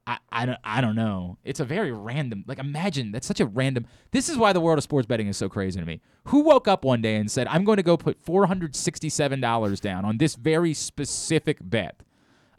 [0.07, 1.37] I, I don't I don't know.
[1.45, 2.43] It's a very random.
[2.47, 3.87] Like imagine that's such a random.
[4.11, 6.01] This is why the world of sports betting is so crazy to me.
[6.29, 9.41] Who woke up one day and said, "I'm going to go put four hundred sixty-seven
[9.43, 12.03] dollars down on this very specific bet."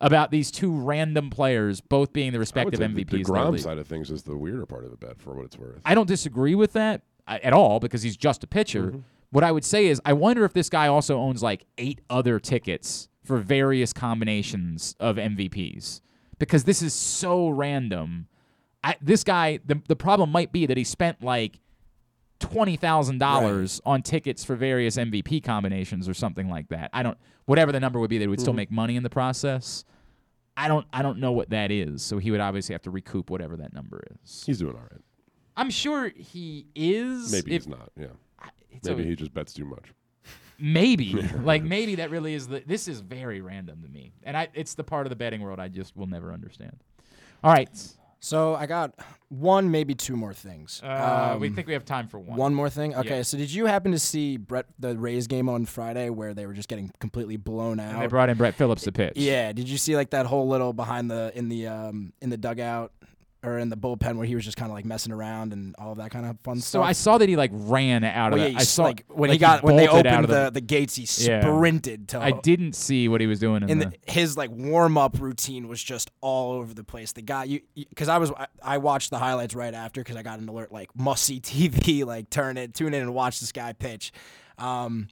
[0.01, 3.09] About these two random players, both being the respective MVPs.
[3.09, 5.45] the in their side of things is the weirder part of the bet, for what
[5.45, 5.81] it's worth.
[5.83, 8.87] I don't disagree with that at all because he's just a pitcher.
[8.87, 8.99] Mm-hmm.
[9.31, 12.39] What I would say is, I wonder if this guy also owns like eight other
[12.39, 16.01] tickets for various combinations of MVPs
[16.39, 18.27] because this is so random.
[18.83, 21.59] I, this guy, the the problem might be that he spent like
[22.39, 26.89] twenty thousand dollars on tickets for various MVP combinations or something like that.
[26.93, 28.57] I don't, whatever the number would be, they would still Mm-hmm.
[28.57, 29.83] make money in the process.
[30.57, 32.01] I don't, I don't know what that is.
[32.01, 34.43] So he would obviously have to recoup whatever that number is.
[34.45, 35.01] He's doing all right.
[35.55, 37.31] I'm sure he is.
[37.31, 37.91] Maybe if- he's not.
[37.97, 38.07] Yeah.
[38.71, 39.93] it's Maybe a- he just bets too much.
[40.61, 41.13] Maybe,
[41.43, 42.61] like maybe that really is the.
[42.65, 44.49] This is very random to me, and I.
[44.53, 46.77] It's the part of the betting world I just will never understand.
[47.41, 47.69] All right,
[48.21, 48.93] So I got
[49.29, 50.81] one, maybe two more things.
[50.83, 52.37] Uh, we Um, think we have time for one.
[52.37, 52.93] One more thing.
[52.95, 53.21] Okay, Yeah.
[53.21, 56.53] so did you happen to see Brett the Rays game on Friday where they were
[56.53, 57.93] just getting completely blown out?
[57.93, 59.13] And they brought in Brett Phillips to pitch.
[59.15, 59.53] Yeah.
[59.53, 62.91] Did you see like that whole little behind the in the um in the dugout
[63.41, 65.93] or in the bullpen where he was just kind of like messing around and all
[65.93, 66.71] of that kind of fun So stuff?
[66.71, 68.51] So I saw that he like ran out of Well, the.
[68.53, 70.61] yeah, I saw like when like, he got when they opened of the, the, the
[70.61, 71.41] gates, he Yeah.
[71.41, 72.19] sprinted to.
[72.19, 73.85] I didn't see what he was doing in, and the.
[74.05, 77.13] the, his like warm up routine was just all over the place.
[77.13, 80.21] The guy, you because I was I, I watched the highlights right after because I
[80.23, 83.53] got an alert like must see TV, like turn it, tune in and watch this
[83.53, 84.11] guy pitch.
[84.57, 85.07] Um,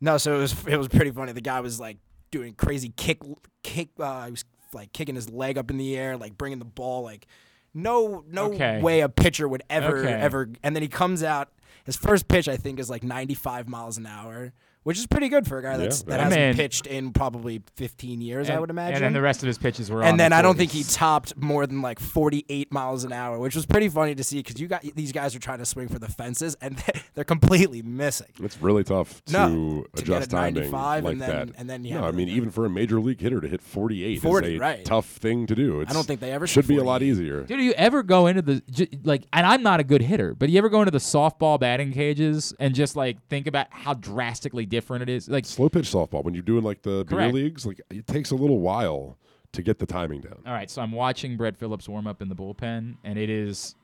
[0.00, 1.30] no, so it was it was pretty funny.
[1.32, 1.98] The guy was like
[2.32, 3.20] doing crazy kick
[3.62, 3.90] kick.
[3.98, 7.02] Uh, he was like kicking his leg up in the air, like bringing the ball
[7.04, 7.26] like.
[7.72, 8.80] No, no Okay.
[8.82, 10.12] way a pitcher would ever, Okay.
[10.12, 10.48] ever.
[10.62, 11.50] And then he comes out.
[11.84, 14.52] His first pitch, I think, is like 95 miles an hour,
[14.82, 17.12] which is pretty good for a guy that's, Yeah, that I hasn't mean- pitched in
[17.12, 18.96] probably 15 years, I would imagine.
[18.96, 20.02] And then the rest of his pitches were.
[20.02, 23.12] on And then the I don't think he topped more than like 48 miles an
[23.12, 25.66] hour, which was pretty funny to see because you got these guys are trying to
[25.66, 26.82] swing for the fences and
[27.14, 28.28] they're completely missing.
[28.42, 31.56] It's really tough to No, adjust a timing 95 like and then- that.
[31.58, 33.60] and then you no, I mean a- even for a major league hitter to hit
[33.60, 34.84] 48 40, is a right.
[34.84, 35.80] tough thing to do.
[35.82, 37.42] It's, don't think they ever should see be a lot easier.
[37.42, 38.62] Dude, do you ever go into the
[39.04, 39.24] like?
[39.32, 42.54] And I'm not a good hitter, but you ever go into the softball batting cages
[42.58, 45.28] and just like think about how drastically different it is?
[45.28, 48.36] Like Slow pitch softball when you're doing like the beer leagues, like it takes a
[48.36, 49.18] little while
[49.52, 50.38] to get the timing down.
[50.46, 53.74] All right, so I'm watching Brett Phillips warm up in the bullpen, and it is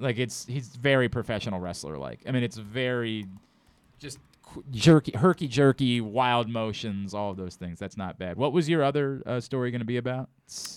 [0.00, 2.20] like it's he's very professional wrestler like.
[2.26, 3.26] I mean, it's very
[3.98, 4.18] just
[4.70, 7.78] jerky, herky jerky, wild motions, all of those things.
[7.78, 8.36] That's not bad.
[8.36, 10.28] What was your other uh, story going to be about?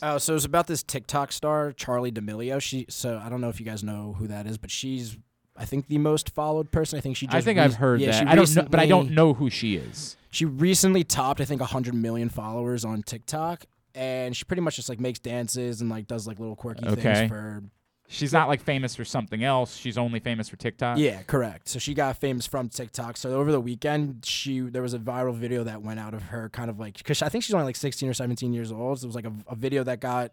[0.01, 2.61] Oh, so it was about this TikTok star, Charli D'Amelio.
[2.61, 5.17] She, so I don't know if you guys know who that is, but she's,
[5.55, 6.97] I think, the most followed person.
[6.97, 7.27] I think she.
[7.27, 8.27] Just I think rec- I've heard yeah, that.
[8.27, 10.17] I don't know, but I don't know who she is.
[10.31, 14.89] She recently topped, I think, 100 million followers on TikTok, and she pretty much just
[14.89, 17.01] like makes dances and like does like little quirky Okay.
[17.01, 17.63] things for.
[18.09, 19.75] She's not like famous for something else.
[19.77, 20.97] She's only famous for TikTok.
[20.99, 21.69] Yeah, correct.
[21.69, 23.17] So she got famous from TikTok.
[23.17, 26.49] So over the weekend, she there was a viral video that went out of her,
[26.49, 28.99] kind of like because I think she's only like 16 or 17 years old.
[28.99, 30.31] So it was like a, a video that got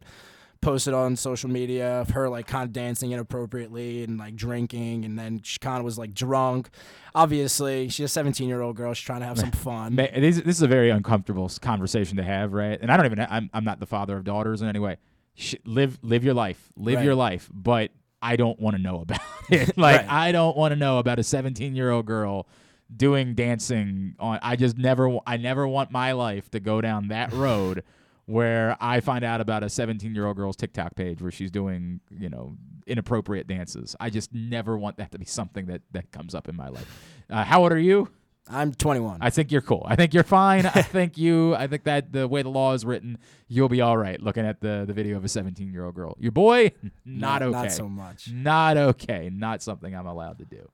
[0.60, 5.18] posted on social media of her like kind of dancing inappropriately and like drinking, and
[5.18, 6.68] then she kind of was like drunk.
[7.14, 8.92] Obviously, she's a 17 year old girl.
[8.94, 9.94] She's trying to have some fun.
[9.94, 12.78] Ma- This, this is a very uncomfortable conversation to have, right?
[12.80, 13.20] And I don't even.
[13.20, 14.96] I'm, I'm not the father of daughters in any way.
[15.34, 17.04] Sh- live live your life, live Right.
[17.04, 17.48] your life.
[17.52, 17.90] But
[18.22, 19.20] I don't want to know about
[19.50, 19.76] it.
[19.78, 20.10] like Right.
[20.12, 22.46] I don't want to know about a 17 year old girl
[22.94, 24.38] doing dancing on.
[24.42, 25.18] I just never.
[25.26, 27.82] I never want my life to go down that road.
[28.30, 32.00] Where I find out about a 17 year old girl's TikTok page where she's doing,
[32.10, 33.96] you know, inappropriate dances.
[33.98, 36.86] I just never want that to be something that, that comes up in my life.
[37.28, 38.08] Uh, how old are you?
[38.48, 39.18] I'm 21.
[39.20, 39.84] I think you're cool.
[39.86, 40.66] I think you're fine.
[40.66, 41.54] I think you.
[41.54, 44.20] I think that the way the law is written, you'll be all right.
[44.20, 46.72] Looking at the the video of a 17 year old girl, your boy,
[47.04, 47.52] not Not- okay.
[47.52, 48.30] not so much.
[48.32, 49.30] Not okay.
[49.32, 50.68] Not something I'm allowed to do.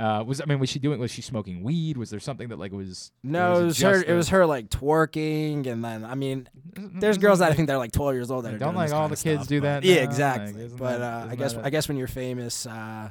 [0.00, 0.98] Uh, was I mean, was she doing?
[0.98, 1.96] Was she smoking weed?
[1.98, 3.12] Was there something that like was?
[3.22, 3.92] No, or it was it her.
[3.96, 7.68] just It was her like twerking, and then I mean, there's girls that I think
[7.68, 9.96] they're like 12 years old that Don't like all the kids stuff, do that Yeah,
[9.96, 10.02] now?
[10.02, 10.68] exactly.
[10.68, 13.10] Like, but that- uh, I guess a- I guess when you're famous, uh,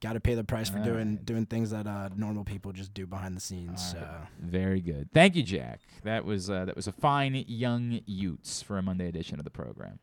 [0.00, 2.94] got to pay the price for All doing doing things that uh, normal people just
[2.94, 3.80] do behind the scenes.
[3.80, 3.98] All So.
[3.98, 4.28] right.
[4.40, 5.08] Very good.
[5.12, 5.80] Thank you, Jack.
[6.04, 9.50] That was uh, that was a fine young Utes for a Monday edition of the
[9.50, 9.98] program.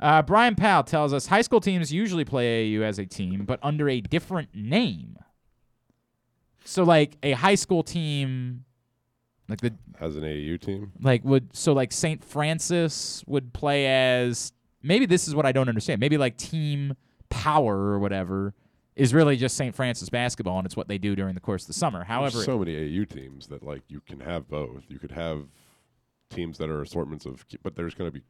[0.00, 3.60] Uh, Brian Powell tells us high school teams usually play AAU as a team, but
[3.62, 5.18] under a different name.
[6.64, 8.64] So, like a high school team,
[9.48, 12.24] like the As an AAU team, like would so like St.
[12.24, 14.52] Francis would play as
[14.82, 16.00] maybe this is what I don't understand.
[16.00, 16.94] Maybe like Team
[17.28, 18.54] Power or whatever
[18.96, 19.74] is really just St.
[19.74, 22.04] Francis basketball, and it's what they do during the course of the summer.
[22.04, 24.82] However, There's so many AAU teams that like you can have both.
[24.88, 25.44] You could have
[26.30, 28.22] teams that are assortments of, but there's going to be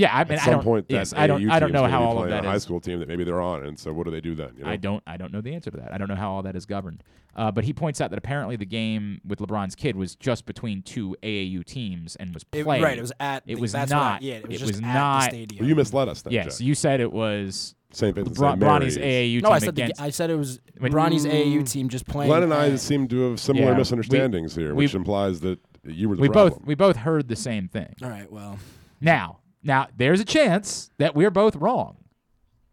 [0.00, 1.72] Yeah, I mean, at I some don't- point yes, that I don't- AAU I don't
[1.72, 3.78] know how be all of that a high school team that maybe they're on, and
[3.78, 4.50] so what do they do then?
[4.56, 4.70] You know?
[4.70, 5.92] I don't I don't know the answer to that.
[5.92, 7.02] I don't know how all that is governed.
[7.36, 10.82] Uh, but he points out that apparently the game with LeBron's kid was just between
[10.82, 12.82] two AAU teams and was It- played.
[12.82, 14.22] right, it was at It the- was that's what I- not.
[14.22, 15.22] yeah, it was it just was at the not.
[15.24, 15.60] stadium.
[15.60, 16.32] Well, you misled us then.
[16.32, 16.66] Yes, Jack.
[16.66, 18.14] you said it was St.
[18.14, 18.60] Vincent Bron- St.
[18.60, 19.14] Bronny's Mary's.
[19.14, 20.00] AAU No, team I said the, against.
[20.02, 22.28] I said it was When- Bronny's AAU team just playing.
[22.30, 25.58] Glenn and I seem to have similar Yeah, we- misunderstandings here, we- which implies that
[25.84, 26.54] you were the we problem.
[26.58, 27.94] both we both heard the same thing.
[28.02, 28.58] All right, well,
[29.00, 31.96] Now, now there's a chance that we're both wrong.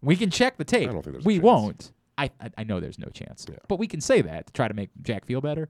[0.02, 0.90] We can check the tape.
[0.90, 1.92] I don't think there's we won't.
[2.18, 3.46] I, I I know there's no chance.
[3.68, 5.70] But we can say that to try to make Jack feel better.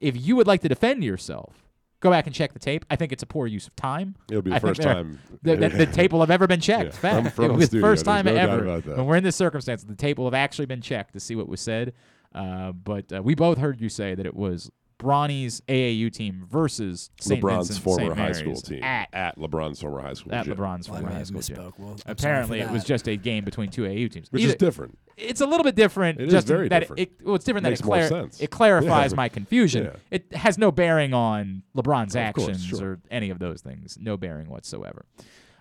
[0.00, 1.54] If you would like to defend yourself,
[2.00, 2.84] go back and check the tape.
[2.90, 4.16] I think it's a poor use of time.
[4.30, 6.84] It'll be the I first time- the, the, the tape will have ever been checked.
[6.84, 7.34] Yeah, Fact.
[7.34, 9.84] from- from It the studio, first time no ever when we're in this circumstance.
[9.84, 11.92] The tape will have actually been checked to see what was said.
[12.34, 14.70] Uh, but uh, we both heard you say that it was
[15.00, 17.42] Bronny's AAU team versus St.
[17.42, 18.12] LeBron's Vincent former St.
[18.16, 20.56] high Mary's school team at LeBron's former high school at gym.
[20.56, 21.72] LeBron's Well, former may high school gym.
[21.78, 24.98] Well, Apparently, it was just a game between two AAU teams, Which is different.
[25.16, 26.20] It's a little bit different.
[26.20, 27.00] It is just very that different.
[27.00, 28.40] It, well, it's different Makes that it, more clar- sense.
[28.40, 29.16] it clarifies Yeah.
[29.16, 29.84] my confusion.
[29.84, 29.96] Yeah.
[30.10, 32.92] It has no bearing on LeBron's Of course, actions sure.
[32.92, 33.98] or any of those things.
[34.00, 35.04] No bearing whatsoever.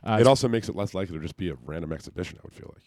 [0.01, 2.37] Uh, it also makes it less likely to just be a random exhibition.
[2.37, 2.83] I would feel like.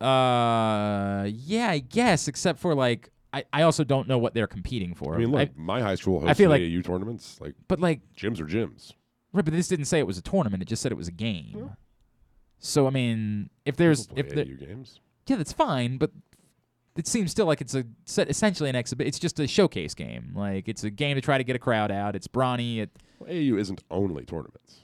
[0.00, 4.94] Uh, yeah, I guess, except for like, I, I also don't know what they're competing
[4.94, 5.14] for.
[5.14, 7.38] I mean, look, my high school hosts I feel like- AAU tournaments.
[7.40, 8.92] Like, but like, gyms are gyms.
[9.32, 10.62] right, but this didn't say it was a tournament.
[10.62, 11.70] It just said it was a game.
[12.58, 15.00] So I mean, if there's if AAU games.
[15.26, 16.10] yeah, that's fine, but
[16.96, 19.06] it seems still like it's a set- essentially an exhibit.
[19.06, 20.32] It's just a showcase game.
[20.34, 22.14] Like it's a game to try to get a crowd out.
[22.14, 22.78] It's Bronny.
[22.78, 24.80] It, Well, AAU isn't only tournaments.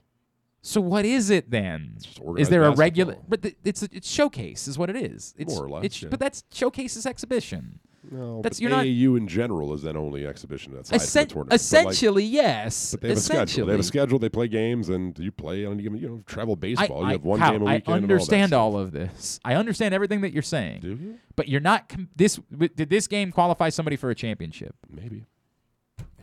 [0.63, 1.99] so what is it then?
[2.39, 3.17] Is there a regular?
[3.29, 5.35] But th- it's a, it's showcase is what it is.
[5.39, 6.09] It's, More or less, It's, yeah.
[6.09, 7.79] But that's showcases exhibition.
[8.11, 11.29] No, That's but you're not AAU in general is then only exhibition that's Essen- of
[11.29, 11.49] the tournament.
[11.51, 11.61] But, like,
[11.93, 12.93] essentially yes.
[12.93, 13.67] But they have a schedule.
[13.67, 14.19] They have a schedule.
[14.19, 17.05] They play games, and you play on you know travel baseball.
[17.05, 17.89] I- you have one Kyle, game a weekend.
[17.89, 19.41] I understand and all, all of this.
[19.45, 20.81] I understand everything that you're saying.
[20.81, 21.19] Do you?
[21.37, 22.37] But you're not com- this.
[22.51, 24.75] w- Did this game qualify somebody for a championship?
[24.89, 25.25] Maybe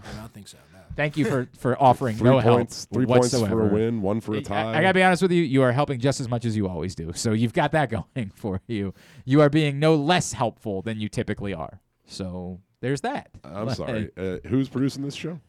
[0.06, 0.58] I don't think so.
[0.74, 0.80] No.
[0.96, 2.88] Thank you for for offering three no points.
[2.90, 3.68] help Three points whatsoever.
[3.68, 4.74] for a win, one for a tie.
[4.74, 5.44] I, I gotta be honest with you.
[5.44, 7.12] You are helping just as much as you always do.
[7.14, 8.94] So you've got that going for you.
[9.26, 11.82] You are being no less helpful than you typically are.
[12.06, 13.30] So there's that.
[13.44, 14.10] I'm sorry.
[14.16, 15.40] Uh, who's producing this show?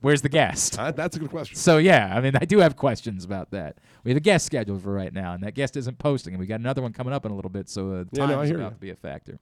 [0.00, 0.76] Where's the guest?
[0.78, 1.56] Uh, that's a good question.
[1.56, 3.78] So yeah, I mean, I do have questions about that.
[4.04, 6.46] We have a guest scheduled for right now, and that guest isn't posting, and we
[6.46, 7.68] got another one coming up in a little bit.
[7.68, 8.74] So uh, Yeah, no, I time's hear about you.
[8.74, 9.38] to be a factor.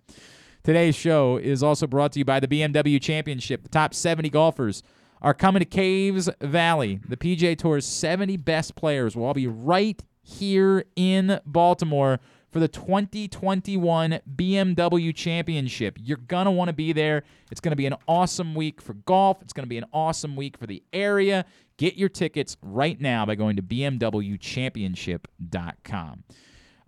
[0.67, 3.63] Today's show is also brought to you by the BMW Championship.
[3.63, 4.83] The top 70 golfers
[5.23, 6.99] are coming to Caves Valley.
[7.09, 12.19] The PGA Tour's 70 best players will all be right here in Baltimore
[12.51, 15.99] for the 2021 BMW Championship.
[16.03, 17.23] You're going to want to be there.
[17.53, 19.41] It's going to be an awesome week for golf.
[19.43, 21.45] It's going to be an awesome week for the area.
[21.77, 26.25] Get your tickets right now by going to BMWChampionship.com.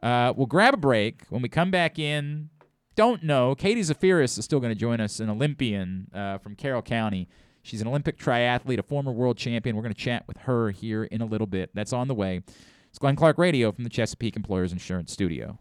[0.02, 1.22] Uh, we'll grab a break.
[1.28, 2.50] When we come back in,
[2.98, 3.54] don't know.
[3.54, 7.28] Katie Zaferes is still going to join us, an Olympian uh, from Carroll County.
[7.62, 9.76] She's an Olympic triathlete, a former world champion.
[9.76, 11.70] We're going to chat with her here in a little bit.
[11.74, 12.42] That's on the way.
[12.88, 15.60] It's Glenn Clark Radio from the Chesapeake Employers Insurance Studio.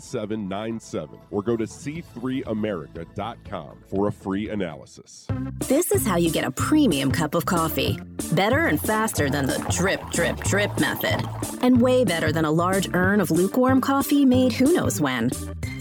[0.01, 5.27] 9797 or go to c3america.com for a free analysis.
[5.67, 7.99] This is how you get a premium cup of coffee.
[8.33, 11.25] Better and faster than the drip, drip, drip method.
[11.61, 15.29] And way better than a large urn of lukewarm coffee made who knows when.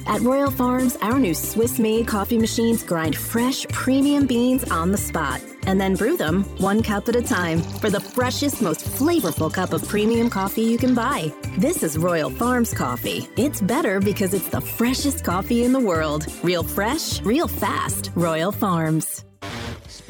[0.07, 4.99] At Royal Farms, our new Swiss made coffee machines grind fresh, premium beans on the
[4.99, 9.53] spot and then brew them one cup at a time for the freshest, most flavorful
[9.53, 11.33] cup of premium coffee you can buy.
[11.59, 13.29] This is Royal Farms coffee.
[13.37, 16.27] It's better because it's the freshest coffee in the world.
[16.43, 18.11] Real fresh, real fast.
[18.15, 19.25] Royal Farms.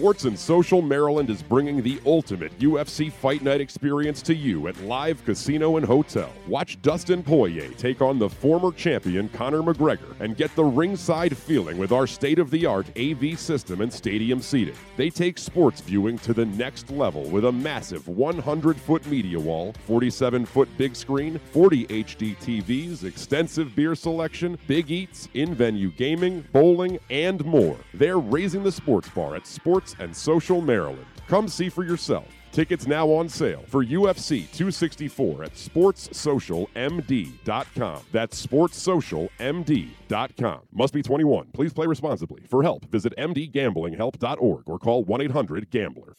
[0.01, 4.81] Sports and Social Maryland is bringing the ultimate UFC Fight Night experience to you at
[4.81, 6.33] Live Casino and Hotel.
[6.49, 11.77] Watch Dustin Poirier take on the former champion Conor McGregor and get the ringside feeling
[11.77, 14.75] with our state of the art AV system and stadium seating.
[14.97, 19.75] They take sports viewing to the next level with a massive 100 foot media wall,
[19.87, 26.43] 47 foot big screen, 40 HD TVs, extensive beer selection, big eats, in venue gaming,
[26.53, 27.77] bowling, and more.
[27.93, 31.07] They're raising the sports bar at Sports and Social Maryland.
[31.29, 32.27] Come see for yourself.
[32.53, 38.03] Tickets now on sale for UFC 264 at sportssocialmd.com.
[38.11, 40.61] That's sportssocialmd.com.
[40.73, 41.47] Must be 21.
[41.53, 42.43] Please play responsibly.
[42.49, 46.17] For help, visit mdgamblinghelp.org or call 1-800-GAMBLER.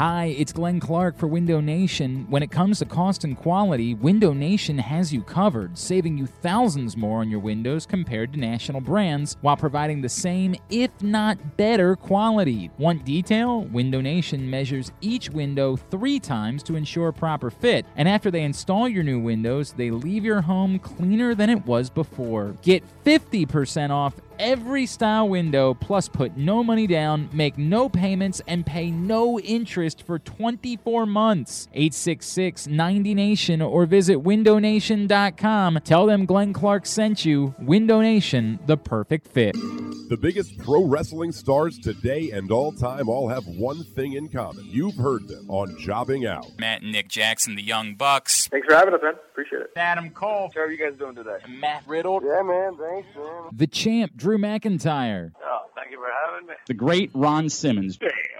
[0.00, 2.24] Hi, it's Glenn Clark for Window Nation.
[2.30, 6.96] When it comes to cost and quality, Window Nation has you covered, saving you thousands
[6.96, 11.96] more on your windows compared to national brands while providing the same, if not better,
[11.96, 12.70] quality.
[12.78, 13.64] Want detail?
[13.64, 18.88] Window Nation measures each window three times to ensure proper fit, and after they install
[18.88, 22.56] your new windows, they leave your home cleaner than it was before.
[22.62, 28.66] Get 50% off every style window, plus put no money down, make no payments, and
[28.66, 31.68] pay no interest for 24 months.
[31.72, 35.78] 866 90 Nation or visit windownation.com.
[35.84, 37.54] Tell them Glenn Clark sent you.
[37.60, 39.54] Window Nation, the perfect fit.
[40.10, 44.64] The biggest pro wrestling stars today and all time all have one thing in common.
[44.66, 46.46] You've heard them on Jobbing Out.
[46.58, 48.48] Matt and Nick Jackson, the Young Bucks.
[48.48, 49.14] Thanks for having us, man.
[49.40, 49.70] Appreciate it.
[49.76, 50.50] Adam Cole.
[50.54, 51.38] How are you guys doing today?
[51.48, 52.20] Matt Riddle.
[52.22, 52.76] Yeah, man.
[52.76, 53.48] Thanks, man.
[53.52, 55.32] The champ, Drew McIntyre.
[55.42, 56.54] Oh, thank you for having me.
[56.66, 57.98] The great Ron Simmons.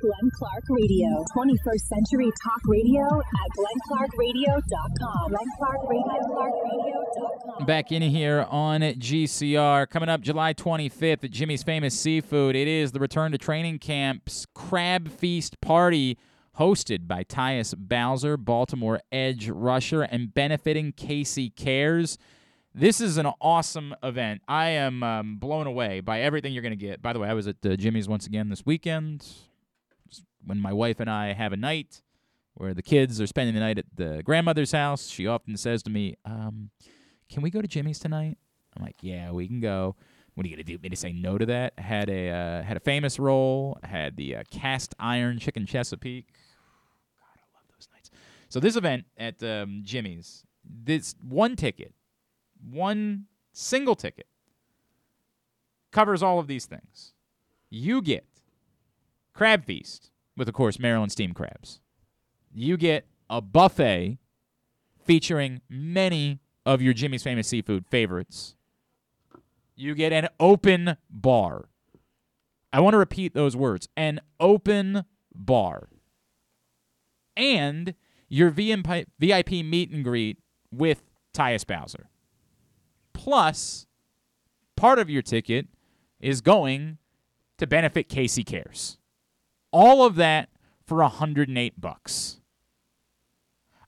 [0.00, 1.24] Glenn Clark Radio.
[1.36, 5.36] 21st Century Talk Radio at glennclarkradio.com.
[7.66, 9.88] Back in here on GCR.
[9.90, 12.56] Coming up July 25th at Jimmy's Famous Seafood.
[12.56, 16.16] It is the return to training camp's Crab Feast Party
[16.58, 22.16] hosted by Tyus Bowser, Baltimore Edge Rusher, and benefiting Casey Cares.
[22.74, 24.42] This is an awesome event.
[24.48, 27.02] I am um, blown away by everything you're going to get.
[27.02, 29.26] By the way, I was at uh, Jimmy's once again this weekend.
[30.44, 32.02] When my wife and I have a night
[32.54, 35.90] where the kids are spending the night at the grandmother's house, she often says to
[35.90, 36.70] me, um,
[37.28, 38.38] "Can we go to Jimmy's tonight?"
[38.76, 39.96] I'm like, "Yeah, we can go."
[40.34, 40.78] What are you gonna do?
[40.78, 41.78] Me to say no to that?
[41.78, 43.78] Had a uh, had a famous roll.
[43.82, 46.28] Had the uh, cast iron chicken Chesapeake.
[47.18, 48.10] God, I love those nights.
[48.48, 51.94] So this event at um, Jimmy's, this one ticket,
[52.62, 54.26] one single ticket,
[55.90, 57.12] covers all of these things.
[57.68, 58.26] You get
[59.34, 60.10] crab feast
[60.40, 61.80] with, of course, Maryland steamed crabs.
[62.52, 64.18] You get a buffet
[65.04, 68.56] featuring many of your Jimmy's Famous Seafood favorites.
[69.76, 71.68] You get an open bar.
[72.72, 75.04] I want to repeat those words an open
[75.34, 75.88] bar.
[77.36, 77.94] And
[78.28, 78.86] your VIP
[79.18, 80.38] meet and greet
[80.72, 81.02] with
[81.34, 82.08] Tyus Bowser.
[83.12, 83.86] Plus,
[84.76, 85.68] part of your ticket
[86.18, 86.96] is going
[87.58, 88.96] to benefit Casey Cares.
[89.72, 90.48] All of that
[90.86, 92.40] for 108 bucks.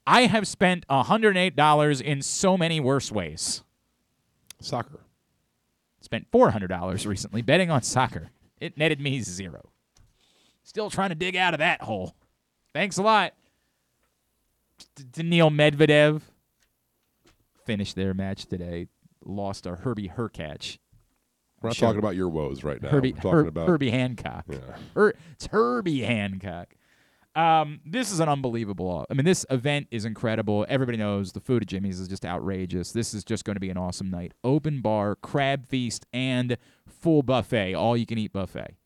[0.06, 3.62] I have spent $108 in so many worse ways.
[4.60, 5.00] Soccer.
[6.00, 8.30] Spent $400 recently betting on soccer.
[8.60, 9.70] It netted me zero.
[10.64, 12.14] Still trying to dig out of that hole.
[12.72, 13.34] Thanks a lot
[14.96, 16.22] to, to Neil Medvedev.
[17.64, 18.88] Finished their match today.
[19.24, 20.78] Lost a Herbie Hurkacz.
[21.62, 22.88] We're not Show- talking about your woes right now.
[22.90, 24.44] Herbie, We're talking Her- about Herbie Hancock.
[24.48, 24.58] Yeah.
[24.94, 26.74] Her- it's Herbie Hancock.
[27.34, 29.06] Um, this is an unbelievable.
[29.10, 30.66] I mean, this event is incredible.
[30.68, 32.92] Everybody knows the food at Jimmy's is just outrageous.
[32.92, 34.32] This is just going to be an awesome night.
[34.44, 38.76] Open bar, crab feast, and full buffet, all you can eat buffet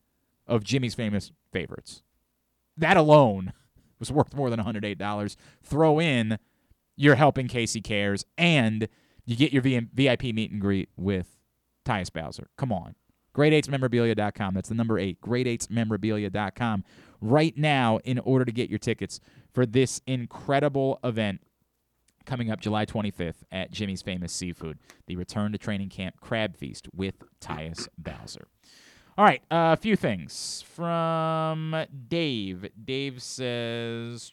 [0.47, 2.03] of Jimmy's famous favorites.
[2.77, 3.51] That alone
[3.99, 5.35] was worth more than $108.
[5.61, 6.37] Throw in
[6.95, 8.87] you're helping Casey Cares, and
[9.25, 11.36] you get your VM VIP meet and greet with
[11.87, 12.49] Tyus Bowser.
[12.57, 12.95] Come on.
[13.35, 14.53] Grade8smemorabilia.com.
[14.55, 15.21] That's the number eight.
[15.21, 16.83] Grade8smemorabilia.com.
[17.21, 19.19] Right now, in order to get your tickets
[19.53, 21.41] for this incredible event
[22.25, 26.87] coming up July 25th at Jimmy's Famous Seafood, the Return to Training Camp Crab Feast
[26.93, 28.47] with Tyus Bowser.
[29.17, 31.75] All right, uh, a few things from
[32.07, 32.69] Dave.
[32.83, 34.31] Dave says,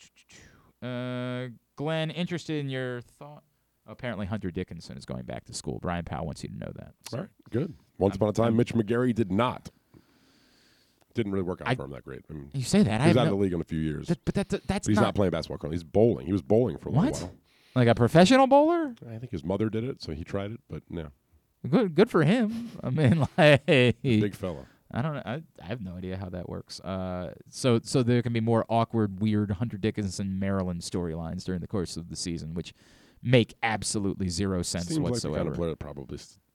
[0.82, 3.44] uh, Glenn, interested in your thought.
[3.86, 5.78] Apparently, Hunter Dickinson is going back to school.
[5.82, 6.94] Brian Powell wants you to know that.
[7.10, 7.74] So All right, good.
[7.98, 9.70] Once upon a time, Mitch McGary did not.
[11.14, 12.24] Didn't really work out I- for him that great.
[12.28, 13.78] I mean, You say that, I He was out of the league in a few
[13.78, 14.08] years.
[14.08, 15.76] That- but that- that's But he's not- not, playing basketball currently.
[15.76, 16.26] He's bowling.
[16.26, 17.12] He was bowling for a What?
[17.12, 17.32] while.
[17.76, 18.94] Like a professional bowler?
[19.08, 21.08] I think his mother did it, so he tried it, but no.
[21.68, 22.70] Good, good for him.
[22.82, 24.66] I mean, like Big fella.
[24.90, 25.22] I don't know.
[25.24, 26.78] I, I have no idea how that works.
[26.80, 31.66] Uh, so so there can be more awkward, weird Hunter Dickinson Maryland storylines during the
[31.66, 32.72] course of the season, which
[33.24, 35.32] make absolutely zero sense Seems whatsoever.
[35.32, 36.06] like the kind of player that probably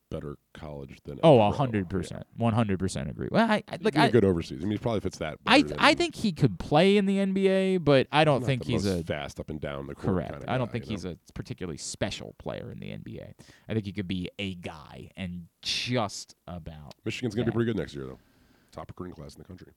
[0.10, 3.28] better college than oh, a hundred percent, one hundred percent agree.
[3.32, 4.60] Well, I, I be I, good overseas.
[4.62, 5.38] I mean, he probably fits that.
[5.46, 8.86] I than- I think he could play in the NBA, but I don't think he's
[8.86, 10.32] a fast up and down the court correct.
[10.32, 11.12] kinda I don't guy, think he's know?
[11.12, 13.34] a particularly special player in the NBA.
[13.68, 16.96] I think he could be a guy and just about.
[17.06, 18.20] Michigan's going to be pretty good next year, though.
[18.72, 19.74] Top recruiting class in the country.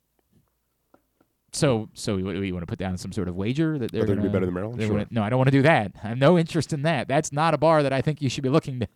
[1.55, 4.17] So, so you, you want to put down some sort of wager that they're they're
[4.17, 4.81] gonna gonna be better than Maryland?
[4.81, 4.89] Sure.
[4.91, 5.93] gonna- no, I don't want to do that.
[6.03, 7.09] I have no interest in that.
[7.09, 8.89] That's not a bar that I think you should be looking to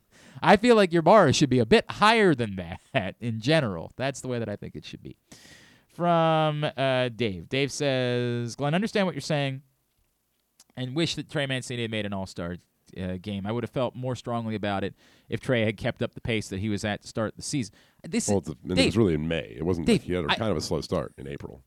[0.43, 2.57] I feel like your bar should be a bit higher than
[2.93, 3.93] that in general.
[3.97, 5.17] That's the way that I think it should be.
[5.95, 7.49] From uh, Dave.
[7.49, 9.63] Dave says, Glenn, understand what you're saying
[10.77, 12.57] and wish that Trey Mancini had made an all star
[13.01, 13.47] uh, game.
[13.47, 14.95] I would have felt more strongly about it
[15.31, 17.75] if Trey had kept up the pace that he was at to start the season.
[18.07, 19.55] This Well, is, and it was really in May.
[19.57, 21.63] It wasn't Dave, he had a, I- kind of a slow start in April,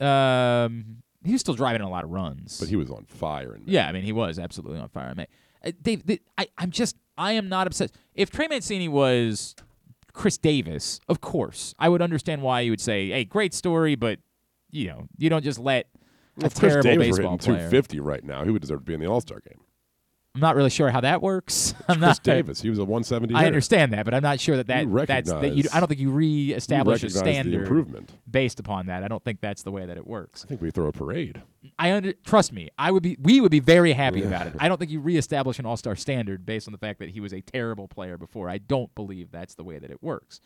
[0.00, 2.58] um, he was still driving a lot of runs.
[2.58, 3.72] but he was on fire in May.
[3.72, 5.14] Yeah, I mean, he was absolutely on fire.
[5.14, 5.28] Mate.
[5.64, 7.94] Uh, Dave, th- I, I'm just, I am not obsessed.
[8.14, 9.54] If Trey Mancini was
[10.12, 14.18] Chris Davis, of course, I would understand why you would say, "Hey, great story," but
[14.70, 15.86] you know, you don't just let
[16.42, 17.56] a If Chris Davis baseball player.
[17.58, 19.60] 250 right now, he would deserve to be in the All Star game.
[20.34, 21.74] I'm not really sure how that works.
[21.88, 23.34] I'm Chris not, Davis, he was a 170.
[23.34, 23.46] I hitter.
[23.48, 25.64] understand that, but I'm not sure that, that You that's that you.
[25.72, 28.12] I don't think you re-establish a recognize the standard improvement.
[28.30, 29.02] based upon that.
[29.02, 30.44] I don't think that's the way that it works.
[30.44, 31.42] I think we throw a parade.
[31.78, 32.68] I under, trust me.
[32.78, 33.16] I would be.
[33.20, 34.54] We would be very happy about it.
[34.60, 37.32] I don't think you reestablish an all-star standard based on the fact that he was
[37.32, 38.48] a terrible player before.
[38.48, 40.40] I don't believe that's the way that it works.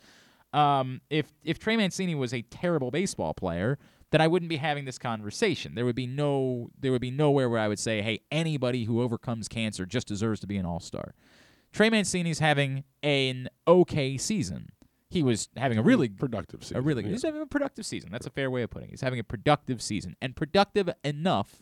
[0.51, 3.77] Um, if if Trey Mancini was a terrible baseball player,
[4.11, 5.75] then I wouldn't be having this conversation.
[5.75, 6.69] There would be no.
[6.79, 10.39] There would be nowhere where I would say, "Hey, anybody who overcomes cancer just deserves
[10.41, 11.15] to be an all-star."
[11.71, 14.69] Trey Mancini's having an okay season.
[15.09, 15.89] He was having a mm-hmm.
[15.89, 16.77] really productive season.
[16.77, 17.09] A really yeah.
[17.09, 18.09] he's having a productive season.
[18.11, 18.91] That's a fair way of putting it.
[18.91, 21.61] He's having a productive season and productive enough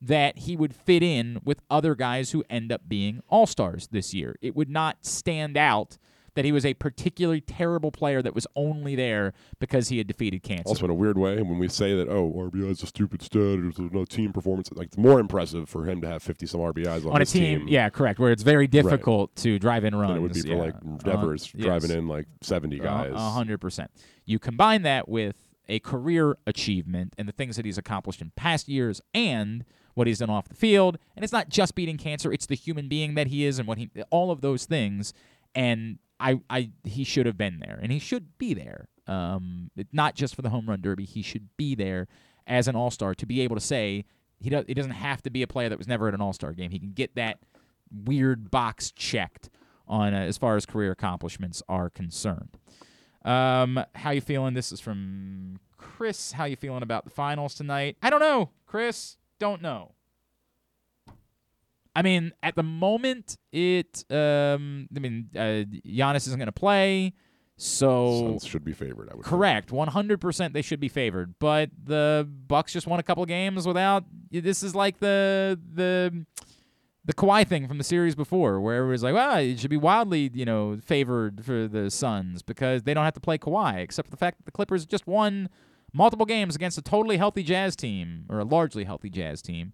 [0.00, 4.12] that he would fit in with other guys who end up being all stars this
[4.12, 4.36] year.
[4.42, 5.98] It would not stand out
[6.34, 10.42] that he was a particularly terrible player that was only there because he had defeated
[10.42, 10.68] cancer.
[10.68, 13.58] Also, in a weird way, when we say that, oh, RBI is a stupid stat,
[13.60, 17.04] there's no team performance, like it's more impressive for him to have 50 some RBIs
[17.04, 20.16] on, on a his team, yeah, correct, where it's very difficult to drive in runs.
[20.16, 20.54] it would be for yeah.
[20.56, 20.74] like
[21.04, 21.98] Devers Uh, driving yes.
[21.98, 23.12] in like 70 guys.
[23.14, 23.90] A hundred percent.
[24.24, 25.36] You combine that with
[25.68, 30.18] a career achievement and the things that he's accomplished in past years and what he's
[30.18, 30.98] done off the field.
[31.16, 33.78] And it's not just beating cancer, it's the human being that he is and what
[33.78, 35.14] he all of those things.
[35.54, 37.78] And I, I he should have been there.
[37.82, 38.88] And he should be there.
[39.06, 41.04] Um not just for the home run derby.
[41.04, 42.08] He should be there
[42.46, 44.04] as an all star to be able to say
[44.40, 46.32] he does he doesn't have to be a player that was never at an all
[46.32, 46.70] star game.
[46.70, 47.38] He can get that
[47.90, 49.50] weird box checked
[49.86, 52.56] on uh, as far as career accomplishments are concerned.
[53.24, 54.54] Um, how you feeling?
[54.54, 56.32] This is from Chris.
[56.32, 57.96] How you feeling about the finals tonight?
[58.02, 59.16] I don't know, Chris.
[59.38, 59.93] Don't know.
[61.96, 64.04] I mean, at the moment, it.
[64.10, 67.12] Um, I mean, uh, Giannis isn't going to play,
[67.56, 69.70] so Suns should be favored, I would correct.
[69.70, 71.34] One hundred percent, they should be favored.
[71.38, 74.04] But the Bucks just won a couple games without.
[74.30, 76.26] This is like the the
[77.04, 79.76] the Kawhi thing from the series before, where it was like, well, it should be
[79.76, 84.08] wildly, you know, favored for the Suns because they don't have to play Kawhi, except
[84.08, 85.48] for the fact that the Clippers just won
[85.92, 89.72] multiple games against a totally healthy Jazz team or a largely healthy Jazz team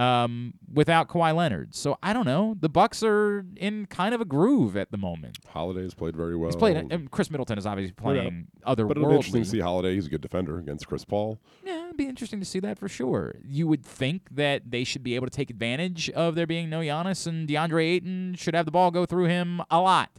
[0.00, 1.74] um, without Kawhi Leonard.
[1.74, 2.56] So I don't know.
[2.58, 5.38] The Bucks are in kind of a groove at the moment.
[5.46, 6.48] Holiday's played very well.
[6.48, 6.76] He's played.
[6.76, 9.94] And Khris Middleton is obviously playing other But it'll be interesting to see Holiday.
[9.94, 11.38] He's a good defender against Chris Paul.
[11.62, 13.34] Yeah, it'd be interesting to see that for sure.
[13.44, 16.80] You would think that they should be able to take advantage of there being no
[16.80, 20.10] Giannis and DeAndre Ayton should have the ball go through him a lot.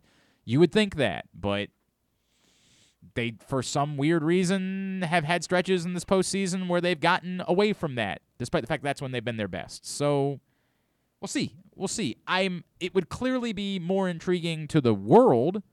[0.45, 1.69] You would think that, but
[3.13, 7.73] they, for some weird reason, have had stretches in this postseason where they've gotten away
[7.73, 9.85] from that, despite the fact that's when they've been their best.
[9.85, 10.39] So
[11.19, 11.55] we'll see.
[11.75, 12.17] We'll see.
[12.27, 12.63] I'm.
[12.79, 15.63] It would clearly be more intriguing to the world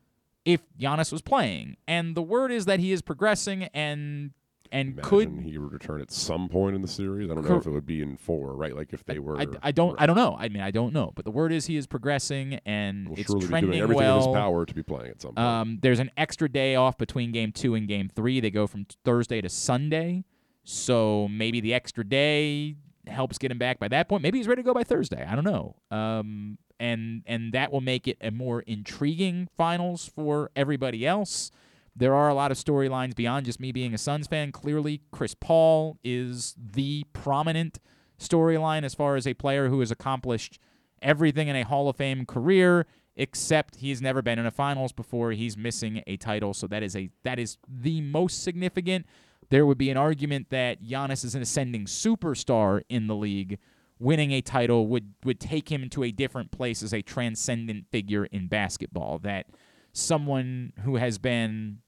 [0.44, 4.30] if Giannis was playing, and the word is that he is progressing and
[4.72, 7.30] and Imagine could he would return at some point in the series.
[7.30, 8.74] I don't know Cor- if it would be in four, right?
[8.74, 9.40] Like if they were.
[9.40, 10.36] I, I don't I don't know.
[10.38, 13.30] I mean I don't know, but the word is he is progressing and will it's
[13.30, 14.22] surely be doing everything well.
[14.22, 15.46] in his power to be playing at some point.
[15.46, 18.40] Um, there's an extra day off between game two and game three.
[18.40, 20.24] They go from Thursday to Sunday,
[20.64, 22.76] so maybe the extra day
[23.06, 24.22] helps get him back by that point.
[24.22, 25.24] Maybe he's ready to go by Thursday.
[25.24, 25.76] I don't know.
[25.90, 31.50] Um, and and that will make it a more intriguing finals for everybody else.
[31.98, 34.52] There are a lot of storylines beyond just me being a Suns fan.
[34.52, 37.80] Clearly, Chris Paul is the prominent
[38.20, 40.60] storyline as far as a player who has accomplished
[41.02, 45.32] everything in a Hall of Fame career, except he's never been in a finals before.
[45.32, 49.04] He's missing a title, so that is a that is the most significant.
[49.50, 53.58] There would be an argument that Giannis is an ascending superstar in the league.
[53.98, 58.26] Winning a title would would take him to a different place as a transcendent figure
[58.26, 59.18] in basketball.
[59.18, 59.46] That
[59.92, 61.78] someone who has been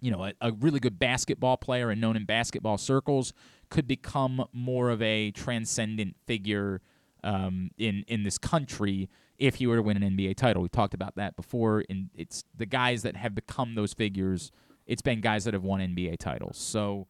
[0.00, 3.32] you know, a, a really good basketball player and known in basketball circles
[3.70, 6.80] could become more of a transcendent figure
[7.24, 9.08] um, in in this country
[9.38, 10.62] if he were to win an NBA title.
[10.62, 14.52] We talked about that before, and it's the guys that have become those figures.
[14.86, 16.56] It's been guys that have won NBA titles.
[16.56, 17.06] So,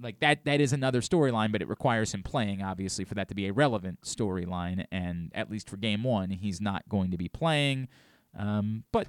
[0.00, 3.34] like that that is another storyline, but it requires him playing obviously for that to
[3.34, 4.84] be a relevant storyline.
[4.92, 7.88] And at least for Game One, he's not going to be playing.
[8.38, 9.08] Um, but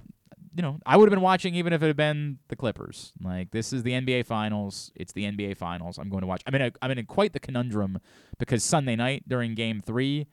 [0.55, 3.13] you know, I would have been watching even if it had been the Clippers.
[3.21, 4.91] Like this is the NBA Finals.
[4.95, 5.97] It's the NBA Finals.
[5.97, 6.43] I'm going to watch.
[6.45, 7.99] I'm in a, I'm in quite the conundrum
[8.37, 10.27] because Sunday night during Game Three,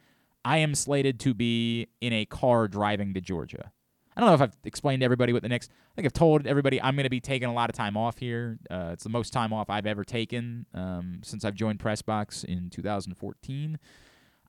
[0.44, 3.72] I am slated to be in a car driving to Georgia.
[4.16, 5.70] I don't know if I've explained to everybody what the next.
[5.70, 8.18] I think I've told everybody I'm going to be taking a lot of time off
[8.18, 8.58] here.
[8.70, 12.70] Uh, it's the most time off I've ever taken um, since I've joined Pressbox in
[12.70, 13.78] 2014.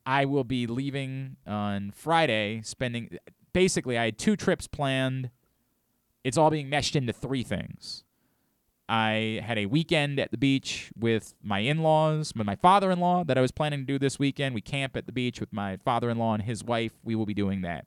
[0.06, 3.18] I will be leaving on Friday, spending.
[3.54, 5.30] Basically, I had two trips planned
[6.24, 8.04] it's all being meshed into three things.
[8.90, 13.00] I had a weekend at the beach with my in laws, with my father in
[13.00, 14.54] law that I was planning to do this weekend.
[14.54, 16.92] We camp at the beach with my father in law and his wife.
[17.04, 17.86] We will be doing that.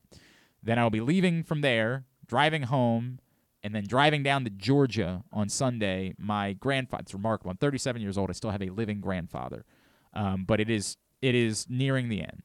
[0.62, 3.18] Then I will be leaving from there, driving home,
[3.62, 6.14] and then driving down to Georgia on Sunday.
[6.18, 7.50] My grandfather, it's remarkable.
[7.50, 8.30] I'm 37 years old.
[8.30, 9.66] I still have a living grandfather.
[10.14, 12.42] Um, but it is it is nearing the end.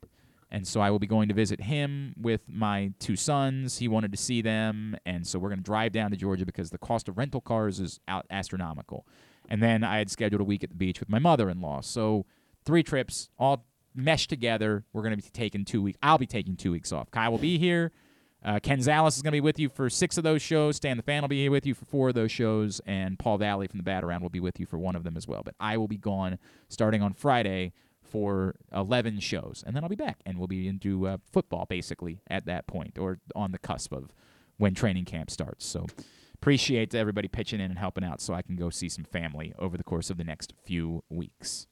[0.52, 3.78] And so I will be going to visit him with my two sons.
[3.78, 6.72] He wanted to see them, and so we're going to drive down to Georgia because
[6.72, 9.06] the cost of rental cars is out astronomical.
[9.48, 11.82] And then I had scheduled a week at the beach with my mother-in-law.
[11.82, 12.26] So
[12.66, 14.86] three trips all meshed together.
[14.92, 16.00] We're going to be taking two weeks.
[16.02, 17.12] I'll be taking two weeks off.
[17.12, 17.92] Kyle will be here.
[18.44, 20.78] Uh, Ken Zales is going to be with you for six of those shows.
[20.78, 23.68] Stan the Fan will be with you for four of those shows, and Paul Valley
[23.68, 25.42] from the Bat Around will be with you for one of them as well.
[25.44, 26.40] But I will be gone
[26.70, 27.74] starting on Friday
[28.10, 32.22] for 11 shows, and then I'll be back, and we'll be into uh, football basically
[32.30, 34.12] at that point, or on the cusp of
[34.58, 35.66] when training camp starts.
[35.66, 35.86] So
[36.34, 39.78] appreciate everybody pitching in and helping out, so I can go see some family over
[39.78, 41.68] the course of the next few weeks.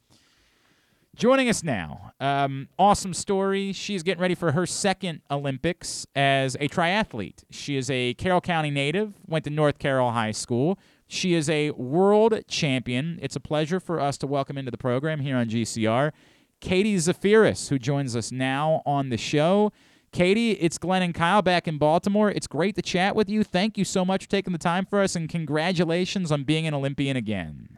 [1.17, 3.73] Joining us now, um, awesome story.
[3.73, 7.43] She's getting ready for her second Olympics as a triathlete.
[7.49, 10.77] She is a Carroll County native, went to North Carroll High School.
[11.07, 13.17] She is a world champion.
[13.21, 16.11] It's a pleasure for us to welcome into the program here on GCR
[16.59, 19.71] Katie Zaferes, who joins us now on the show.
[20.11, 22.31] Katie, it's Glenn and Kyle back in Baltimore.
[22.31, 23.43] It's great to chat with you.
[23.43, 26.73] Thank you so much for taking the time for us, and congratulations on being an
[26.73, 27.77] Olympian again.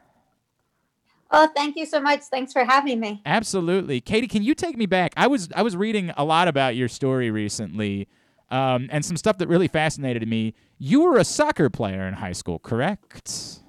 [1.32, 2.22] Oh, thank you so much.
[2.32, 3.22] Thanks for having me.
[3.26, 4.28] Absolutely, Katie.
[4.28, 5.14] Can you take me back?
[5.18, 8.08] I was I was reading a lot about your story recently,
[8.52, 10.54] um, and some stuff that really fascinated me.
[10.78, 13.60] You were a soccer player in high school, correct?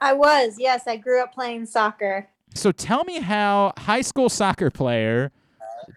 [0.00, 0.56] I was.
[0.58, 2.28] Yes, I grew up playing soccer.
[2.54, 5.32] So tell me how high school soccer player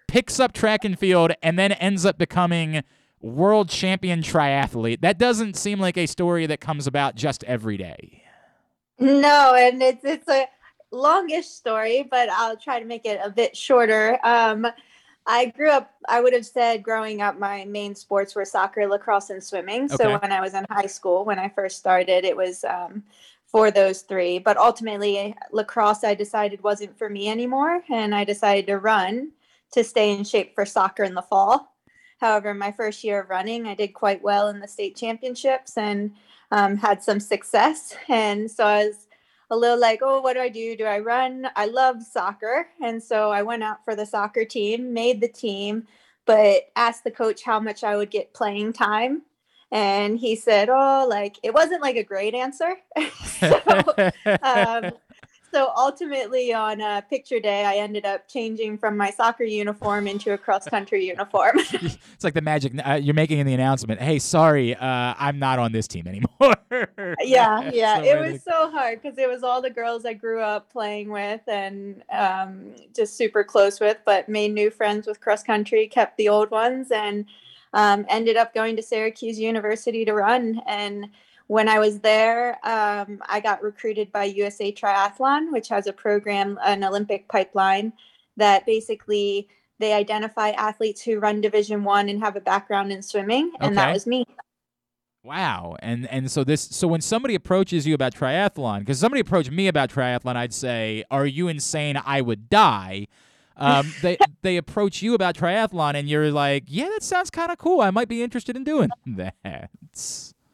[0.08, 2.82] picks up track and field and then ends up becoming
[3.20, 5.00] world champion triathlete.
[5.00, 8.22] That doesn't seem like a story that comes about just every day.
[8.98, 10.46] No, and it's it's a
[10.92, 14.18] longish story, but I'll try to make it a bit shorter.
[14.22, 14.66] Um,
[15.26, 19.30] I grew up, I would have said growing up, my main sports were soccer, lacrosse,
[19.30, 19.84] and swimming.
[19.84, 19.96] Okay.
[19.96, 23.04] So when I was in high school, when I first started, it was um,
[23.46, 24.38] for those three.
[24.38, 27.82] But ultimately, lacrosse, I decided wasn't for me anymore.
[27.88, 29.30] And I decided to run
[29.72, 31.72] to stay in shape for soccer in the fall.
[32.20, 36.12] However, my first year of running, I did quite well in the state championships and
[36.50, 37.96] um, had some success.
[38.08, 39.06] And so I was
[39.52, 40.74] a little like, oh, what do I do?
[40.74, 41.46] Do I run?
[41.54, 42.68] I love soccer.
[42.80, 45.86] And so I went out for the soccer team, made the team,
[46.24, 49.22] but asked the coach how much I would get playing time.
[49.70, 52.76] And he said, oh, like it wasn't like a great answer.
[53.24, 53.60] so,
[54.42, 54.92] um,
[55.52, 60.32] so ultimately on uh, picture day i ended up changing from my soccer uniform into
[60.32, 61.58] a cross country uniform.
[62.14, 65.58] It's like the magic uh, you're making in the announcement hey sorry uh, i'm not
[65.58, 66.56] on this team anymore.
[67.20, 67.96] Yeah yeah.
[67.96, 71.10] So it was so hard because it was all the girls i grew up playing
[71.10, 76.16] with and um, just super close with but made new friends with cross country kept
[76.16, 77.26] the old ones and
[77.74, 81.08] um, ended up going to syracuse university to run and
[81.46, 86.58] when I was there, um, I got recruited by USA Triathlon, which has a program,
[86.64, 87.92] an Olympic pipeline
[88.36, 89.48] that basically
[89.78, 93.74] they identify athletes who run Division One and have a background in swimming, and okay.
[93.74, 94.24] that was me.
[95.24, 99.50] Wow, and and so this so when somebody approaches you about triathlon, because somebody approached
[99.50, 102.00] me about triathlon, I'd say, "Are you insane?
[102.04, 103.06] I would die."
[103.56, 107.58] Um, they they approach you about triathlon, and you're like, "Yeah, that sounds kind of
[107.58, 107.80] cool.
[107.80, 109.70] I might be interested in doing that."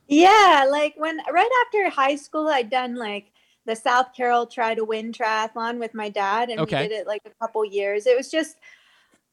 [0.09, 3.31] Yeah, like when right after high school, I'd done like
[3.67, 6.83] the South Carroll try to win triathlon with my dad, and okay.
[6.83, 8.07] we did it like a couple years.
[8.07, 8.57] It was just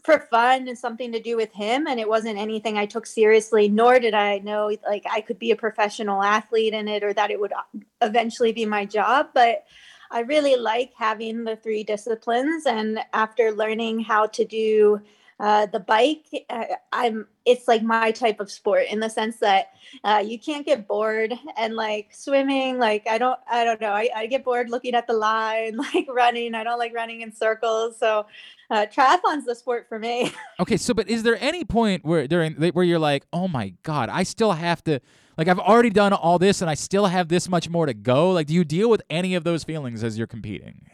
[0.03, 3.69] for fun and something to do with him, and it wasn't anything I took seriously.
[3.69, 7.31] Nor did I know like I could be a professional athlete in it, or that
[7.31, 7.63] it would uh,
[8.01, 9.29] eventually be my job.
[9.33, 9.63] But
[10.11, 15.01] I really like having the three disciplines, and after learning how to do
[15.37, 16.63] Uh, the bike, uh,
[16.93, 17.27] I'm.
[17.43, 19.67] It's like my type of sport in the sense that
[20.03, 23.91] uh, you can't get bored, and like swimming, like I don't, I don't know.
[23.91, 26.55] I, I get bored looking at the line, like running.
[26.55, 27.99] I don't like running in circles.
[27.99, 28.25] So,
[28.71, 30.31] uh, triathlon's the sport for me.
[30.57, 34.07] Okay, so but is there any point where during where you're like, oh my god,
[34.07, 35.01] I still have to
[35.37, 38.31] like I've already done all this and I still have this much more to go?
[38.31, 40.85] Like, do you deal with any of those feelings as you're competing?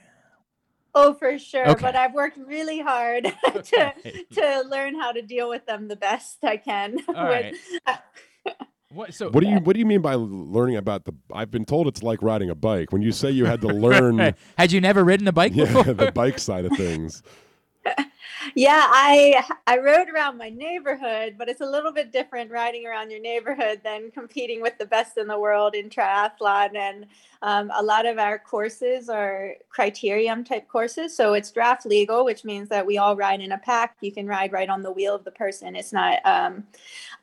[0.94, 1.70] Oh, for sure.
[1.70, 1.82] Okay.
[1.82, 3.94] But I've worked really hard to
[4.34, 6.98] to learn how to deal with them the best I can.
[7.08, 7.56] All right.
[8.90, 11.14] What so What do you uh, What do you mean by learning about the?
[11.34, 12.92] I've been told it's like riding a bike.
[12.92, 15.94] When you say you had to learn, Had you never ridden a bike yeah, before?
[15.94, 17.24] the bike side of things.
[18.56, 23.12] yeah, I I rode around my neighborhood, but it's a little bit different riding around
[23.12, 26.76] your neighborhood than competing with the best in the world in triathlon.
[26.76, 27.06] And
[27.42, 32.44] um, a lot of our courses are criterium type courses, so it's draft legal, which
[32.44, 33.98] means that we all ride in a pack.
[34.02, 35.76] You can ride right on the wheel of the person.
[35.76, 36.66] It's not um,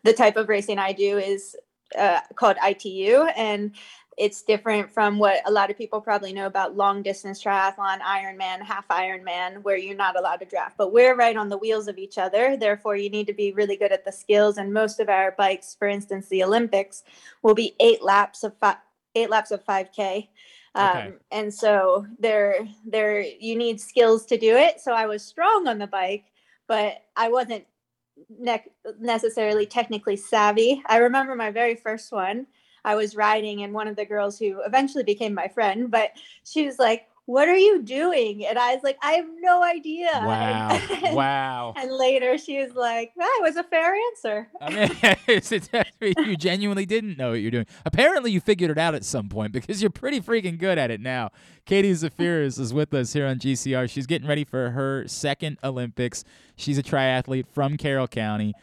[0.02, 1.56] the type of racing I do is
[1.96, 3.72] uh, called ITU, and
[4.18, 8.60] it's different from what a lot of people probably know about long distance triathlon, Ironman,
[8.60, 10.76] half Ironman, where you're not allowed to draft.
[10.76, 12.56] But we're right on the wheels of each other.
[12.56, 14.58] Therefore, you need to be really good at the skills.
[14.58, 17.04] And most of our bikes, for instance, the Olympics,
[17.42, 18.78] will be eight laps of fi-
[19.14, 20.28] eight laps of 5K.
[20.74, 21.12] Um, Okay.
[21.30, 24.80] And so there, there, you need skills to do it.
[24.80, 26.24] So I was strong on the bike,
[26.66, 27.64] but I wasn't
[28.28, 28.64] ne-
[28.98, 30.82] necessarily technically savvy.
[30.86, 32.46] I remember my very first one.
[32.88, 36.12] I was riding, and one of the girls who eventually became my friend, but
[36.42, 40.08] she was like, "What are you doing?" And I was like, "I have no idea."
[40.24, 40.70] Wow.
[40.70, 41.74] And, wow.
[41.76, 44.70] and later she was like, "That was a fair answer." I
[46.00, 47.66] mean, you genuinely didn't know what you're doing.
[47.84, 51.02] Apparently, you figured it out at some point because you're pretty freaking good at it
[51.02, 51.30] now.
[51.66, 53.90] Katie Zaferes is with us here on GCR.
[53.90, 56.24] She's getting ready for her second Olympics.
[56.56, 58.54] She's a triathlete from Carroll County.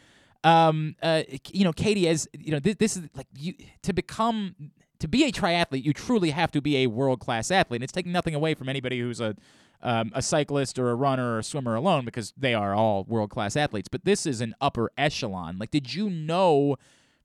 [0.46, 4.54] Um, uh, you know, Katie, as you know, this, this is like you to become
[5.00, 7.78] to be a triathlete, you truly have to be a world class athlete.
[7.78, 9.34] And it's taking nothing away from anybody who's a
[9.82, 13.30] um, a cyclist or a runner or a swimmer alone because they are all world
[13.30, 13.88] class athletes.
[13.88, 15.58] But this is an upper echelon.
[15.58, 16.76] Like, did you know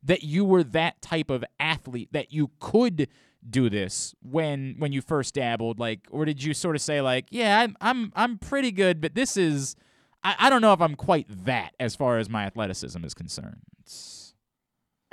[0.04, 3.08] that you were that type of athlete that you could
[3.48, 5.80] do this when when you first dabbled?
[5.80, 9.14] Like, or did you sort of say like, yeah, I'm I'm I'm pretty good, but
[9.14, 9.76] this is
[10.24, 13.62] I, I don't know if I'm quite that as far as my athleticism is concerned.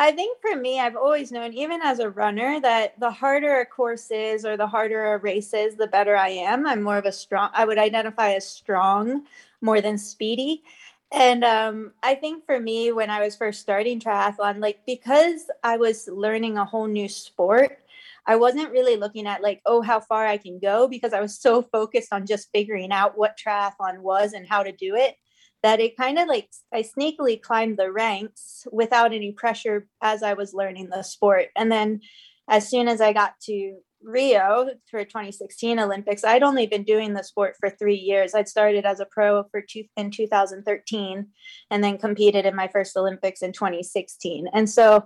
[0.00, 3.66] I think for me, I've always known, even as a runner, that the harder a
[3.66, 6.66] course is or the harder a race is, the better I am.
[6.66, 9.24] I'm more of a strong, I would identify as strong
[9.60, 10.62] more than speedy.
[11.10, 15.78] And um, I think for me, when I was first starting triathlon, like because I
[15.78, 17.80] was learning a whole new sport,
[18.28, 21.40] I wasn't really looking at like, oh, how far I can go because I was
[21.40, 25.16] so focused on just figuring out what triathlon was and how to do it
[25.62, 30.34] that it kind of like I sneakily climbed the ranks without any pressure as I
[30.34, 31.46] was learning the sport.
[31.56, 32.00] And then
[32.48, 37.24] as soon as I got to Rio for 2016 Olympics, I'd only been doing the
[37.24, 38.34] sport for three years.
[38.34, 41.26] I'd started as a pro for two, in 2013
[41.70, 44.48] and then competed in my first Olympics in 2016.
[44.52, 45.04] And so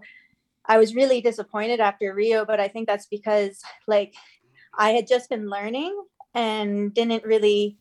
[0.67, 4.15] I was really disappointed after Rio, but I think that's because like
[4.79, 6.01] I had just been learning
[6.35, 7.79] and didn't really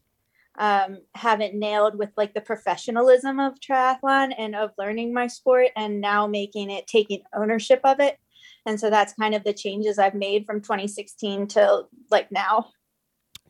[0.57, 5.69] um, have it nailed with like the professionalism of triathlon and of learning my sport
[5.75, 8.17] and now making it taking ownership of it.
[8.65, 12.71] And so that's kind of the changes I've made from 2016 to like now.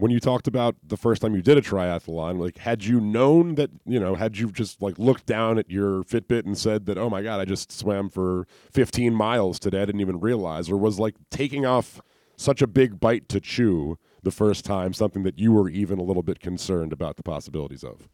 [0.02, 3.54] When you talked about the first time you did a triathlon, like had you known
[3.54, 6.98] that, you know, had you just like looked down at your Fitbit and said that,
[6.98, 10.78] oh my God, I just swam for 15 miles today, I didn't even realize, or
[10.78, 12.02] was like taking off
[12.36, 16.04] such a big bite to chew the first time something that you were even a
[16.04, 18.10] little bit concerned about the possibilities of?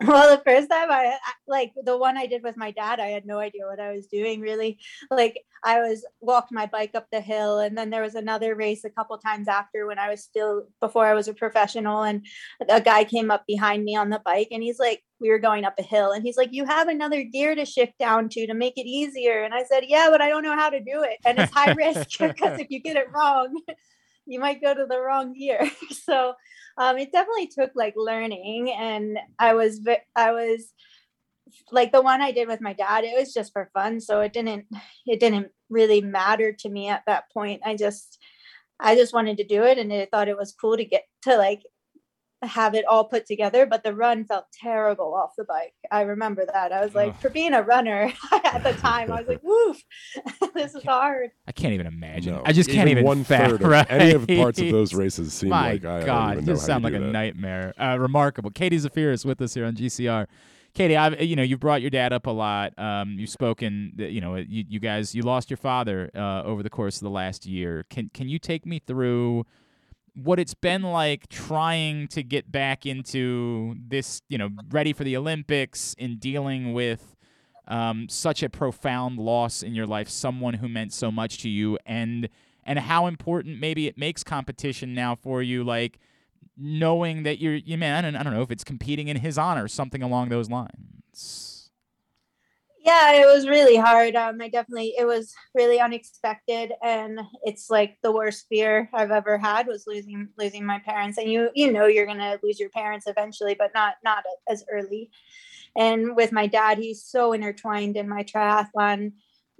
[0.06, 1.18] Well, the first time I
[1.48, 4.06] like the one I did with my dad, I had no idea what I was
[4.06, 4.78] doing really.
[5.10, 8.84] Like I was walked my bike up the hill and then there was another race
[8.84, 12.24] a couple times after when I was still before I was a professional and
[12.68, 15.64] a guy came up behind me on the bike and he's like we were going
[15.64, 18.54] up a hill and he's like you have another gear to shift down to to
[18.54, 21.18] make it easier and I said yeah but I don't know how to do it
[21.24, 23.52] and it's high risk because if you get it wrong
[24.28, 25.68] you might go to the wrong year.
[25.90, 26.34] so
[26.76, 29.80] um, it definitely took like learning, and I was
[30.14, 30.72] I was
[31.72, 33.04] like the one I did with my dad.
[33.04, 34.66] It was just for fun, so it didn't
[35.06, 37.62] it didn't really matter to me at that point.
[37.64, 38.18] I just
[38.78, 41.36] I just wanted to do it, and I thought it was cool to get to
[41.36, 41.62] like
[42.42, 46.46] have it all put together but the run felt terrible off the bike i remember
[46.46, 47.20] that i was like Ugh.
[47.20, 48.12] for being a runner
[48.44, 49.82] at the time i was like woof
[50.54, 52.34] this is hard I can't even imagine.
[52.34, 52.42] No.
[52.44, 55.32] I just can't even one fa- third of any of the parts of those races
[55.32, 57.06] seem My like I God, don't even know you sound like a that.
[57.10, 57.74] nightmare.
[57.80, 58.50] Uh, remarkable.
[58.50, 60.26] Katie Zaferes with us here on GCR.
[60.74, 62.78] Katie, I've, you know, you've brought your dad up a lot.
[62.78, 66.70] Um, you've spoken, you know, you, you guys, you lost your father uh, over the
[66.70, 67.84] course of the last year.
[67.88, 69.46] Can can you take me through
[70.22, 75.16] what it's been like trying to get back into this, you know, ready for the
[75.16, 77.14] Olympics and dealing with
[77.68, 81.78] um, such a profound loss in your life, someone who meant so much to you,
[81.86, 82.28] and
[82.64, 85.98] and how important maybe it makes competition now for you, like
[86.56, 89.68] knowing that you're, you man, and I don't know if it's competing in his honor,
[89.68, 91.57] something along those lines.
[92.88, 94.16] Yeah, it was really hard.
[94.16, 99.36] Um, I definitely, it was really unexpected, and it's like the worst fear I've ever
[99.36, 101.18] had was losing losing my parents.
[101.18, 105.10] And you, you know, you're gonna lose your parents eventually, but not not as early.
[105.76, 109.12] And with my dad, he's so intertwined in my triathlon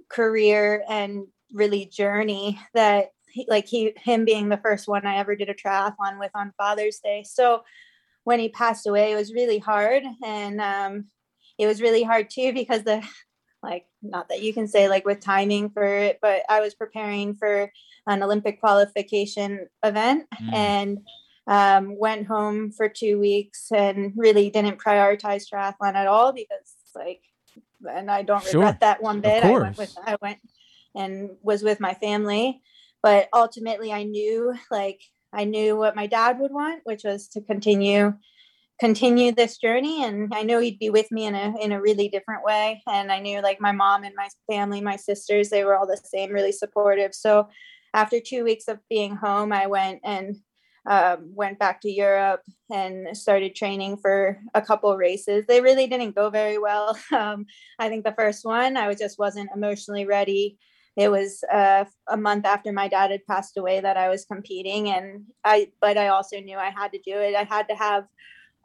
[0.09, 5.35] career and really journey that he, like he him being the first one I ever
[5.35, 7.23] did a triathlon with on Father's Day.
[7.27, 7.61] So
[8.23, 11.05] when he passed away, it was really hard, and um,
[11.59, 13.03] it was really hard too because the
[13.63, 17.35] like not that you can say like with timing for it, but I was preparing
[17.35, 17.71] for
[18.07, 20.53] an Olympic qualification event mm.
[20.53, 20.99] and
[21.45, 27.21] um, went home for two weeks and really didn't prioritize triathlon at all because like
[27.87, 28.61] and I don't sure.
[28.61, 29.43] regret that one bit.
[29.43, 30.39] I went with I went
[30.95, 32.61] and was with my family
[33.01, 35.01] but ultimately i knew like
[35.33, 38.13] i knew what my dad would want which was to continue
[38.79, 42.07] continue this journey and i know he'd be with me in a in a really
[42.07, 42.81] different way.
[42.87, 46.01] And i knew like my mom and my family my sisters they were all the
[46.03, 47.13] same really supportive.
[47.13, 47.49] So
[47.93, 50.37] after two weeks of being home i went and
[50.89, 52.41] um, went back to europe
[52.71, 55.45] and started training for a couple races.
[55.45, 56.97] They really didn't go very well.
[57.13, 57.45] Um,
[57.79, 60.57] i think the first one i just wasn't emotionally ready.
[60.95, 64.89] It was uh, a month after my dad had passed away that I was competing,
[64.89, 67.35] and I but I also knew I had to do it.
[67.35, 68.03] I had to have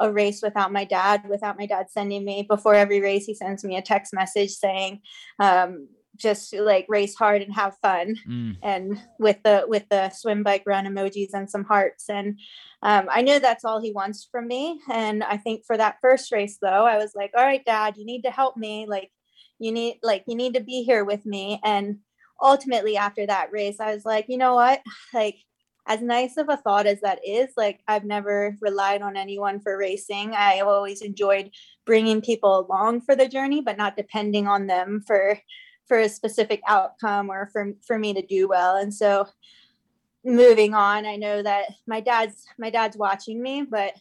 [0.00, 3.26] a race without my dad, without my dad sending me before every race.
[3.26, 5.00] He sends me a text message saying,
[5.38, 8.56] um, "Just like race hard and have fun," mm.
[8.62, 12.08] and with the with the swim, bike, run emojis and some hearts.
[12.08, 12.38] And
[12.82, 14.80] um, I know that's all he wants from me.
[14.90, 18.04] And I think for that first race, though, I was like, "All right, Dad, you
[18.04, 18.86] need to help me.
[18.88, 19.10] Like,
[19.58, 21.98] you need like you need to be here with me." And
[22.42, 24.80] ultimately after that race, I was like, you know what?
[25.12, 25.36] Like,
[25.86, 29.76] as nice of a thought as that is, like, I've never relied on anyone for
[29.76, 30.32] racing.
[30.32, 31.50] I always enjoyed
[31.84, 35.38] bringing people along for the journey, but not depending on them for
[35.86, 38.76] for a specific outcome or for for me to do well.
[38.76, 39.28] And so
[40.24, 43.94] moving on, I know that my dad's my dad's watching me, but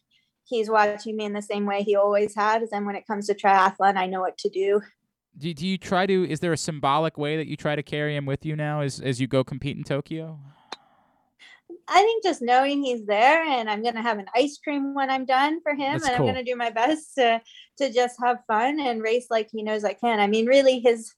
[0.46, 2.72] he's watching me in the same way he always has.
[2.72, 4.82] And when it comes to triathlon, I know what to do
[5.38, 8.16] do, do you try to is there a symbolic way that you try to carry
[8.16, 10.40] him with you now as as you go compete in Tokyo?
[11.88, 15.26] I think just knowing he's there and I'm gonna have an ice cream when I'm
[15.26, 16.28] done for him That's and cool.
[16.28, 17.42] I'm gonna do my best to
[17.80, 20.20] to just have fun and race like he knows I can.
[20.20, 21.14] I mean really his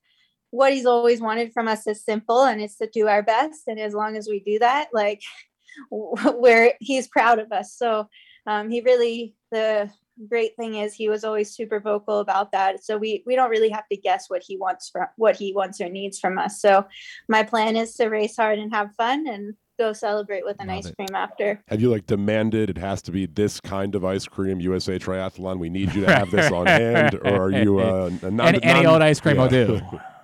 [0.52, 3.80] what he's always wanted from us is simple and it's to do our best and
[3.80, 5.22] as long as we do that like
[5.90, 8.08] where he's proud of us so
[8.48, 9.90] um, he really the
[10.30, 13.70] great thing is he was always super vocal about that so we we don't really
[13.70, 16.86] have to guess what he wants from what he wants or needs from us so
[17.28, 20.78] my plan is to race hard and have fun and go celebrate with an Love
[20.78, 20.96] ice it.
[20.96, 24.60] cream after have you like demanded it has to be this kind of ice cream
[24.60, 28.42] usa triathlon we need you to have this on hand or are you uh, non,
[28.42, 29.42] any, non, any old ice cream yeah.
[29.42, 29.82] will do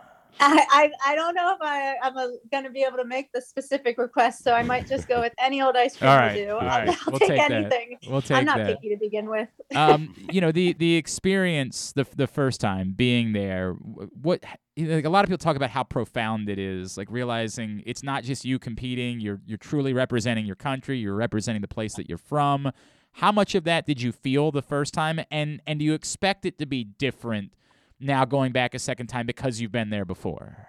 [0.42, 2.16] I, I, I don't know if I, I'm
[2.52, 5.34] going to be able to make the specific request, so I might just go with
[5.38, 6.50] any old ice cream all right, do.
[6.54, 6.90] All I'll.
[6.90, 7.98] I'll we'll take, take anything.
[8.02, 8.12] That.
[8.12, 8.68] We'll take I'm not that.
[8.68, 9.50] picky to begin with.
[9.76, 13.74] um, you know the the experience the the first time being there.
[13.74, 14.44] What
[14.78, 16.98] like a lot of people talk about how profound it is.
[16.98, 19.20] Like realizing it's not just you competing.
[19.20, 20.98] You're you're truly representing your country.
[20.98, 22.72] You're representing the place that you're from.
[23.16, 26.46] How much of that did you feel the first time, and and do you expect
[26.46, 27.54] it to be different
[28.02, 30.68] now going back a second time because you've been there before?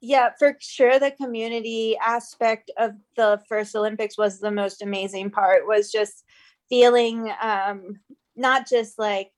[0.00, 5.66] yeah, for sure the community aspect of the first Olympics was the most amazing part
[5.66, 6.24] was just
[6.68, 7.94] feeling um
[8.36, 9.30] not just like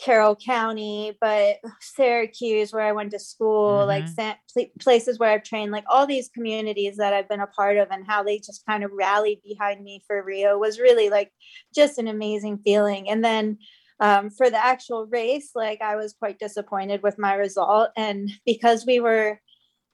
[0.00, 4.20] Carroll County, but Syracuse, where I went to school, mm-hmm.
[4.58, 7.88] like places where I've trained, like all these communities that I've been a part of,
[7.90, 11.30] and how they just kind of rallied behind me for Rio was really like
[11.74, 13.08] just an amazing feeling.
[13.08, 13.58] And then
[14.00, 17.90] um, for the actual race, like I was quite disappointed with my result.
[17.96, 19.40] And because we were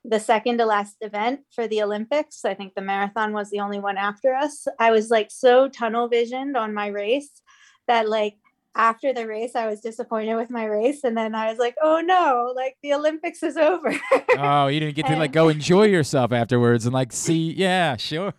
[0.05, 3.79] the second to last event for the Olympics, I think the marathon was the only
[3.79, 4.67] one after us.
[4.79, 7.43] I was like so tunnel visioned on my race
[7.87, 8.37] that like
[8.75, 12.01] after the race I was disappointed with my race and then I was like, "Oh
[12.01, 13.93] no, like the Olympics is over."
[14.39, 18.33] oh, you didn't get to like go enjoy yourself afterwards and like see, yeah, sure.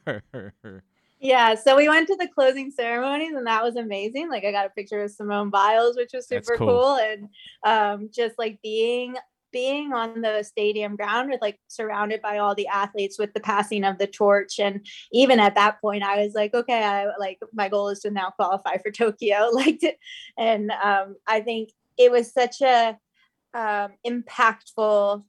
[1.23, 4.29] Yeah, so we went to the closing ceremonies and that was amazing.
[4.31, 6.67] Like I got a picture of Simone Biles, which was super cool.
[6.67, 6.95] cool.
[6.95, 7.29] and
[7.63, 9.15] um, just like being
[9.51, 13.83] being on the stadium ground with like surrounded by all the athletes with the passing
[13.83, 17.67] of the torch and even at that point I was like okay I like my
[17.67, 19.81] goal is to now qualify for Tokyo like
[20.37, 22.97] and um, I think it was such a
[23.53, 25.23] um, impactful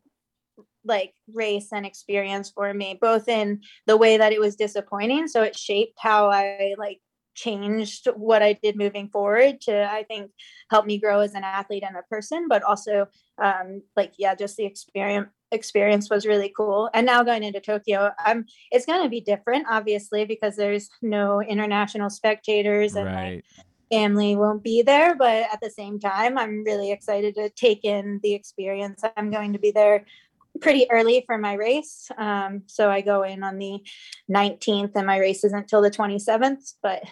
[0.85, 5.29] like race and experience for me both in the way that it was disappointing.
[5.29, 7.01] So it shaped how i like
[7.35, 10.31] changed what i did moving forward to i think
[10.71, 13.07] help me grow as an athlete and a person but also
[13.43, 16.89] um like yeah just the experience experience was really cool.
[16.95, 21.41] And now going into tokyo i'm it's going to be different obviously because there's no
[21.43, 23.45] international spectators and my Right.
[23.91, 28.21] family won't be there but at the same time i'm really excited to take in
[28.23, 29.03] the experience.
[29.17, 30.07] I'm going to be there
[30.61, 33.81] pretty early for my race um, so i go in on the
[34.31, 37.03] 19th and my race isn't until the 27th but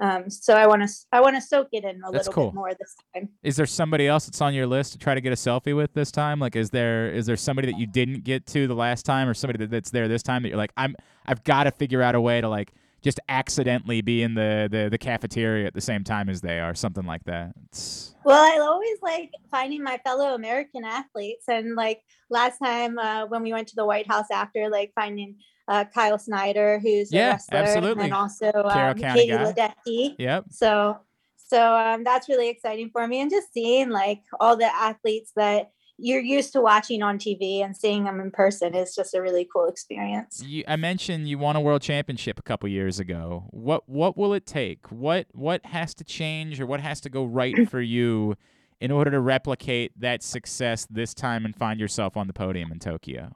[0.00, 2.46] um, so i want to i want to soak it in a That's little cool.
[2.46, 5.20] bit more this time Is there somebody else that's on your list to try to
[5.20, 6.40] get a selfie with this time?
[6.40, 9.34] Like, is there is there somebody that you didn't get to the last time, or
[9.34, 10.96] somebody that, that's there this time that you're like, I'm
[11.26, 12.72] I've got to figure out a way to like
[13.04, 16.74] just accidentally be in the, the the cafeteria at the same time as they are,
[16.74, 17.52] something like that.
[17.66, 22.00] It's, Well, I always like finding my fellow American athletes, and like
[22.30, 25.36] last time uh, when we went to the White House after, like finding
[25.68, 28.04] uh, Kyle Snyder, who's Yeah, a wrestler, absolutely.
[28.04, 29.30] and also um, Katie.
[29.30, 30.16] Ledecky.
[30.18, 30.46] Yep.
[30.50, 30.98] So,
[31.36, 35.70] so um, that's really exciting for me, and just seeing like all the athletes that
[36.04, 39.48] you're used to watching on TV and seeing them in person is just a really
[39.50, 40.42] cool experience.
[40.44, 43.46] you, I mentioned you won a world championship a couple years ago.
[43.48, 44.92] What what will it take?
[44.92, 48.36] What what has to change, or what has to go right for you
[48.82, 52.80] in order to replicate that success this time and find yourself on the podium in
[52.80, 53.34] Tokyo?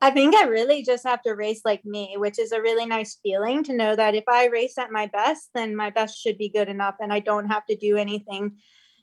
[0.00, 3.18] I think I really just have to race like me, which is a really nice
[3.20, 6.50] feeling to know that if I race at my best, then my best should be
[6.50, 8.58] good enough and I don't have to do anything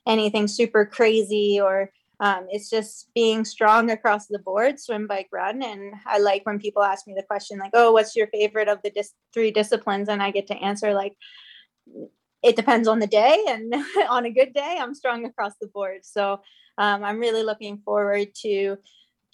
[0.06, 1.90] anything super crazy or
[2.20, 5.62] um, it's just being strong across the board, swim, bike, run.
[5.62, 8.80] And I like when people ask me the question like, "Oh, what's your favorite of
[8.82, 11.16] the dis- three disciplines?" And I get to answer like,
[12.42, 13.74] "It depends on the day, and
[14.10, 16.40] on a good day, I'm strong across the board." So
[16.78, 18.76] um, I'm really looking forward to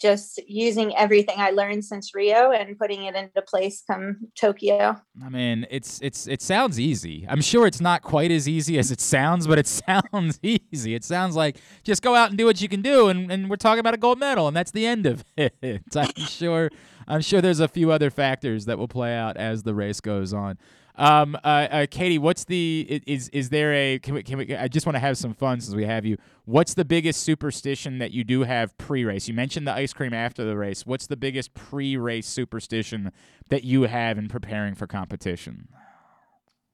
[0.00, 4.96] just using everything I learned since Rio and putting it into place come Tokyo.
[5.22, 7.26] I mean, it's it's it sounds easy.
[7.28, 9.66] I'm sure it's not quite as easy as it sounds, but it
[10.12, 10.94] sounds easy.
[10.94, 13.56] It sounds like just go out and do what you can do, and, and we're
[13.56, 15.82] talking about a gold medal, and that's the end of it.
[15.94, 16.70] I'm sure
[17.06, 20.32] I'm sure there's a few other factors that will play out as the race goes
[20.32, 20.58] on.
[20.96, 24.68] Um, uh, uh, Katie, what's the is is there a can we, can we I
[24.68, 26.16] just want to have some fun since we have you.
[26.44, 29.28] What's the biggest superstition that you do have pre-race?
[29.28, 30.84] You mentioned the ice cream after the race.
[30.84, 33.12] What's the biggest pre-race superstition
[33.48, 35.68] that you have in preparing for competition?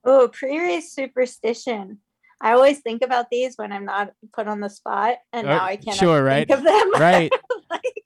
[0.05, 1.99] Oh, pre-race superstition.
[2.41, 5.65] I always think about these when I'm not put on the spot, and Uh, now
[5.65, 6.47] I can't sure, right?
[6.47, 6.93] think of them.
[7.01, 7.33] Right.
[7.71, 8.05] like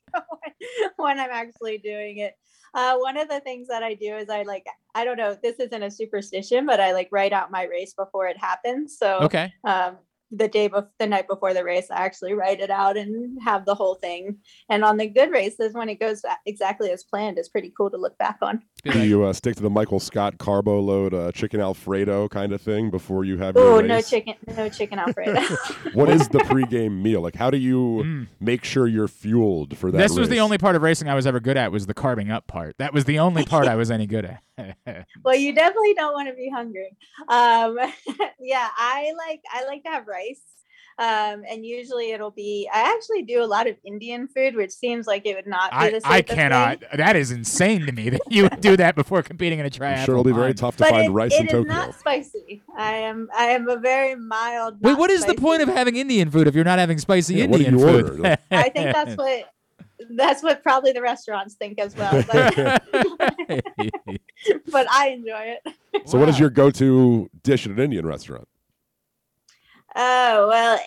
[0.96, 2.34] when, I'm actually doing it.
[2.72, 4.64] Uh, one of the things that I do is I like
[4.94, 8.28] I don't know this isn't a superstition, but I like write out my race before
[8.28, 8.96] it happens.
[8.96, 9.52] So Okay.
[9.64, 9.98] um,
[10.30, 13.64] the day bef- the night before the race, I actually write it out and have
[13.64, 14.38] the whole thing.
[14.68, 17.96] And on the good races, when it goes exactly as planned, it's pretty cool to
[17.96, 18.62] look back on.
[18.84, 22.60] Do you uh, stick to the Michael Scott carbo load uh, chicken Alfredo kind of
[22.60, 25.40] thing before you have Oh, no chicken, no chicken Alfredo.
[25.94, 27.20] What is the pregame meal?
[27.20, 29.98] Like, how do you make sure you're fueled for that?
[29.98, 30.00] Mm.
[30.00, 32.30] this was the only part of racing I was ever good at was the carving
[32.30, 32.76] up part.
[32.78, 34.42] That was the only part I was any good at.
[35.24, 36.94] well you definitely don't want to be hungry
[37.28, 37.78] um
[38.40, 40.19] yeah i like i like to have rice
[40.98, 45.06] um and usually it'll be i actually do a lot of indian food which seems
[45.06, 46.80] like it would not be I, the I safest cannot.
[46.80, 46.88] thing.
[46.94, 49.98] That is insane to me that you would do that before competing in a triathlon.
[49.98, 51.72] I'm sure it'll be very tough to but find it, rice it in is Tokyo.
[51.72, 55.62] not spicy i am i am a very mild Wait, not what is the point
[55.62, 58.20] of having Indian food if you're not having spicy Yeah, what do Indian you food?
[58.20, 58.38] order?
[58.50, 59.44] i think that's what
[60.16, 62.52] that's what probably the restaurants think as well but,
[64.72, 65.74] but i enjoy it
[66.06, 68.48] So, what is your go-to dish at an Indian restaurant?
[69.96, 70.78] Oh well,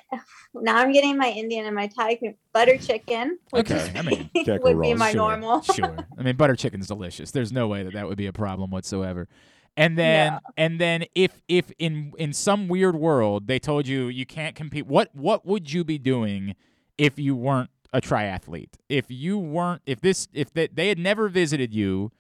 [0.56, 2.20] now I'm getting my Indian and my Thai
[2.54, 3.38] butter chicken.
[3.50, 5.62] Which Okay, I mean, Can't go would be my Sure, normal.
[5.62, 6.08] sure.
[6.18, 7.32] I mean, butter chicken's delicious.
[7.32, 9.28] There's no way that that would be a problem whatsoever.
[9.76, 14.26] And then, and then, if if in in some weird world they told you you
[14.26, 16.56] can't compete, what what would you be doing
[16.98, 18.74] if you weren't a triathlete?
[18.88, 22.12] If you weren't, if this, if that they had never visited you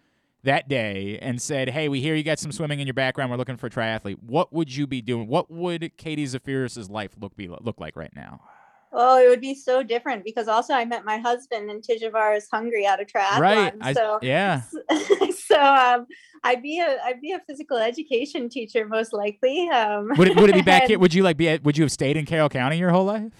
[0.44, 3.32] that day and said, "Hey, we hear you got some swimming in your background.
[3.32, 5.28] We're looking for a triathlete." What would you be doing?
[5.28, 8.41] What would Katie Zaferes' life look be look like right now?
[8.95, 12.86] Oh, it would be so different because also I met my husband in Tijavaras, hungry
[12.86, 13.40] out of triathlon.
[13.40, 13.74] Right.
[13.82, 14.61] I- so yeah.
[15.48, 16.06] so um,
[16.44, 19.68] I'd be a I'd be a physical education teacher most likely.
[19.70, 20.99] Um, Would it, would it be back and- here?
[20.99, 21.49] Would you like be?
[21.49, 23.32] At, would you have stayed in Carroll County your whole life?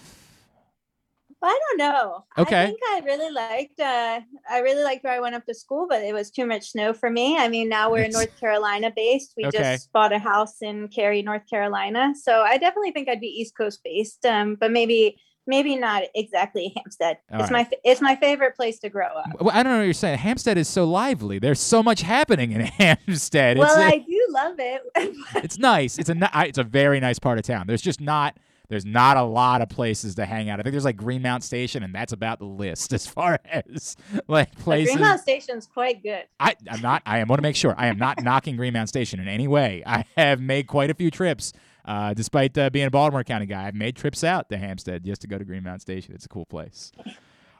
[1.44, 2.24] I don't know.
[2.38, 2.62] Okay.
[2.62, 5.86] I think I really liked uh I really liked where I went up to school,
[5.88, 7.36] but it was too much snow for me.
[7.38, 9.34] I mean, now we're in It's- North Carolina based.
[9.36, 9.58] We Okay.
[9.58, 12.14] just bought a house in Cary, North Carolina.
[12.20, 14.24] So I definitely think I'd be East Coast based.
[14.26, 17.18] Um, but maybe maybe not exactly Hampstead.
[17.30, 17.70] All it's right.
[17.70, 19.26] my it's my favorite place to grow up.
[19.40, 20.18] Well, I don't know what you're saying.
[20.18, 21.38] Hampstead is so lively.
[21.38, 23.58] There's so much happening in Hampstead.
[23.58, 24.80] well, I do love it.
[25.44, 25.98] it's nice.
[25.98, 26.16] It's a
[26.46, 27.66] it's a very nice part of town.
[27.66, 28.36] There's just not
[28.68, 30.58] there's not a lot of places to hang out.
[30.58, 33.96] I think there's like Greenmount Station, and that's about the list as far as
[34.28, 34.96] like places.
[34.96, 36.24] Greenmount Station's quite good.
[36.40, 37.02] I, I'm not.
[37.06, 39.82] I am want to make sure I am not knocking Greenmount Station in any way.
[39.86, 41.52] I have made quite a few trips,
[41.84, 43.66] uh, despite uh, being a Baltimore County guy.
[43.66, 46.14] I've made trips out to Hampstead just to go to Greenmount Station.
[46.14, 46.92] It's a cool place.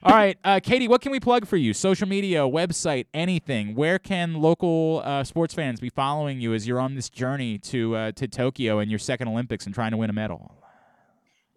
[0.06, 1.72] All right, uh, Katie, what can we plug for you?
[1.72, 3.74] Social media, website, anything.
[3.74, 7.97] Where can local uh, sports fans be following you as you're on this journey to
[7.97, 10.55] uh, to Tokyo and your second Olympics and trying to win a medal?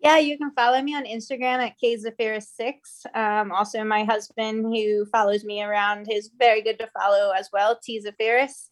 [0.02, 2.72] Yeah, you can follow me on Instagram at kzafira6.
[3.16, 7.80] Um, also, my husband, who follows me around, is very good to follow as well,
[7.84, 8.70] T Zaferes.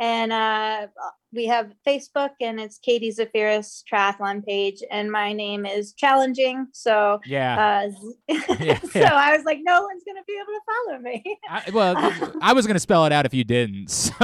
[0.00, 0.86] And uh,
[1.32, 6.68] we have Facebook, and it's Katie Zaferes triathlon page, and my name is challenging.
[6.72, 7.88] So Yeah.
[8.30, 9.12] uh, Yeah, so yeah.
[9.14, 11.38] I was like, no one's gonna be able to follow me.
[11.50, 13.88] I, well, I was going to spell it out if you didn't.
[13.90, 14.14] so-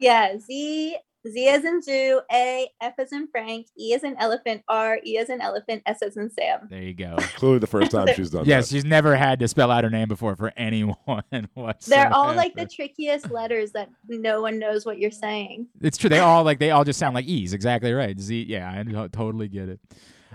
[0.00, 0.96] yeah, Z
[1.28, 5.18] Z as in zoo, A F as in Frank, E as in elephant, R E
[5.18, 6.60] as in elephant, S as in Sam.
[6.70, 7.16] There you go.
[7.36, 8.74] Clearly, the first time she's done Yes, that.
[8.74, 10.96] she's never had to spell out her name before for anyone
[11.54, 11.80] whatsoever.
[11.88, 15.66] They're all like the trickiest letters that no one knows what you're saying.
[15.80, 16.10] It's true.
[16.10, 17.52] They all like they all just sound like E's.
[17.52, 18.18] Exactly right.
[18.18, 18.46] Z.
[18.48, 19.80] Yeah, I totally get it.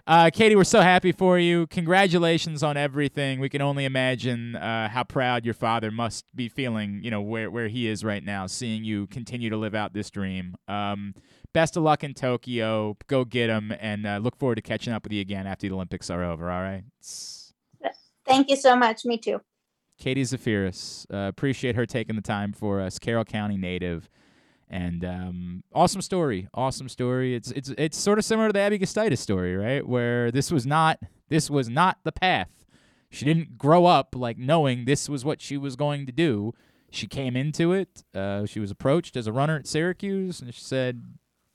[0.08, 1.68] Uh, Katie, we're so happy for you.
[1.68, 3.40] Congratulations on everything.
[3.40, 7.02] We can only imagine uh, how proud your father must be feeling.
[7.04, 10.10] You know where where he is right now, seeing you continue to live out this
[10.10, 10.56] dream.
[10.68, 11.14] Um,
[11.54, 12.98] best of luck in Tokyo.
[13.08, 15.76] Go get him, and uh, look forward to catching up with you again after the
[15.76, 16.50] Olympics are over.
[16.50, 16.84] All right.
[18.26, 19.06] Thank you so much.
[19.06, 19.42] Me too.
[20.00, 21.06] Katie Zaferes.
[21.14, 22.98] Uh, appreciate her taking the time for us.
[22.98, 24.10] Carroll County native,
[24.72, 26.48] and um, awesome story.
[26.54, 27.36] Awesome story.
[27.36, 29.86] It's it's it's sort of similar to the Abby Gustitis story, right?
[29.86, 30.98] Where this was not
[31.30, 32.48] this was not the path.
[33.10, 36.54] She didn't grow up like knowing this was what she was going to do.
[36.90, 38.04] She came into it.
[38.16, 41.04] Uh, she was approached as a runner at Syracuse, and she said,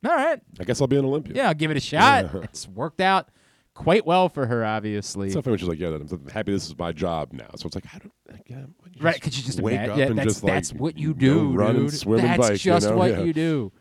[0.05, 1.37] "All right, I guess I'll be an Olympian.
[1.37, 2.41] yeah, I'll give it a shot." Yeah.
[2.45, 3.31] It's worked out
[3.77, 5.27] quite well for her, obviously.
[5.29, 7.67] It's so funny when she's like, "Yeah, I'm happy this is my job now." So
[7.67, 8.13] it's like, I don't,
[8.49, 8.57] yeah,
[8.93, 9.91] you Right, could you just wake imagine?
[9.93, 11.83] up Yeah, and that's, just like that's what you do, run dude.
[11.83, 12.61] and swim that's and bike.
[12.61, 12.97] just you know?
[12.97, 13.21] what Yeah.
[13.23, 13.73] you do.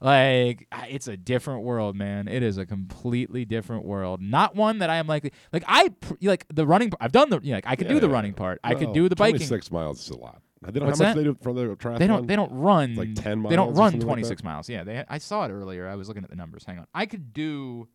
[0.00, 2.28] Like it's a different world, man.
[2.28, 4.20] It is a completely different world.
[4.20, 5.64] Not one that I am likely like.
[5.66, 5.90] I
[6.20, 6.92] like the running.
[7.00, 8.60] I've done the you know, like I could do the running part.
[8.64, 9.36] I could do the biking.
[9.38, 10.42] 26 miles is a lot.
[10.62, 11.20] They don't, What's how much that?
[11.20, 11.98] they do from the triathlon?
[11.98, 12.26] They don't.
[12.26, 13.50] They don't run It's like 10 miles.
[13.50, 14.68] They don't run something like 26 miles.
[14.68, 15.04] Yeah, they.
[15.08, 15.86] I saw it earlier.
[15.88, 16.64] I was looking at the numbers.
[16.64, 16.86] Hang on.
[16.94, 17.86] I could do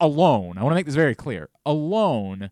[0.00, 0.58] alone.
[0.58, 1.48] I want to make this very clear.
[1.66, 2.50] Alone,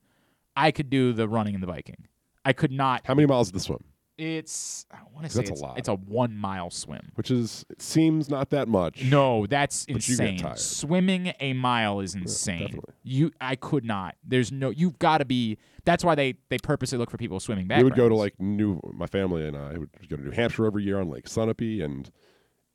[0.57, 2.07] I could do the running and the biking.
[2.45, 3.03] I could not.
[3.05, 3.85] How many miles is the swim?
[4.19, 4.87] It's.
[4.91, 5.79] I want to say that's a lot.
[5.79, 7.13] it's a one mile swim.
[7.17, 9.05] Which is it seems not that much.
[9.05, 10.57] No, that's But you get insane.
[10.57, 12.61] Swimming a mile is insane.
[12.61, 12.95] definitely.
[13.03, 14.15] you, I could not.
[14.25, 14.71] There's no.
[14.71, 15.59] You've got to be.
[15.85, 17.79] That's why they they purposely look for people swimming back.
[17.79, 18.81] we would go to like New.
[18.95, 22.11] My family and I would go to New Hampshire every year on Lake Sunapee, and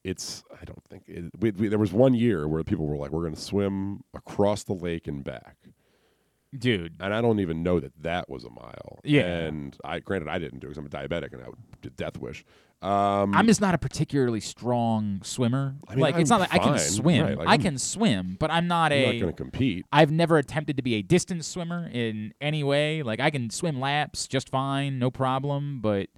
[0.03, 0.44] it's.
[0.60, 3.22] I don't think it, we, we, there was one year where people were like, "We're
[3.22, 5.57] going to swim across the lake and back."
[6.57, 6.95] dude.
[6.99, 8.99] And I don't even know that that was a mile.
[9.03, 9.22] Yeah.
[9.22, 11.48] And I, granted, I didn't do it because I'm a diabetic and I
[11.82, 12.44] did Death Wish.
[12.82, 15.76] Um, I'm just not a particularly strong swimmer.
[15.88, 17.23] I mean, like it's I'm not like I can swim.
[17.23, 19.06] right, like, I I'm- can swim, but I'm not I'm a.
[19.06, 19.86] not going to compete.
[19.91, 23.03] I've never attempted to be a distance swimmer in any way.
[23.03, 25.80] Like I can swim laps just fine, no problem.
[25.80, 26.10] But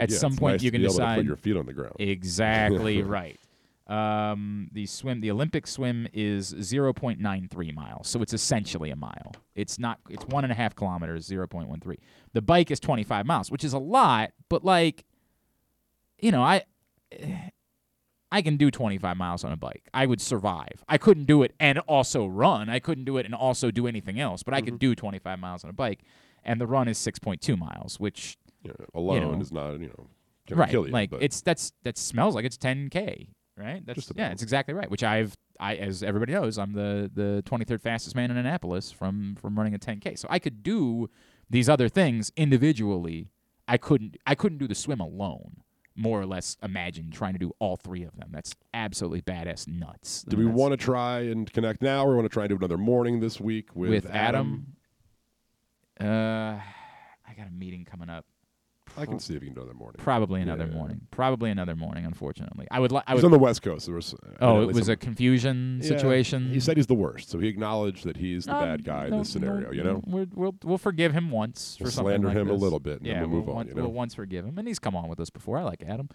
[0.00, 1.66] at yeah, some point nice you can be able to decide put your feet on
[1.66, 1.94] the ground.
[1.98, 3.38] Exactly right.
[3.86, 9.32] Um, the swim, the Olympic swim is 0.93 miles, so it's essentially a mile.
[9.54, 9.98] It's not.
[10.10, 11.96] It's one and a half kilometers, 0.13.
[12.34, 15.04] The bike is 25 miles, which is a lot, but like,
[16.20, 16.64] you know, I.
[18.30, 19.88] I can do 25 miles on a bike.
[19.94, 20.84] I would survive.
[20.86, 22.68] I couldn't do it and also run.
[22.68, 24.64] I couldn't do it and also do anything else, but I Mm-hmm.
[24.66, 26.00] could do 25 miles on a bike.
[26.44, 28.36] And the run is 6.2 miles, which
[28.68, 30.06] You know, alone know, is not, you know,
[30.48, 30.70] going right.
[30.70, 30.92] kill you.
[30.92, 33.84] like but it's that's that smells like it's 10k, right?
[33.84, 34.90] That's yeah, it's exactly right.
[34.90, 39.36] Which I've I as everybody knows, I'm the the 23rd fastest man in Annapolis from
[39.40, 40.18] from running a 10k.
[40.18, 41.10] So I could do
[41.50, 43.30] these other things individually.
[43.66, 45.62] I couldn't I couldn't do the swim alone.
[45.96, 48.28] more or less imagine trying to do all three of them.
[48.32, 50.22] That's absolutely badass nuts.
[50.28, 52.78] Do we want to try and connect now, or want to try and do another
[52.78, 54.76] morning this week with, with Adam?
[56.00, 58.24] Uh, I got a meeting coming up.
[58.98, 59.96] I can see if you can do another morning.
[59.98, 60.74] Probably another Yeah.
[60.76, 61.00] morning.
[61.10, 62.04] Probably another morning.
[62.04, 62.92] Unfortunately, I would.
[62.92, 63.24] Li- I would.
[63.24, 63.86] on the West Coast.
[63.86, 66.50] There was, uh, oh, it was a confusion Yeah, situation.
[66.50, 69.18] He said he's the worst, so he acknowledged that he's the Um, bad guy in
[69.18, 69.68] this scenario.
[69.68, 72.50] no, you know, we're, we'll we'll forgive him once We'll for something slander like him
[72.50, 73.82] a little bit and then yeah, we'll move we'll, on, once- you know?
[73.82, 75.58] we'll once forgive him, and he's come on with us before.
[75.58, 76.08] I like Adam.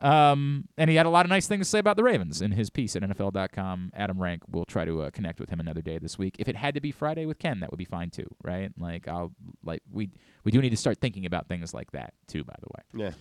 [0.00, 2.52] Um, and he had a lot of nice things to say about the Ravens in
[2.52, 3.92] his piece at NFL.com.
[3.94, 6.36] Adam Rank will try to uh, connect with him another day this week.
[6.38, 8.70] If it had to be Friday with Ken, that would be fine too, right?
[8.78, 9.32] Like I'll
[9.62, 10.10] like we
[10.44, 12.44] we do need to start thinking about things like that too.
[12.44, 13.06] By the way.
[13.06, 13.12] Yeah.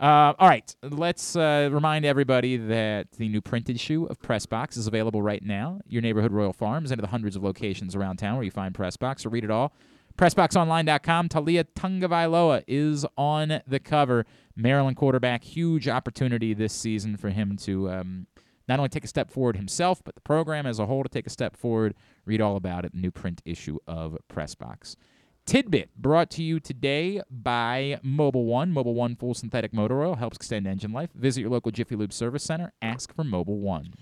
[0.00, 4.88] Uh, all right, let's uh, remind everybody that the new print issue of Pressbox is
[4.88, 5.80] available right now.
[5.86, 9.20] Your neighborhood Royal Farms and the hundreds of locations around town where you find Pressbox.
[9.20, 9.72] So read it all.
[10.16, 11.28] PressBoxOnline.com.
[11.28, 14.26] Taulia Tagovailoa is on the cover.
[14.56, 15.44] Maryland quarterback.
[15.44, 18.26] Huge opportunity this season for him to um,
[18.68, 21.26] not only take a step forward himself, but the program as a whole to take
[21.26, 21.94] a step forward.
[22.24, 22.94] Read all about it.
[22.94, 24.96] New print issue of Pressbox.
[25.44, 28.72] Tidbit brought to you today by Mobil 1.
[28.72, 31.10] Mobil 1 full synthetic motor oil helps extend engine life.
[31.14, 32.72] Visit your local Jiffy Lube service center.
[32.80, 33.94] Ask for Mobil 1.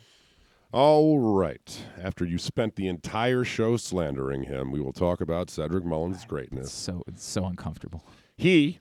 [0.73, 1.85] All right.
[2.01, 6.71] After you spent the entire show slandering him, we will talk about Cedric Mullins' greatness.
[6.71, 8.07] So it's so uncomfortable.
[8.37, 8.81] He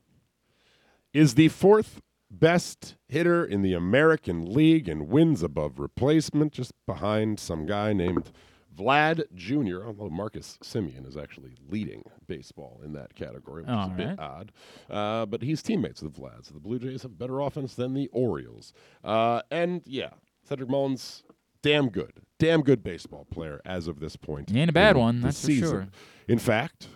[1.13, 7.39] is the fourth best hitter in the American League and wins above replacement, just behind
[7.39, 8.31] some guy named
[8.75, 13.91] Vlad Jr., although Marcus Semien is actually leading baseball in that category, which is All
[13.91, 14.51] a bit odd.
[14.89, 18.07] Uh, but he's teammates with Vlad, so the Blue Jays have better offense than the
[18.13, 18.71] Orioles.
[19.03, 20.11] Uh, and yeah,
[20.47, 21.23] Cedric Mullins,
[21.61, 22.13] damn good.
[22.37, 24.49] Damn good baseball player as of this point.
[24.49, 25.69] He ain't a bad one, that's for season.
[25.69, 25.87] sure.
[26.29, 26.87] In fact,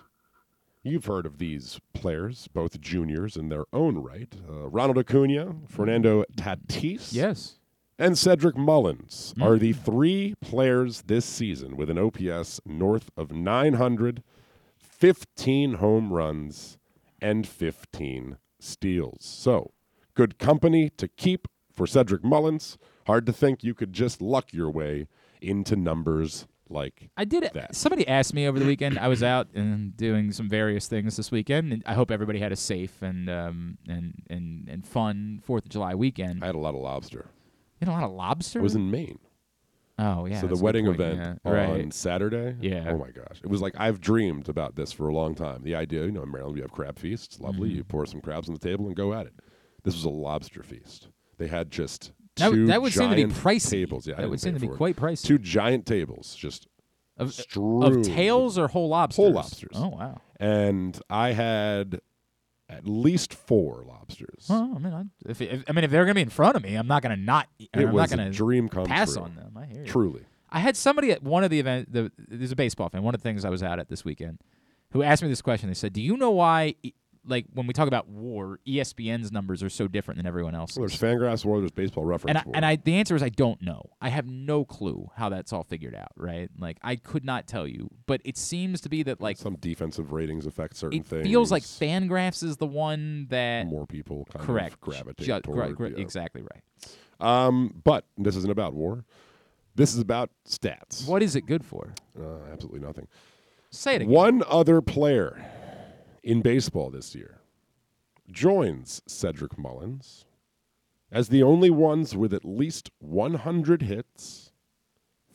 [0.83, 4.33] You've heard of these players, both juniors in their own right.
[4.49, 7.57] Uh, Ronald Acuna, Fernando Tatis, Yes.
[7.97, 9.43] and Cedric Mullins Mm.
[9.45, 14.23] are the three players this season with an OPS north of 900,
[14.75, 16.77] 15 home runs,
[17.21, 19.19] and 15 steals.
[19.21, 19.71] So,
[20.15, 22.77] good company to keep for Cedric Mullins.
[23.07, 25.07] Hard to think you could just luck your way
[25.41, 27.49] into numbers like I did.
[27.53, 27.75] that.
[27.75, 28.99] Somebody asked me over the weekend.
[28.99, 31.71] I was out and doing some various things this weekend.
[31.71, 35.69] And I hope everybody had a safe and um and and and fun Fourth of
[35.71, 36.43] July weekend.
[36.43, 37.29] I had a lot of lobster.
[37.79, 38.59] You had a lot of lobster.
[38.59, 39.19] I was in Maine.
[39.99, 40.41] Oh yeah.
[40.41, 41.93] so the that's a good wedding event yeah, on right.
[41.93, 42.55] Saturday.
[42.59, 42.89] Yeah.
[42.89, 45.61] Oh my gosh, it was like I've dreamed about this for a long time.
[45.63, 47.39] The idea, you know, in Maryland we have crab feasts.
[47.39, 47.69] Lovely.
[47.69, 47.75] Mhm.
[47.75, 49.33] You pour some crabs on the table and go at it.
[49.83, 51.09] This was a lobster feast.
[51.37, 53.69] They had just That would- that would seem to be giant pricey.
[53.69, 54.07] tables.
[54.07, 54.77] Yeah, I That would didn't seem to be for it.
[54.77, 55.25] quite pricey.
[55.25, 56.67] Two giant tables, just
[57.17, 59.23] Of- strewn of tails or whole lobsters.
[59.23, 59.71] Whole lobsters.
[59.75, 60.21] Oh wow.
[60.39, 62.01] And I had
[62.69, 64.47] at least four lobsters.
[64.49, 66.63] Well, I mean, I, if, if I mean if they're gonna be in front of
[66.63, 67.47] me, I'm not gonna not.
[67.59, 69.23] It I'm was not gonna dream come pass true.
[69.23, 69.55] on them.
[69.55, 69.85] I hear you.
[69.87, 70.21] Truly.
[70.49, 71.91] I had somebody at one of the event.
[71.91, 73.03] The, there's a baseball fan.
[73.03, 74.39] One of the things I was out at this weekend,
[74.91, 75.67] who asked me this question.
[75.69, 76.93] They said, "Do you know why, e-
[77.25, 80.87] like when we talk about WAR, ESPN's numbers are so different than everyone else's?" Well,
[80.87, 82.55] there's Fangraphs War, there's Baseball Reference and I, War.
[82.55, 83.83] and I, the answer is I don't know.
[84.01, 86.11] I have no clue how that's all figured out.
[86.17, 86.49] Right?
[86.57, 87.89] Like I could not tell you.
[88.05, 91.25] But it seems to be that like some defensive ratings affect certain it things.
[91.25, 95.41] It feels like Fangraphs is the one that more people kind correct of gravitate Ju-
[95.41, 95.75] toward.
[95.75, 95.97] gra- yeah.
[95.97, 96.61] Exactly right.
[97.19, 99.05] Um, but this isn't about war.
[99.75, 101.07] This is about stats.
[101.07, 101.93] What is it good for?
[102.19, 103.07] Uh, absolutely nothing.
[103.71, 104.13] Say it again.
[104.13, 105.43] One other player
[106.23, 107.39] in baseball this year
[108.31, 110.25] joins Cedric Mullins
[111.11, 114.51] as the only ones with at least 100 hits,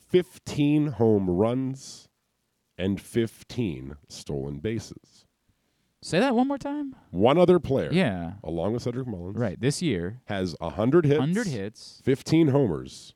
[0.08, 2.08] 15 home runs,
[2.76, 5.24] and 15 stolen bases.
[6.00, 6.94] Say that one more time.
[7.10, 8.34] One other player, Yeah.
[8.42, 9.60] along with Cedric Mullins, Right.
[9.60, 12.00] This year, has 100 hits, 100 hits.
[12.04, 13.14] 15 homers,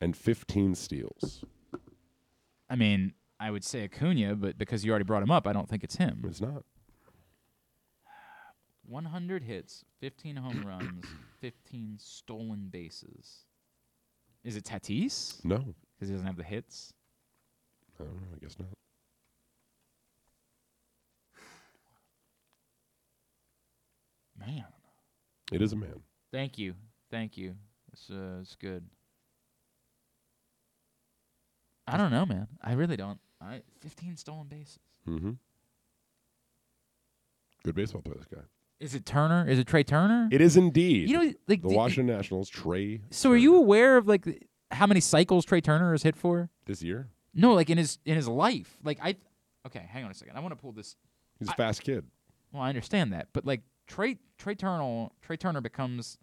[0.00, 1.44] and 15 steals.
[2.68, 5.68] I mean, I would say Acuna, but because you already brought him up, I don't
[5.68, 6.24] think it's him.
[6.26, 6.64] It's not.
[8.92, 11.06] 100 hits, 15 home runs,
[11.40, 13.46] 15 stolen bases.
[14.44, 15.42] Is it Tatis?
[15.44, 15.56] No.
[15.56, 16.92] Because he doesn't have the hits.
[17.98, 18.28] I don't know.
[18.36, 18.68] I guess not.
[24.38, 24.64] Man.
[25.52, 26.02] It is a man.
[26.30, 26.74] Thank you.
[27.10, 27.54] Thank you.
[27.92, 28.84] It's, uh, it's good.
[31.86, 32.48] I don't know, man.
[32.62, 33.18] I really don't.
[33.40, 34.78] I 15 stolen bases.
[35.08, 35.32] Mm-hmm.
[37.64, 38.42] Good baseball player, this guy.
[38.82, 39.48] Is it Turner?
[39.48, 40.28] Is it Trea Turner?
[40.32, 41.08] It is indeed.
[41.08, 44.88] You know, like the the- Washington Nationals, Trea, So are you aware of like how
[44.88, 46.50] many cycles Trea Turner has hit for?
[46.66, 47.08] this year.
[47.32, 48.76] No, like in his in his life.
[48.82, 49.14] Like I
[49.64, 50.36] Okay, hang on a second.
[50.36, 50.96] I want to pull this
[51.38, 52.04] He's a fast kid.
[52.52, 56.18] Well, I understand that, but like Trea Trea Turner Trea Turner becomes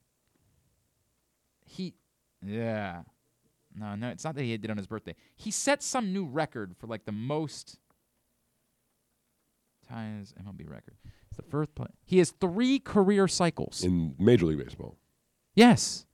[1.66, 1.94] he,
[2.46, 3.04] yeah,
[3.76, 5.16] no, no, it's not that he did on his birthday.
[5.36, 7.78] He set some new record for like the most
[9.88, 10.96] ties MLB record.
[11.40, 11.88] It's the first play.
[12.06, 13.84] He has three career cycles.
[13.84, 14.96] in Major League Baseball.
[15.56, 16.06] yes.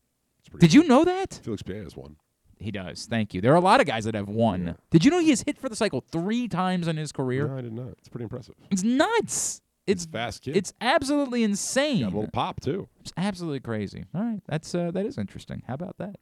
[0.59, 1.39] Did you know that?
[1.43, 2.15] Felix Pierre has one.
[2.59, 3.07] He does.
[3.07, 3.41] Thank you.
[3.41, 4.77] There are a lot of guys that have one.
[4.89, 7.47] Did you know he has hit for the cycle three times in his career?
[7.47, 7.89] No, I did not.
[7.97, 8.55] It's pretty impressive.
[8.71, 9.61] It's nuts.
[9.85, 10.55] It's fast kid.
[10.55, 12.01] It's absolutely insane.
[12.03, 12.87] Got a little pop too.
[13.01, 14.05] It's absolutely crazy.
[14.15, 15.61] All right, that's uh, that is interesting.
[15.67, 16.15] How about that?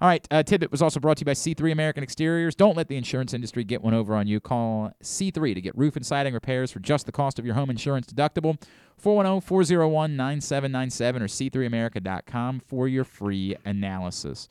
[0.00, 2.54] All right, uh, tidbit was also brought to you by C3 American Exteriors.
[2.54, 4.40] Don't let the insurance industry get one over on you.
[4.40, 7.70] Call C3 to get roof and siding repairs for just the cost of your home
[7.70, 8.60] insurance deductible.
[9.02, 14.48] 410-401-9797 or c3america.com for your free analysis.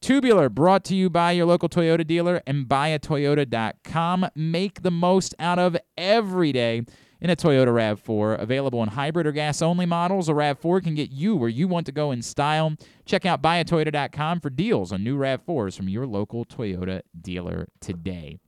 [0.00, 4.26] Tubular brought to you by your local Toyota dealer and buyatoyota.com.
[4.34, 6.82] Make the most out of every day
[7.22, 8.38] in a Toyota RAV4.
[8.40, 11.86] Available in hybrid or gas only models, a RAV4 can get you where you want
[11.86, 12.74] to go in style.
[13.06, 18.38] Check out buyatoyota.com for deals on new RAV4s from your local Toyota dealer today.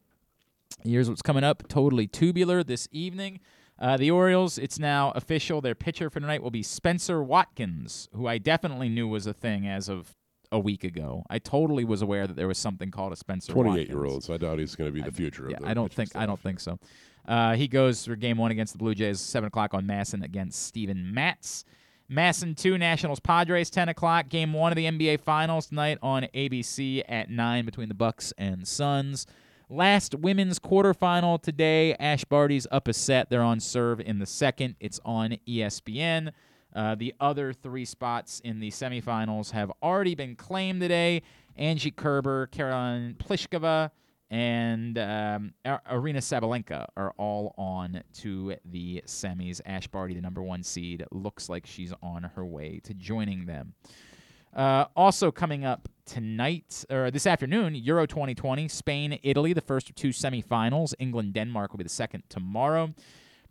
[0.83, 3.39] Here's what's coming up totally tubular this evening.
[3.79, 5.61] Uh, the Orioles, it's now official.
[5.61, 9.67] Their pitcher for tonight will be Spencer Watkins, who I definitely knew was a thing
[9.67, 10.15] as of
[10.53, 11.25] a week ago.
[11.31, 14.23] I totally was aware that there was something called a Spencer Twenty-eight year old.
[14.23, 15.69] So I doubt he's going to be the future Yeah, of the.
[15.69, 16.79] I don't think I don't think so.
[17.27, 20.67] Uh, he goes for game one against the Blue Jays, seven o'clock on MASN against
[20.67, 21.65] Steven Matz.
[22.11, 24.29] MASN two, Nationals Padres, ten o'clock.
[24.29, 28.69] Game one of the NBA Finals tonight on ABC at nine between the Bucks and
[28.69, 29.27] Suns.
[29.71, 31.95] Last women's quarterfinal today.
[31.95, 33.31] Ash Barty's up a set.
[33.31, 34.77] They're on serve in the second.
[34.79, 36.33] It's on ESPN.
[36.75, 41.23] Uh, the other three spots in the semifinals have already been claimed today.
[41.57, 43.91] Angie Kerber, Caroline Pliskova,
[44.31, 49.61] and um, Aryna Sabalenka are all on to the semis.
[49.67, 53.75] Ash Barty, the number one seed, looks like she's on her way to joining them.
[54.55, 59.97] Uh, also coming up tonight or this afternoon, Euro 2020, Spain, Italy, the first of
[59.97, 60.95] two semifinals.
[60.99, 62.95] England, Denmark will be the second tomorrow.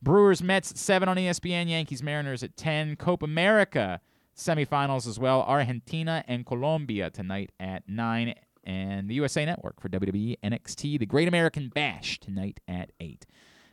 [0.01, 1.69] Brewers, Mets at seven on ESPN.
[1.69, 2.95] Yankees, Mariners at ten.
[2.95, 4.01] Copa America
[4.35, 5.41] semifinals as well.
[5.43, 8.35] Argentina and Colombia tonight at nine.
[8.63, 13.25] And the USA Network for WWE NXT, the Great American Bash tonight at eight.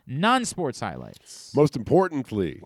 [0.05, 1.53] Non-sports highlights.
[1.55, 2.61] Most importantly,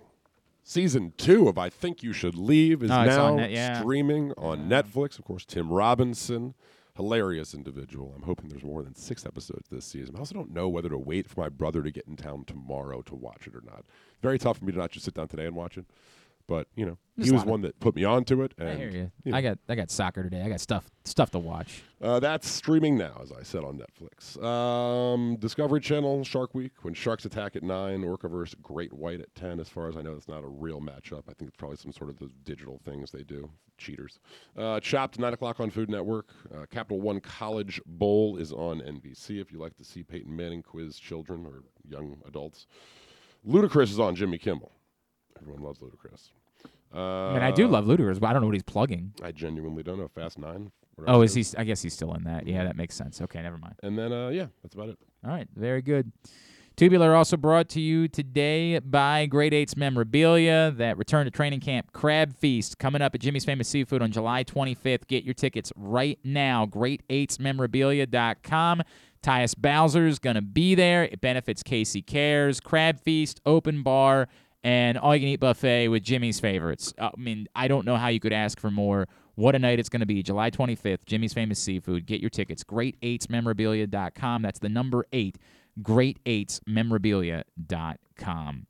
[0.63, 3.79] season two of I Think You Should Leave is Oh, now on net- yeah.
[3.79, 5.19] streaming on Netflix.
[5.19, 6.55] Of course, Tim Robinson,
[6.95, 8.13] hilarious individual.
[8.15, 10.15] I'm hoping there's more than six episodes this season.
[10.15, 13.01] I also don't know whether to wait for my brother to get in town tomorrow
[13.03, 13.85] to watch it or not.
[14.21, 15.85] Very tough for me to not just sit down today and watch it.
[16.47, 18.53] But you know, he was one that put me onto it.
[18.57, 19.11] And, I hear you.
[19.25, 20.41] know, I got I got soccer today.
[20.43, 21.81] I got stuff stuff to watch.
[22.01, 24.41] uh, that's streaming now, as I said on Netflix.
[24.43, 29.33] Um, Discovery Channel, Shark Week, when sharks attack at nine, Orca versus Great White at
[29.33, 29.59] ten.
[29.59, 31.23] As far as I know, it's not a real matchup.
[31.27, 33.49] I think it's probably some sort of those digital things they do.
[33.77, 34.19] Cheaters.
[34.55, 36.29] Uh, Chopped nine o'clock on Food Network.
[36.53, 39.41] Uh, Capital One College Bowl is on NBC.
[39.41, 42.67] If you like to see Peyton Manning quiz children or young adults,
[43.47, 44.71] Ludacris is on Jimmy Kimmel.
[45.41, 46.29] Everyone loves Ludacris.
[46.93, 49.13] Uh, I mean, I do love Ludacris, but I don't know what he's plugging.
[49.21, 50.07] I genuinely don't know.
[50.07, 50.71] Fast Nine.
[51.07, 51.45] Oh, is he?
[51.57, 52.47] I guess he's still in that.
[52.47, 53.21] Yeah, that makes sense.
[53.21, 53.75] Okay, never mind.
[53.83, 54.97] And then, uh, yeah, that's about it.
[55.25, 56.11] All right, very good.
[56.77, 60.73] Tubular also brought to you today by Great Eights Memorabilia.
[60.75, 64.43] That return to training camp crab feast coming up at Jimmy's Famous Seafood on July
[64.43, 65.07] 25th.
[65.07, 66.65] Get your tickets right now.
[66.65, 68.81] Great8sMemorabilia.com.
[69.23, 71.05] Tyus Bowser's going to be there.
[71.05, 72.59] It benefits Casey Cares.
[72.59, 74.27] Crab feast, open bar,
[74.65, 76.91] and all you can eat buffet with Jimmy's favorites.
[76.97, 79.07] Uh, I mean, I don't know how you could ask for more.
[79.35, 80.23] What a night it's going to be.
[80.23, 82.07] July 25th, Jimmy's Famous Seafood.
[82.07, 82.63] Get your tickets.
[82.63, 84.41] Great8smemorabilia.com.
[84.41, 85.37] That's the number eight.
[85.81, 88.65] Great8smemorabilia.com.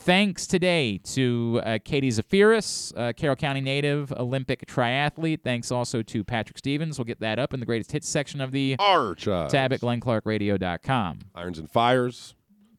[0.00, 5.42] Thanks today to uh, Katie Zaferes, uh, Carroll County native, Olympic triathlete.
[5.42, 6.98] Thanks also to Patrick Stevens.
[6.98, 9.52] We'll get that up in the greatest hits section of the Archives.
[9.52, 11.18] tab at GlennClarkRadio.com.
[11.34, 12.34] Irons and Fires,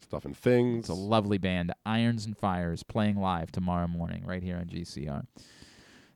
[0.09, 0.79] Stuff and Things.
[0.79, 5.27] It's a lovely band, Irons and Fires, playing live tomorrow morning right here on GCR.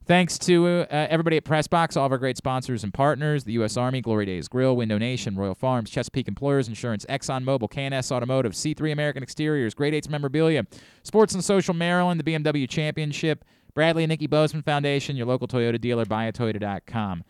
[0.07, 3.77] Thanks to uh, everybody at Pressbox, all of our great sponsors and partners, the U.S.
[3.77, 8.91] Army, Glory Days Grill, Window Nation, Royal Farms, Chesapeake Employers Insurance, ExxonMobil, KNS Automotive, C3
[8.91, 10.65] American Exteriors, Great Eights Memorabilia,
[11.03, 13.45] Sports and Social Maryland, the BMW Championship,
[13.75, 17.23] Bradley and Nikki Bozeman Foundation, your local Toyota dealer, buyatoyota.com.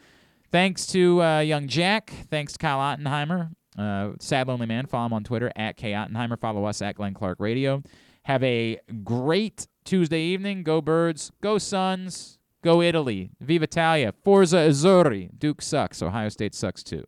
[0.49, 2.14] Thanks to uh, Young Jack.
[2.30, 3.52] Thanks to Kyle Ottenheimer.
[3.78, 4.86] Uh, Sad Lonely Man.
[4.86, 6.40] Follow him on Twitter at K Ottenheimer.
[6.40, 7.82] Follow us at Glenn Clark Radio.
[8.24, 10.64] Have a great Tuesday evening.
[10.64, 11.32] Go Birds.
[11.41, 12.38] Go Suns.
[12.64, 13.32] Go Italy.
[13.41, 14.14] Viva Italia.
[14.24, 15.30] Forza Azzurri.
[15.38, 16.02] Duke sucks.
[16.02, 17.04] Ohio State sucks too.